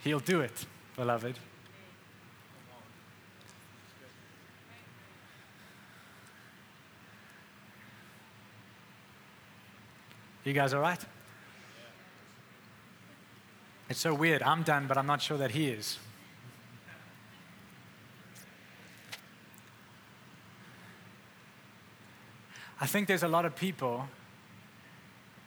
He'll 0.00 0.20
do 0.20 0.40
it, 0.40 0.66
beloved. 0.96 1.38
You 10.44 10.52
guys 10.52 10.74
all 10.74 10.80
right? 10.80 10.98
It's 13.88 14.00
so 14.00 14.12
weird. 14.12 14.42
I'm 14.42 14.64
done, 14.64 14.86
but 14.88 14.98
I'm 14.98 15.06
not 15.06 15.22
sure 15.22 15.38
that 15.38 15.52
he 15.52 15.68
is. 15.68 15.98
I 22.80 22.86
think 22.86 23.06
there's 23.06 23.22
a 23.22 23.28
lot 23.28 23.44
of 23.44 23.54
people 23.54 24.08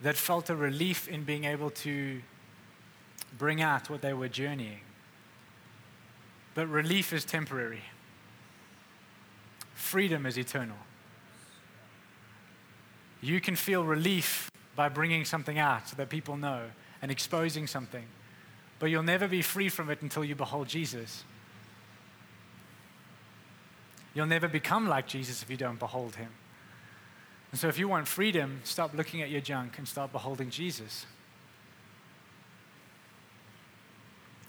that 0.01 0.15
felt 0.15 0.49
a 0.49 0.55
relief 0.55 1.07
in 1.07 1.23
being 1.23 1.45
able 1.45 1.69
to 1.69 2.21
bring 3.37 3.61
out 3.61 3.89
what 3.89 4.01
they 4.01 4.13
were 4.13 4.27
journeying. 4.27 4.81
But 6.53 6.67
relief 6.67 7.11
is 7.13 7.25
temporary, 7.25 7.83
freedom 9.73 10.25
is 10.25 10.37
eternal. 10.37 10.77
You 13.21 13.41
can 13.41 13.55
feel 13.55 13.83
relief 13.83 14.51
by 14.75 14.89
bringing 14.89 15.25
something 15.25 15.57
out 15.57 15.89
so 15.89 15.95
that 15.95 16.09
people 16.09 16.37
know 16.37 16.63
and 17.01 17.11
exposing 17.11 17.65
something. 17.65 18.05
But 18.77 18.87
you'll 18.87 19.03
never 19.03 19.27
be 19.27 19.41
free 19.41 19.69
from 19.69 19.89
it 19.89 20.01
until 20.01 20.23
you 20.23 20.35
behold 20.35 20.67
Jesus. 20.67 21.23
You'll 24.13 24.27
never 24.27 24.47
become 24.47 24.87
like 24.87 25.07
Jesus 25.07 25.41
if 25.41 25.49
you 25.49 25.57
don't 25.57 25.79
behold 25.79 26.15
him. 26.15 26.29
And 27.55 27.59
so, 27.61 27.69
if 27.69 27.79
you 27.79 27.87
want 27.87 28.05
freedom, 28.05 28.59
stop 28.65 28.93
looking 28.93 29.21
at 29.21 29.29
your 29.29 29.39
junk 29.39 29.77
and 29.77 29.87
start 29.87 30.11
beholding 30.11 30.49
Jesus. 30.49 31.05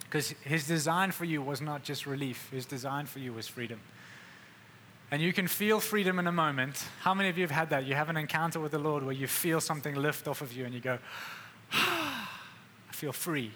Because 0.01 0.31
his 0.43 0.67
design 0.67 1.13
for 1.13 1.25
you 1.25 1.41
was 1.41 1.61
not 1.61 1.85
just 1.85 2.05
relief, 2.05 2.51
his 2.51 2.67
design 2.67 3.07
for 3.07 3.21
you 3.21 3.33
was 3.33 3.47
freedom. 3.47 3.79
And 5.13 5.23
you 5.23 5.33
can 5.33 5.47
feel 5.47 5.79
freedom 5.79 6.19
in 6.19 6.27
a 6.27 6.33
moment. 6.33 6.85
How 7.03 7.15
many 7.15 7.29
of 7.29 7.39
you 7.39 7.45
have 7.45 7.53
had 7.53 7.71
that? 7.71 7.87
You 7.87 7.95
have 7.95 8.09
an 8.09 8.17
encounter 8.17 8.59
with 8.59 8.73
the 8.73 8.81
Lord 8.81 9.05
where 9.05 9.15
you 9.15 9.29
feel 9.29 9.61
something 9.61 9.95
lift 9.95 10.27
off 10.27 10.43
of 10.43 10.53
you 10.53 10.65
and 10.65 10.75
you 10.75 10.81
go, 10.81 10.99
ah, 11.75 12.41
I 12.91 12.93
feel 12.93 13.13
free. 13.13 13.53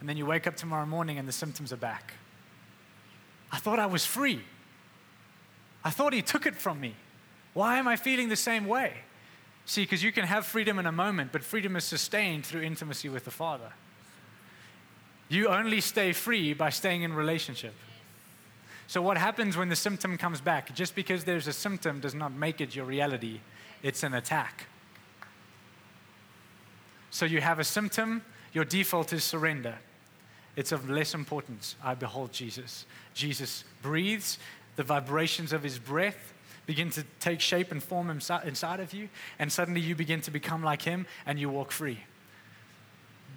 And 0.00 0.08
then 0.08 0.16
you 0.16 0.26
wake 0.26 0.48
up 0.48 0.56
tomorrow 0.56 0.84
morning 0.84 1.16
and 1.16 1.28
the 1.28 1.32
symptoms 1.32 1.72
are 1.72 1.76
back. 1.76 2.14
I 3.52 3.58
thought 3.58 3.78
I 3.78 3.86
was 3.86 4.04
free. 4.04 4.40
I 5.84 5.90
thought 5.90 6.12
He 6.12 6.22
took 6.22 6.44
it 6.44 6.56
from 6.56 6.80
me. 6.80 6.96
Why 7.54 7.78
am 7.78 7.88
I 7.88 7.96
feeling 7.96 8.28
the 8.28 8.36
same 8.36 8.66
way? 8.66 8.94
See, 9.66 9.82
because 9.82 10.02
you 10.02 10.12
can 10.12 10.24
have 10.24 10.46
freedom 10.46 10.78
in 10.78 10.86
a 10.86 10.92
moment, 10.92 11.32
but 11.32 11.44
freedom 11.44 11.76
is 11.76 11.84
sustained 11.84 12.44
through 12.44 12.62
intimacy 12.62 13.08
with 13.08 13.24
the 13.24 13.30
Father. 13.30 13.72
You 15.28 15.48
only 15.48 15.80
stay 15.80 16.12
free 16.12 16.54
by 16.54 16.70
staying 16.70 17.02
in 17.02 17.12
relationship. 17.12 17.74
So, 18.88 19.00
what 19.00 19.16
happens 19.16 19.56
when 19.56 19.68
the 19.68 19.76
symptom 19.76 20.18
comes 20.18 20.40
back? 20.40 20.74
Just 20.74 20.96
because 20.96 21.22
there's 21.22 21.46
a 21.46 21.52
symptom 21.52 22.00
does 22.00 22.14
not 22.14 22.32
make 22.32 22.60
it 22.60 22.74
your 22.74 22.84
reality, 22.84 23.38
it's 23.82 24.02
an 24.02 24.14
attack. 24.14 24.66
So, 27.12 27.24
you 27.24 27.40
have 27.40 27.60
a 27.60 27.64
symptom, 27.64 28.22
your 28.52 28.64
default 28.64 29.12
is 29.12 29.22
surrender. 29.22 29.76
It's 30.56 30.72
of 30.72 30.90
less 30.90 31.14
importance. 31.14 31.76
I 31.82 31.94
behold 31.94 32.32
Jesus. 32.32 32.84
Jesus 33.14 33.62
breathes, 33.82 34.38
the 34.74 34.82
vibrations 34.82 35.52
of 35.52 35.62
his 35.62 35.78
breath 35.78 36.34
begin 36.70 36.88
to 36.88 37.02
take 37.18 37.40
shape 37.40 37.72
and 37.72 37.82
form 37.82 38.08
inside 38.10 38.78
of 38.78 38.94
you, 38.94 39.08
and 39.40 39.50
suddenly 39.50 39.80
you 39.80 39.96
begin 39.96 40.20
to 40.20 40.30
become 40.30 40.62
like 40.62 40.82
him 40.82 41.04
and 41.26 41.36
you 41.36 41.50
walk 41.50 41.72
free. 41.72 41.98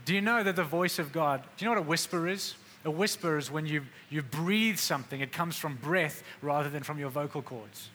Do 0.05 0.13
you 0.13 0.21
know 0.21 0.43
that 0.43 0.55
the 0.55 0.63
voice 0.63 0.99
of 0.99 1.11
God, 1.11 1.41
do 1.57 1.65
you 1.65 1.71
know 1.71 1.75
what 1.75 1.83
a 1.83 1.89
whisper 1.89 2.27
is? 2.27 2.53
A 2.85 2.91
whisper 2.91 3.39
is 3.39 3.49
when 3.49 3.65
you, 3.65 3.81
you 4.11 4.21
breathe 4.21 4.77
something, 4.77 5.19
it 5.19 5.31
comes 5.31 5.57
from 5.57 5.77
breath 5.77 6.21
rather 6.43 6.69
than 6.69 6.83
from 6.83 6.99
your 6.99 7.09
vocal 7.09 7.41
cords. 7.41 7.89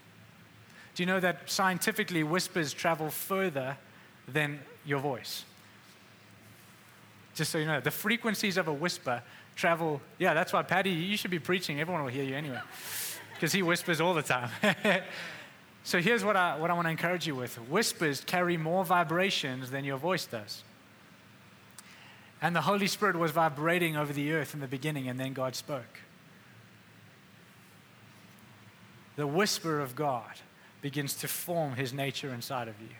Do 0.96 1.04
you 1.04 1.06
know 1.06 1.20
that 1.20 1.48
scientifically 1.48 2.24
whispers 2.24 2.72
travel 2.72 3.08
further 3.08 3.76
than 4.26 4.58
your 4.84 4.98
voice? 4.98 5.44
Just 7.36 7.52
so 7.52 7.58
you 7.58 7.66
know, 7.66 7.80
the 7.80 7.92
frequencies 7.92 8.56
of 8.56 8.66
a 8.66 8.72
whisper 8.72 9.22
travel. 9.54 10.00
Yeah, 10.18 10.34
that's 10.34 10.52
why, 10.52 10.62
Patty, 10.64 10.90
you 10.90 11.16
should 11.16 11.30
be 11.30 11.38
preaching. 11.38 11.80
Everyone 11.80 12.02
will 12.02 12.10
hear 12.10 12.24
you 12.24 12.34
anyway, 12.34 12.60
because 13.38 13.52
he 13.52 13.62
whispers 13.62 14.00
all 14.00 14.14
the 14.14 14.22
time. 14.22 14.50
so 15.84 16.00
here's 16.00 16.24
what 16.24 16.36
I, 16.36 16.58
what 16.58 16.72
I 16.72 16.74
want 16.74 16.86
to 16.86 16.90
encourage 16.90 17.24
you 17.24 17.36
with 17.36 17.54
whispers 17.70 18.20
carry 18.20 18.56
more 18.56 18.84
vibrations 18.84 19.70
than 19.70 19.84
your 19.84 19.96
voice 19.96 20.26
does. 20.26 20.64
And 22.42 22.54
the 22.54 22.62
Holy 22.62 22.88
Spirit 22.88 23.14
was 23.14 23.30
vibrating 23.30 23.96
over 23.96 24.12
the 24.12 24.32
earth 24.32 24.54
in 24.54 24.60
the 24.60 24.66
beginning, 24.66 25.08
and 25.08 25.20
then 25.20 25.34
God 25.34 25.54
spoke. 25.54 26.00
The 29.14 29.26
whisper 29.26 29.78
of 29.78 29.94
God 29.94 30.34
begins 30.82 31.14
to 31.14 31.28
form 31.28 31.74
his 31.74 31.92
nature 31.92 32.34
inside 32.34 32.66
of 32.66 32.80
you. 32.80 32.96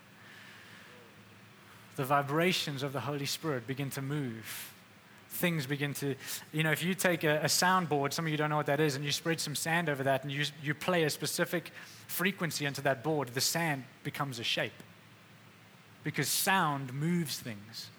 The 1.97 2.05
vibrations 2.05 2.84
of 2.84 2.93
the 2.93 3.01
Holy 3.01 3.26
Spirit 3.26 3.66
begin 3.66 3.91
to 3.91 4.03
move. 4.03 4.72
Things 5.39 5.66
begin 5.66 5.95
to, 5.95 6.16
you 6.53 6.64
know, 6.64 6.72
if 6.72 6.82
you 6.82 6.95
take 6.95 7.22
a, 7.22 7.39
a 7.39 7.45
soundboard, 7.45 8.12
some 8.12 8.26
of 8.26 8.30
you 8.32 8.36
don't 8.36 8.51
know 8.51 8.57
what 8.57 8.66
that 8.66 8.80
is, 8.80 8.97
and 8.97 9.05
you 9.05 9.12
spread 9.12 9.39
some 9.39 9.55
sand 9.55 9.89
over 9.89 10.03
that 10.03 10.24
and 10.24 10.32
you, 10.32 10.45
you 10.64 10.74
play 10.74 11.05
a 11.05 11.11
specific 11.11 11.70
frequency 12.09 12.66
into 12.66 12.80
that 12.80 13.05
board, 13.05 13.28
the 13.28 13.41
sand 13.41 13.84
becomes 14.03 14.41
a 14.41 14.43
shape. 14.43 14.72
Because 16.03 16.28
sound 16.28 16.93
moves 16.93 17.39
things. 17.39 17.91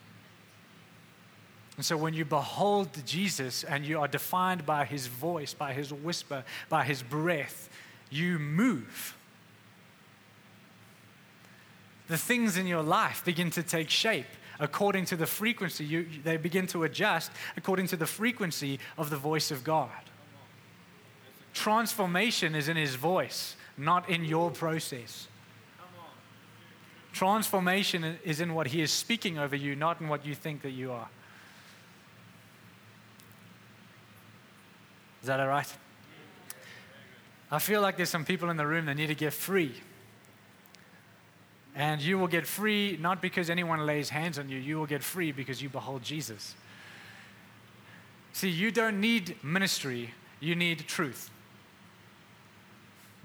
And 1.78 1.86
so 1.86 1.96
when 1.96 2.14
you 2.14 2.26
behold 2.26 2.90
Jesus 3.06 3.64
and 3.64 3.86
you 3.86 4.02
are 4.02 4.08
defined 4.10 4.66
by 4.66 4.84
his 4.84 5.08
voice, 5.08 5.54
by 5.54 5.72
his 5.72 5.94
whisper, 5.94 6.44
by 6.68 6.84
his 6.84 7.02
breath, 7.02 7.70
you 8.10 8.38
move. 8.38 9.16
The 12.10 12.18
things 12.18 12.58
in 12.58 12.68
your 12.68 12.84
life 12.84 13.24
begin 13.24 13.50
to 13.52 13.64
take 13.64 13.90
shape 13.90 14.26
according 14.60 15.05
to 15.05 15.16
the 15.16 15.26
frequency. 15.26 15.86
You, 15.86 16.07
they 16.24 16.38
begin 16.38 16.68
to 16.68 16.84
adjust 16.84 17.32
according 17.55 17.88
to 17.88 17.97
the 17.97 18.05
frequency 18.05 18.80
of 18.97 19.10
the 19.10 19.18
voice 19.18 19.51
of 19.51 19.64
God. 19.64 19.89
Transformation 21.53 22.55
is 22.55 22.70
in 22.70 22.78
his 22.78 22.95
voice, 22.95 23.55
not 23.78 24.10
in 24.10 24.24
your 24.24 24.51
process. 24.51 25.28
Transformation 27.12 28.18
is 28.24 28.39
in 28.39 28.53
what 28.53 28.68
he 28.68 28.82
is 28.82 28.91
speaking 28.91 29.39
over 29.39 29.55
you, 29.55 29.76
not 29.76 29.99
in 29.99 30.07
what 30.07 30.26
you 30.26 30.36
think 30.36 30.62
that 30.62 30.72
you 30.72 30.91
are. 30.91 31.10
Is 35.22 35.28
that 35.28 35.39
all 35.39 35.47
right? 35.47 35.68
I 37.51 37.60
feel 37.60 37.82
like 37.82 37.97
there's 37.97 38.10
some 38.10 38.26
people 38.26 38.49
in 38.49 38.57
the 38.57 38.68
room 38.68 38.86
that 38.86 38.95
need 38.95 39.07
to 39.07 39.16
get 39.16 39.34
free. 39.34 39.74
And 41.76 42.01
you 42.01 42.17
will 42.17 42.28
get 42.28 42.45
free 42.47 42.97
not 42.99 43.22
because 43.22 43.49
anyone 43.49 43.86
lays 43.86 44.09
hands 44.09 44.39
on 44.39 44.49
you, 44.49 44.57
you 44.57 44.78
will 44.78 44.88
get 44.88 45.03
free 45.03 45.32
because 45.32 45.61
you 45.61 45.70
behold 45.70 46.03
Jesus. 46.03 46.55
See, 48.34 48.49
you 48.49 48.72
don't 48.72 48.99
need 48.99 49.36
ministry, 49.43 50.13
you 50.39 50.55
need 50.55 50.88
truth. 50.88 51.30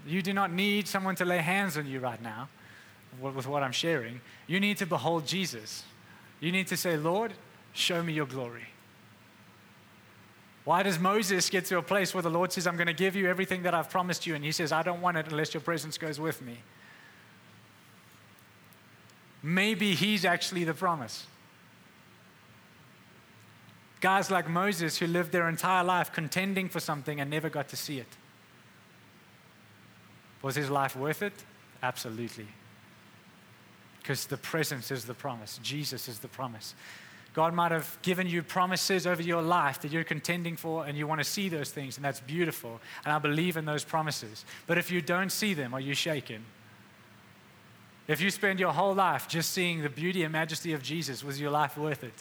You 0.07 0.21
do 0.21 0.33
not 0.33 0.51
need 0.51 0.87
someone 0.87 1.15
to 1.15 1.25
lay 1.25 1.39
hands 1.39 1.77
on 1.77 1.87
you 1.87 1.99
right 1.99 2.21
now 2.21 2.47
with 3.19 3.47
what 3.47 3.63
I'm 3.63 3.71
sharing. 3.71 4.21
You 4.45 4.59
need 4.59 4.77
to 4.77 4.85
behold 4.85 5.25
Jesus. 5.25 5.83
You 6.39 6.51
need 6.51 6.67
to 6.67 6.77
say, 6.77 6.97
Lord, 6.97 7.33
show 7.73 8.03
me 8.03 8.13
your 8.13 8.27
glory. 8.27 8.67
Why 10.63 10.83
does 10.83 10.99
Moses 10.99 11.49
get 11.49 11.65
to 11.65 11.77
a 11.77 11.81
place 11.81 12.13
where 12.13 12.23
the 12.23 12.29
Lord 12.29 12.51
says, 12.51 12.65
I'm 12.65 12.75
going 12.75 12.87
to 12.87 12.93
give 12.93 13.15
you 13.15 13.27
everything 13.27 13.63
that 13.63 13.73
I've 13.73 13.89
promised 13.89 14.25
you? 14.25 14.35
And 14.35 14.43
he 14.43 14.51
says, 14.51 14.71
I 14.71 14.81
don't 14.81 14.99
want 14.99 15.15
it 15.17 15.27
unless 15.29 15.53
your 15.53 15.61
presence 15.61 15.97
goes 15.97 16.19
with 16.19 16.41
me. 16.41 16.57
Maybe 19.45 19.93
he's 19.93 20.25
actually 20.25 20.63
the 20.63 20.73
promise. 20.73 21.27
Guys 24.01 24.31
like 24.31 24.49
Moses 24.49 24.97
who 24.97 25.05
lived 25.05 25.31
their 25.31 25.47
entire 25.47 25.83
life 25.83 26.11
contending 26.11 26.67
for 26.67 26.79
something 26.79 27.19
and 27.19 27.29
never 27.29 27.47
got 27.47 27.69
to 27.69 27.75
see 27.75 27.99
it. 27.99 28.07
Was 30.41 30.55
his 30.55 30.71
life 30.71 30.95
worth 30.95 31.21
it? 31.21 31.33
Absolutely. 31.83 32.47
Because 34.01 34.25
the 34.25 34.37
presence 34.37 34.89
is 34.89 35.05
the 35.05 35.13
promise, 35.13 35.59
Jesus 35.61 36.07
is 36.07 36.17
the 36.17 36.27
promise. 36.27 36.73
God 37.35 37.53
might 37.53 37.71
have 37.71 37.99
given 38.01 38.25
you 38.25 38.41
promises 38.41 39.05
over 39.05 39.21
your 39.21 39.43
life 39.43 39.79
that 39.81 39.91
you're 39.91 40.03
contending 40.03 40.55
for, 40.55 40.87
and 40.87 40.97
you 40.97 41.05
want 41.05 41.19
to 41.19 41.25
see 41.25 41.49
those 41.49 41.69
things, 41.69 41.97
and 41.97 42.05
that's 42.05 42.21
beautiful. 42.21 42.79
And 43.03 43.13
I 43.13 43.19
believe 43.19 43.57
in 43.57 43.65
those 43.65 43.83
promises. 43.83 44.43
But 44.65 44.79
if 44.79 44.89
you 44.89 45.01
don't 45.01 45.31
see 45.31 45.53
them, 45.53 45.73
are 45.73 45.79
you 45.79 45.93
shaken? 45.93 46.45
If 48.07 48.21
you 48.21 48.29
spend 48.29 48.59
your 48.59 48.71
whole 48.71 48.93
life 48.93 49.27
just 49.27 49.51
seeing 49.51 49.81
the 49.81 49.89
beauty 49.89 50.23
and 50.23 50.31
majesty 50.31 50.73
of 50.73 50.83
Jesus, 50.83 51.23
was 51.23 51.41
your 51.41 51.49
life 51.49 51.77
worth 51.77 52.03
it? 52.03 52.13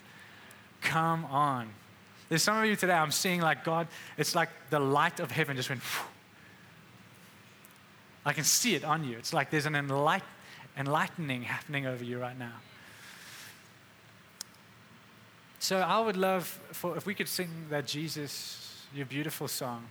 Come 0.80 1.24
on. 1.26 1.68
There's 2.28 2.42
some 2.42 2.56
of 2.56 2.64
you 2.64 2.74
today, 2.74 2.94
I'm 2.94 3.10
seeing 3.10 3.40
like 3.40 3.64
God, 3.64 3.86
it's 4.16 4.34
like 4.34 4.48
the 4.70 4.80
light 4.80 5.20
of 5.20 5.30
heaven 5.30 5.56
just 5.56 5.68
went. 5.68 5.82
I 8.24 8.32
can 8.32 8.44
see 8.44 8.74
it 8.74 8.84
on 8.84 9.04
you. 9.04 9.18
It's 9.18 9.34
like 9.34 9.50
there's 9.50 9.66
an 9.66 9.74
enlight, 9.74 10.22
enlightening 10.78 11.42
happening 11.42 11.86
over 11.86 12.02
you 12.02 12.18
right 12.18 12.38
now. 12.38 12.54
So 15.58 15.78
I 15.78 16.00
would 16.00 16.16
love 16.16 16.46
for 16.72 16.96
if 16.96 17.06
we 17.06 17.14
could 17.14 17.28
sing 17.28 17.48
that 17.70 17.86
Jesus, 17.86 18.86
your 18.94 19.06
beautiful 19.06 19.48
song. 19.48 19.84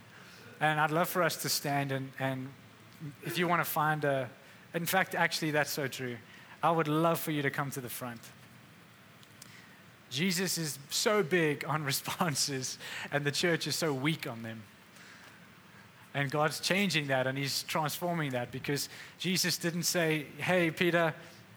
And 0.60 0.80
I'd 0.80 0.90
love 0.90 1.08
for 1.08 1.22
us 1.22 1.36
to 1.42 1.48
stand 1.48 1.92
and, 1.92 2.10
and 2.18 2.48
if 3.24 3.38
you 3.38 3.46
want 3.48 3.60
to 3.60 3.68
find 3.68 4.04
a, 4.04 4.28
in 4.74 4.86
fact, 4.86 5.14
actually, 5.14 5.52
that's 5.52 5.70
so 5.70 5.86
true. 5.86 6.16
I 6.62 6.70
would 6.70 6.88
love 6.88 7.20
for 7.20 7.30
you 7.30 7.42
to 7.42 7.50
come 7.50 7.70
to 7.72 7.80
the 7.80 7.88
front. 7.88 8.20
Jesus 10.10 10.58
is 10.58 10.78
so 10.90 11.22
big 11.22 11.64
on 11.66 11.84
responses, 11.92 12.78
and 13.12 13.24
the 13.24 13.32
church 13.32 13.66
is 13.66 13.76
so 13.76 13.92
weak 13.92 14.26
on 14.26 14.42
them. 14.42 14.62
And 16.12 16.30
God's 16.30 16.60
changing 16.60 17.08
that, 17.08 17.26
and 17.26 17.36
He's 17.36 17.64
transforming 17.64 18.30
that 18.32 18.52
because 18.52 18.88
Jesus 19.18 19.56
didn't 19.56 19.82
say, 19.82 20.26
Hey, 20.38 20.70
Peter, 20.70 21.14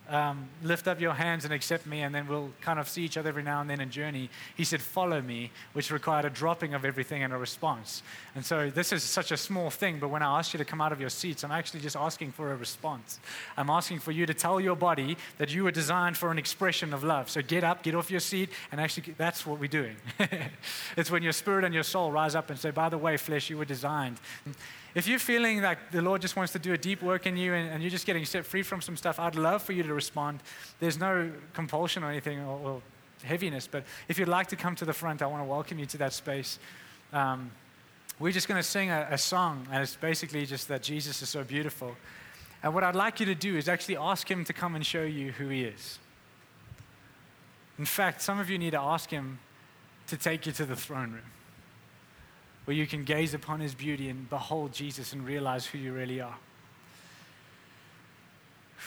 um, 0.10 0.48
lift 0.64 0.88
up 0.88 1.00
your 1.00 1.14
hands 1.14 1.46
and 1.46 1.54
accept 1.54 1.86
me, 1.86 2.02
and 2.02 2.14
then 2.14 2.28
we'll 2.28 2.52
kind 2.62 2.80
of 2.80 2.88
see 2.88 3.04
each 3.04 3.18
other 3.18 3.30
every 3.30 3.44
now 3.44 3.62
and 3.62 3.70
then 3.70 3.82
in 3.82 3.90
journey. 3.90 4.30
He 4.56 4.64
said, 4.64 4.82
Follow 4.82 5.22
me, 5.22 5.52
which 5.74 5.92
required 5.92 6.26
a 6.26 6.30
dropping 6.30 6.74
of 6.74 6.86
everything 6.86 7.24
and 7.24 7.34
a 7.34 7.38
response. 7.38 8.04
And 8.36 8.46
so 8.46 8.70
this 8.70 8.92
is 8.92 9.04
such 9.04 9.32
a 9.32 9.38
small 9.38 9.70
thing, 9.70 10.00
but 10.00 10.10
when 10.10 10.22
I 10.22 10.40
ask 10.40 10.54
you 10.54 10.58
to 10.58 10.66
come 10.66 10.82
out 10.82 10.92
of 10.92 11.00
your 11.00 11.10
seats, 11.10 11.44
I'm 11.44 11.52
actually 11.52 11.82
just 11.82 11.96
asking 11.96 12.32
for 12.32 12.52
a 12.52 12.56
response. 12.56 13.20
I'm 13.58 13.70
asking 13.70 14.00
for 14.00 14.12
you 14.12 14.26
to 14.26 14.34
tell 14.34 14.60
your 14.60 14.76
body 14.76 15.18
that 15.38 15.54
you 15.54 15.64
were 15.64 15.72
designed 15.72 16.18
for 16.18 16.32
an 16.32 16.38
expression 16.38 16.94
of 16.94 17.04
love. 17.04 17.30
So 17.30 17.42
get 17.42 17.64
up, 17.64 17.84
get 17.84 17.96
off 17.96 18.10
your 18.10 18.20
seat, 18.20 18.50
and 18.72 18.80
actually, 18.80 19.14
that's 19.18 19.46
what 19.46 19.60
we're 19.60 19.68
doing. 19.68 19.96
it's 20.98 21.12
when 21.12 21.24
your 21.24 21.34
spirit 21.34 21.66
and 21.66 21.74
your 21.74 21.84
soul 21.84 22.12
rise 22.12 22.36
up 22.36 22.50
and 22.50 22.58
say, 22.60 22.72
By 22.72 22.90
the 22.90 22.98
way, 22.98 23.18
flesh, 23.18 23.50
you 23.50 23.58
were 23.58 23.66
designed. 23.66 24.18
If 24.98 25.08
you're 25.08 25.20
feeling 25.20 25.62
like 25.62 25.92
the 25.92 26.02
Lord 26.02 26.24
just 26.24 26.36
wants 26.36 26.54
to 26.54 26.60
do 26.60 26.74
a 26.74 26.78
deep 26.78 27.04
work 27.04 27.28
in 27.28 27.38
you 27.38 27.54
and, 27.54 27.70
and 27.70 27.84
you're 27.84 27.92
just 27.92 28.08
getting 28.08 28.26
set 28.26 28.48
free 28.48 28.64
from 28.64 28.82
some 28.82 28.98
stuff, 28.98 29.20
I'd 29.20 29.36
love 29.36 29.62
for 29.62 29.74
you 29.74 29.84
to 29.84 29.94
respond. 29.94 30.40
There's 30.80 30.98
no 30.98 31.32
compulsion 31.54 32.04
or 32.04 32.10
anything 32.10 32.40
or, 32.40 32.60
or 32.60 32.82
heaviness, 33.24 33.68
but 33.68 33.84
if 34.08 34.18
you'd 34.18 34.28
like 34.28 34.48
to 34.48 34.56
come 34.56 34.74
to 34.78 34.86
the 34.86 34.94
front, 34.94 35.22
I 35.22 35.28
want 35.28 35.44
to 35.44 35.48
welcome 35.48 35.78
you 35.78 35.86
to 35.86 36.00
that 36.00 36.14
space. 36.14 36.58
Um, 37.14 37.52
we're 38.18 38.32
just 38.32 38.48
going 38.48 38.60
to 38.60 38.68
sing 38.68 38.90
a, 38.90 39.08
a 39.12 39.20
song, 39.20 39.68
and 39.72 39.84
it's 39.84 39.96
basically 39.96 40.48
just 40.48 40.68
that 40.70 40.82
Jesus 40.82 41.22
is 41.22 41.30
so 41.30 41.44
beautiful. 41.44 41.96
And 42.64 42.74
what 42.74 42.84
I'd 42.84 42.96
like 42.96 43.20
you 43.20 43.28
to 43.28 43.36
do 43.36 43.56
is 43.56 43.70
actually 43.70 43.98
ask 43.98 44.28
Him 44.28 44.44
to 44.46 44.54
come 44.54 44.74
and 44.74 44.84
show 44.84 45.04
you 45.04 45.32
who 45.32 45.48
He 45.50 45.66
is. 45.66 46.00
In 47.78 47.86
fact, 47.86 48.24
some 48.24 48.40
of 48.40 48.50
you 48.50 48.58
need 48.58 48.72
to 48.72 48.82
ask 48.82 49.12
Him 49.12 49.38
to 50.08 50.18
take 50.18 50.48
you 50.48 50.52
to 50.54 50.66
the 50.66 50.76
throne 50.76 51.12
room 51.12 51.32
where 52.68 52.76
you 52.76 52.86
can 52.86 53.06
gaze 53.06 53.34
upon 53.34 53.62
his 53.62 53.74
beauty 53.74 54.10
and 54.10 54.30
behold 54.30 54.74
Jesus 54.74 55.14
and 55.14 55.26
realize 55.26 55.66
who 55.68 55.78
you 55.78 55.94
really 55.94 56.20
are. 56.20 56.36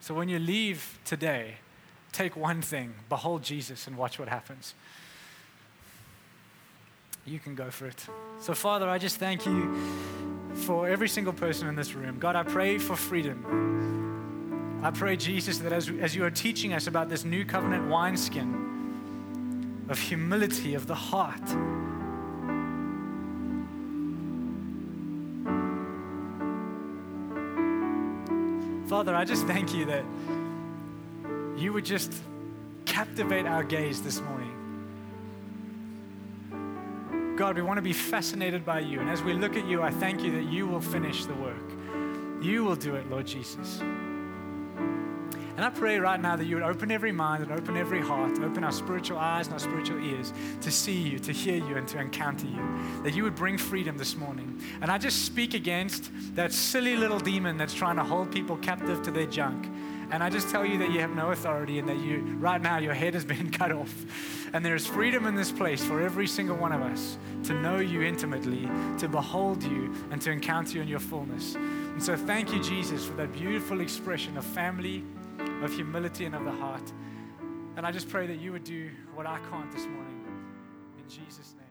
So 0.00 0.14
when 0.14 0.28
you 0.28 0.38
leave 0.38 1.00
today, 1.04 1.56
take 2.12 2.36
one 2.36 2.62
thing, 2.62 2.94
behold 3.08 3.42
Jesus, 3.42 3.88
and 3.88 3.96
watch 3.96 4.20
what 4.20 4.28
happens. 4.28 4.74
You 7.24 7.40
can 7.40 7.56
go 7.56 7.68
for 7.72 7.86
it. 7.86 8.06
So, 8.38 8.54
Father, 8.54 8.88
I 8.88 8.98
just 8.98 9.16
thank 9.16 9.46
you 9.46 9.76
for 10.54 10.88
every 10.88 11.08
single 11.08 11.32
person 11.32 11.66
in 11.66 11.74
this 11.74 11.92
room. 11.92 12.20
God, 12.20 12.36
I 12.36 12.44
pray 12.44 12.78
for 12.78 12.94
freedom. 12.94 14.80
I 14.84 14.92
pray, 14.92 15.16
Jesus, 15.16 15.58
that 15.58 15.72
as, 15.72 15.90
as 16.00 16.14
you 16.14 16.22
are 16.22 16.30
teaching 16.30 16.72
us 16.72 16.86
about 16.86 17.08
this 17.08 17.24
new 17.24 17.44
covenant 17.44 17.88
wineskin, 17.88 18.75
of 19.88 19.98
humility 19.98 20.74
of 20.74 20.86
the 20.86 20.94
heart. 20.94 21.40
Father, 28.88 29.14
I 29.14 29.24
just 29.24 29.46
thank 29.46 29.74
you 29.74 29.84
that 29.86 30.04
you 31.56 31.72
would 31.72 31.84
just 31.84 32.12
captivate 32.84 33.46
our 33.46 33.64
gaze 33.64 34.02
this 34.02 34.20
morning. 34.20 34.52
God, 37.36 37.56
we 37.56 37.62
want 37.62 37.78
to 37.78 37.82
be 37.82 37.92
fascinated 37.92 38.64
by 38.64 38.80
you. 38.80 39.00
And 39.00 39.10
as 39.10 39.22
we 39.22 39.34
look 39.34 39.56
at 39.56 39.66
you, 39.66 39.82
I 39.82 39.90
thank 39.90 40.22
you 40.22 40.30
that 40.32 40.44
you 40.44 40.66
will 40.66 40.80
finish 40.80 41.26
the 41.26 41.34
work. 41.34 41.70
You 42.40 42.64
will 42.64 42.76
do 42.76 42.94
it, 42.94 43.10
Lord 43.10 43.26
Jesus. 43.26 43.82
And 45.56 45.64
I 45.64 45.70
pray 45.70 45.98
right 45.98 46.20
now 46.20 46.36
that 46.36 46.44
you 46.44 46.56
would 46.56 46.64
open 46.64 46.90
every 46.90 47.12
mind 47.12 47.42
and 47.42 47.50
open 47.50 47.78
every 47.78 48.02
heart, 48.02 48.38
open 48.40 48.62
our 48.62 48.72
spiritual 48.72 49.16
eyes 49.16 49.46
and 49.46 49.54
our 49.54 49.58
spiritual 49.58 50.04
ears 50.04 50.34
to 50.60 50.70
see 50.70 50.92
you, 50.92 51.18
to 51.20 51.32
hear 51.32 51.56
you, 51.56 51.78
and 51.78 51.88
to 51.88 51.98
encounter 51.98 52.46
you. 52.46 53.02
That 53.04 53.14
you 53.14 53.22
would 53.22 53.34
bring 53.34 53.56
freedom 53.56 53.96
this 53.96 54.16
morning. 54.16 54.60
And 54.82 54.90
I 54.90 54.98
just 54.98 55.24
speak 55.24 55.54
against 55.54 56.10
that 56.34 56.52
silly 56.52 56.94
little 56.94 57.18
demon 57.18 57.56
that's 57.56 57.72
trying 57.72 57.96
to 57.96 58.04
hold 58.04 58.30
people 58.30 58.58
captive 58.58 59.02
to 59.04 59.10
their 59.10 59.24
junk. 59.24 59.66
And 60.10 60.22
I 60.22 60.28
just 60.28 60.50
tell 60.50 60.64
you 60.64 60.76
that 60.78 60.90
you 60.90 61.00
have 61.00 61.16
no 61.16 61.30
authority 61.30 61.78
and 61.78 61.88
that 61.88 62.00
you, 62.00 62.36
right 62.38 62.60
now, 62.60 62.76
your 62.76 62.94
head 62.94 63.14
has 63.14 63.24
been 63.34 63.50
cut 63.50 63.72
off. 63.72 64.04
And 64.52 64.62
there 64.62 64.74
is 64.74 64.86
freedom 64.86 65.24
in 65.24 65.34
this 65.34 65.50
place 65.50 65.82
for 65.82 66.02
every 66.02 66.26
single 66.26 66.56
one 66.56 66.72
of 66.72 66.82
us 66.82 67.16
to 67.44 67.54
know 67.54 67.78
you 67.78 68.02
intimately, 68.02 68.68
to 68.98 69.08
behold 69.08 69.62
you, 69.62 69.94
and 70.10 70.20
to 70.20 70.30
encounter 70.30 70.76
you 70.76 70.82
in 70.82 70.88
your 70.88 71.00
fullness. 71.00 71.54
And 71.54 72.02
so, 72.02 72.14
thank 72.14 72.52
you, 72.52 72.62
Jesus, 72.62 73.06
for 73.06 73.14
that 73.14 73.32
beautiful 73.32 73.80
expression 73.80 74.36
of 74.36 74.44
family 74.44 75.02
of 75.62 75.72
humility 75.74 76.24
and 76.24 76.34
of 76.34 76.44
the 76.44 76.52
heart. 76.52 76.92
And 77.76 77.86
I 77.86 77.92
just 77.92 78.08
pray 78.08 78.26
that 78.26 78.40
you 78.40 78.52
would 78.52 78.64
do 78.64 78.90
what 79.14 79.26
I 79.26 79.38
can't 79.50 79.70
this 79.70 79.86
morning. 79.86 80.24
In 80.98 81.08
Jesus' 81.08 81.54
name. 81.56 81.65